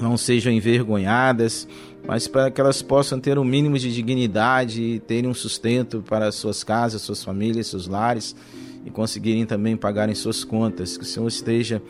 não 0.00 0.16
sejam 0.16 0.52
envergonhadas, 0.52 1.68
mas 2.06 2.28
para 2.28 2.50
que 2.50 2.60
elas 2.60 2.82
possam 2.82 3.18
ter 3.18 3.38
um 3.38 3.44
mínimo 3.44 3.78
de 3.78 3.92
dignidade 3.92 4.82
e 4.82 5.00
terem 5.00 5.28
um 5.28 5.34
sustento 5.34 6.02
para 6.02 6.30
suas 6.30 6.62
casas, 6.62 7.02
suas 7.02 7.24
famílias, 7.24 7.66
seus 7.66 7.88
lares 7.88 8.36
e 8.84 8.90
conseguirem 8.90 9.44
também 9.44 9.76
pagarem 9.76 10.14
suas 10.14 10.44
contas. 10.44 10.96
Que 10.96 11.02
o 11.02 11.06
Senhor 11.06 11.26
esteja 11.26 11.82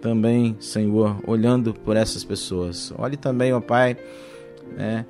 também, 0.00 0.56
Senhor, 0.58 1.20
olhando 1.24 1.72
por 1.72 1.96
essas 1.96 2.24
pessoas. 2.24 2.92
Olhe 2.98 3.16
também, 3.16 3.52
ó 3.52 3.60
Pai, 3.60 3.96
né, 4.76 5.06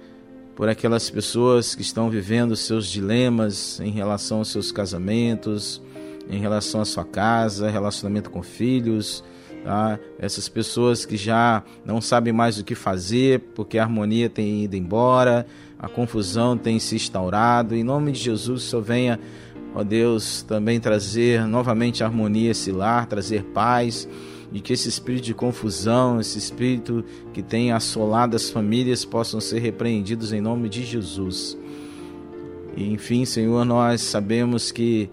por 0.55 0.69
aquelas 0.69 1.09
pessoas 1.09 1.75
que 1.75 1.83
estão 1.83 2.11
vivendo 2.11 2.55
seus 2.55 2.87
dilemas 2.87 3.81
em 3.81 3.91
relação 3.91 4.39
aos 4.39 4.49
seus 4.49 4.71
casamentos, 4.71 5.81
em 6.29 6.39
relação 6.39 6.83
à 6.83 6.85
sua 6.85 7.05
casa, 7.05 7.71
relacionamento 7.71 8.31
com 8.31 8.43
filhos 8.43 9.25
Tá? 9.65 9.99
Essas 10.19 10.49
pessoas 10.49 11.05
que 11.05 11.17
já 11.17 11.63
não 11.85 12.01
sabem 12.01 12.33
mais 12.33 12.59
o 12.59 12.65
que 12.65 12.75
fazer 12.75 13.41
porque 13.55 13.79
a 13.79 13.83
harmonia 13.83 14.29
tem 14.29 14.65
ido 14.65 14.77
embora, 14.77 15.47
a 15.79 15.89
confusão 15.89 16.57
tem 16.57 16.79
se 16.79 16.97
instaurado. 16.97 17.75
Em 17.75 17.85
nome 17.85 18.13
de 18.13 18.21
Jesus, 18.21 18.65
Senhor 18.65 18.83
venha, 18.83 19.21
ó 19.75 19.85
Deus, 19.85 20.43
também 20.43 20.81
trazer 20.81 21.47
novamente 21.47 22.03
harmonia 22.03 22.53
esse 22.53 22.73
lar, 22.73 23.07
trazer 23.07 23.45
paz 23.45 24.09
e 24.53 24.61
que 24.61 24.73
esse 24.73 24.89
espírito 24.89 25.25
de 25.25 25.35
confusão, 25.35 26.21
esse 26.21 26.39
espírito 26.39 27.05
que 27.33 27.43
tem 27.43 27.71
assolado 27.71 28.35
as 28.35 28.51
famílias 28.51 29.05
possam 29.05 29.41
ser 29.41 29.61
repreendidos 29.61 30.33
em 30.33 30.41
nome 30.41 30.69
de 30.69 30.85
Jesus. 30.85 31.57
E 32.77 32.93
enfim, 32.93 33.25
Senhor, 33.25 33.65
nós 33.65 34.01
sabemos 34.01 34.73
que 34.73 35.09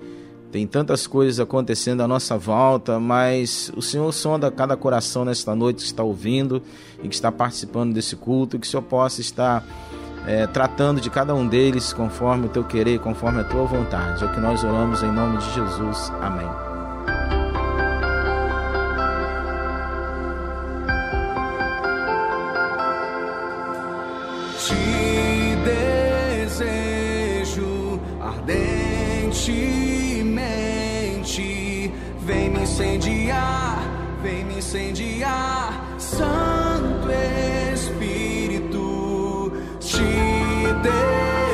tem 0.52 0.66
tantas 0.66 1.06
coisas 1.06 1.40
acontecendo 1.40 2.02
à 2.02 2.08
nossa 2.08 2.38
volta, 2.38 3.00
mas 3.00 3.72
o 3.76 3.82
Senhor 3.82 4.12
sonda 4.14 4.50
cada 4.50 4.78
coração 4.78 5.26
nesta 5.26 5.54
noite 5.54 5.78
que 5.78 5.86
está 5.86 6.04
ouvindo 6.04 6.62
e 7.04 7.08
que 7.08 7.16
está 7.16 7.32
participando 7.32 7.94
desse 7.94 8.16
culto, 8.16 8.58
que 8.58 8.66
o 8.66 8.70
Senhor 8.70 8.84
possa 8.84 9.22
estar 9.22 9.64
é, 10.26 10.48
tratando 10.48 11.00
de 11.00 11.10
cada 11.10 11.34
um 11.34 11.48
deles 11.48 11.94
conforme 11.94 12.48
o 12.48 12.50
teu 12.50 12.64
querer, 12.64 13.00
conforme 13.00 13.42
a 13.42 13.44
tua 13.44 13.66
vontade. 13.66 14.24
É 14.24 14.28
o 14.28 14.34
que 14.34 14.40
nós 14.40 14.64
oramos 14.64 15.04
em 15.04 15.12
nome 15.12 15.38
de 15.38 15.54
Jesus. 15.54 16.12
Amém. 16.22 16.67
Incendiar, 34.78 35.74
Santo 35.98 37.10
Espírito, 37.74 39.52
te 39.80 40.04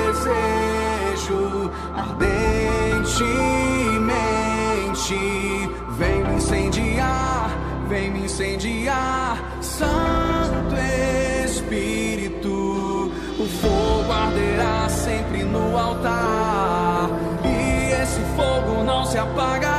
desejo 0.10 1.72
ardentemente. 1.96 3.30
Vem 5.98 6.24
me 6.26 6.34
incendiar, 6.36 7.50
vem 7.88 8.12
me 8.12 8.26
incendiar, 8.26 9.38
Santo 9.62 10.76
Espírito. 11.46 13.10
O 13.40 13.46
fogo 13.62 14.12
arderá 14.12 14.90
sempre 14.90 15.44
no 15.44 15.78
altar, 15.78 17.10
e 17.46 17.94
esse 18.02 18.20
fogo 18.36 18.84
não 18.84 19.06
se 19.06 19.18
apagará. 19.18 19.73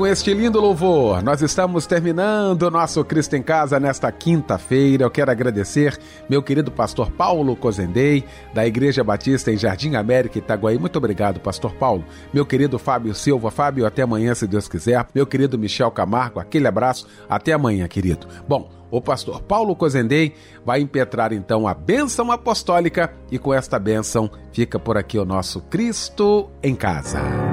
Com 0.00 0.06
este 0.06 0.32
lindo 0.32 0.58
louvor, 0.58 1.22
nós 1.22 1.42
estamos 1.42 1.86
terminando 1.86 2.62
o 2.62 2.70
nosso 2.70 3.04
Cristo 3.04 3.36
em 3.36 3.42
Casa 3.42 3.78
nesta 3.78 4.10
quinta-feira. 4.10 5.04
Eu 5.04 5.10
quero 5.10 5.30
agradecer 5.30 5.98
meu 6.26 6.42
querido 6.42 6.72
pastor 6.72 7.10
Paulo 7.10 7.54
Cozendei, 7.54 8.24
da 8.54 8.66
Igreja 8.66 9.04
Batista 9.04 9.52
em 9.52 9.58
Jardim 9.58 9.96
América, 9.96 10.38
Itaguaí. 10.38 10.78
Muito 10.78 10.96
obrigado, 10.96 11.38
pastor 11.38 11.74
Paulo. 11.74 12.02
Meu 12.32 12.46
querido 12.46 12.78
Fábio 12.78 13.14
Silva. 13.14 13.50
Fábio, 13.50 13.84
até 13.84 14.00
amanhã, 14.00 14.34
se 14.34 14.46
Deus 14.46 14.66
quiser. 14.68 15.06
Meu 15.14 15.26
querido 15.26 15.58
Michel 15.58 15.90
Camargo, 15.90 16.40
aquele 16.40 16.66
abraço. 16.66 17.06
Até 17.28 17.52
amanhã, 17.52 17.86
querido. 17.86 18.26
Bom, 18.48 18.70
o 18.90 19.02
pastor 19.02 19.42
Paulo 19.42 19.76
Cozendei 19.76 20.34
vai 20.64 20.80
impetrar 20.80 21.30
então 21.30 21.68
a 21.68 21.74
bênção 21.74 22.32
apostólica 22.32 23.12
e 23.30 23.38
com 23.38 23.52
esta 23.52 23.78
bênção 23.78 24.30
fica 24.50 24.78
por 24.78 24.96
aqui 24.96 25.18
o 25.18 25.26
nosso 25.26 25.60
Cristo 25.60 26.48
em 26.62 26.74
Casa. 26.74 27.49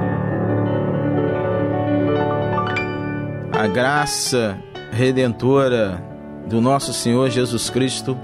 A 3.57 3.65
graça 3.65 4.55
redentora 4.91 5.99
do 6.47 6.61
nosso 6.61 6.93
Senhor 6.93 7.31
Jesus 7.31 7.71
Cristo, 7.71 8.15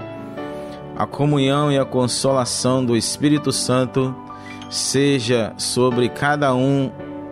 a 0.96 1.08
comunhão 1.08 1.72
e 1.72 1.78
a 1.78 1.84
consolação 1.84 2.84
do 2.84 2.96
Espírito 2.96 3.50
Santo 3.50 4.14
seja 4.70 5.52
sobre 5.56 6.08
cada 6.08 6.54
um 6.54 6.88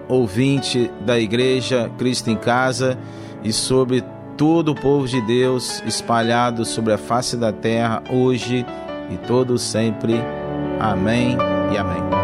ouvinte 0.09 0.91
da 1.03 1.17
Igreja 1.17 1.93
Cristo 1.97 2.29
em 2.29 2.37
Casa 2.37 2.99
e 3.45 3.53
sobre 3.53 4.03
todo 4.37 4.73
o 4.73 4.75
povo 4.75 5.07
de 5.07 5.21
Deus 5.21 5.81
espalhado 5.87 6.65
sobre 6.65 6.93
a 6.93 6.99
face 6.99 7.37
da 7.37 7.53
terra 7.53 8.03
hoje 8.11 8.67
e 9.13 9.17
todo 9.29 9.57
sempre. 9.59 10.15
Amém 10.81 11.39
e 11.73 11.79
amém. 11.79 12.22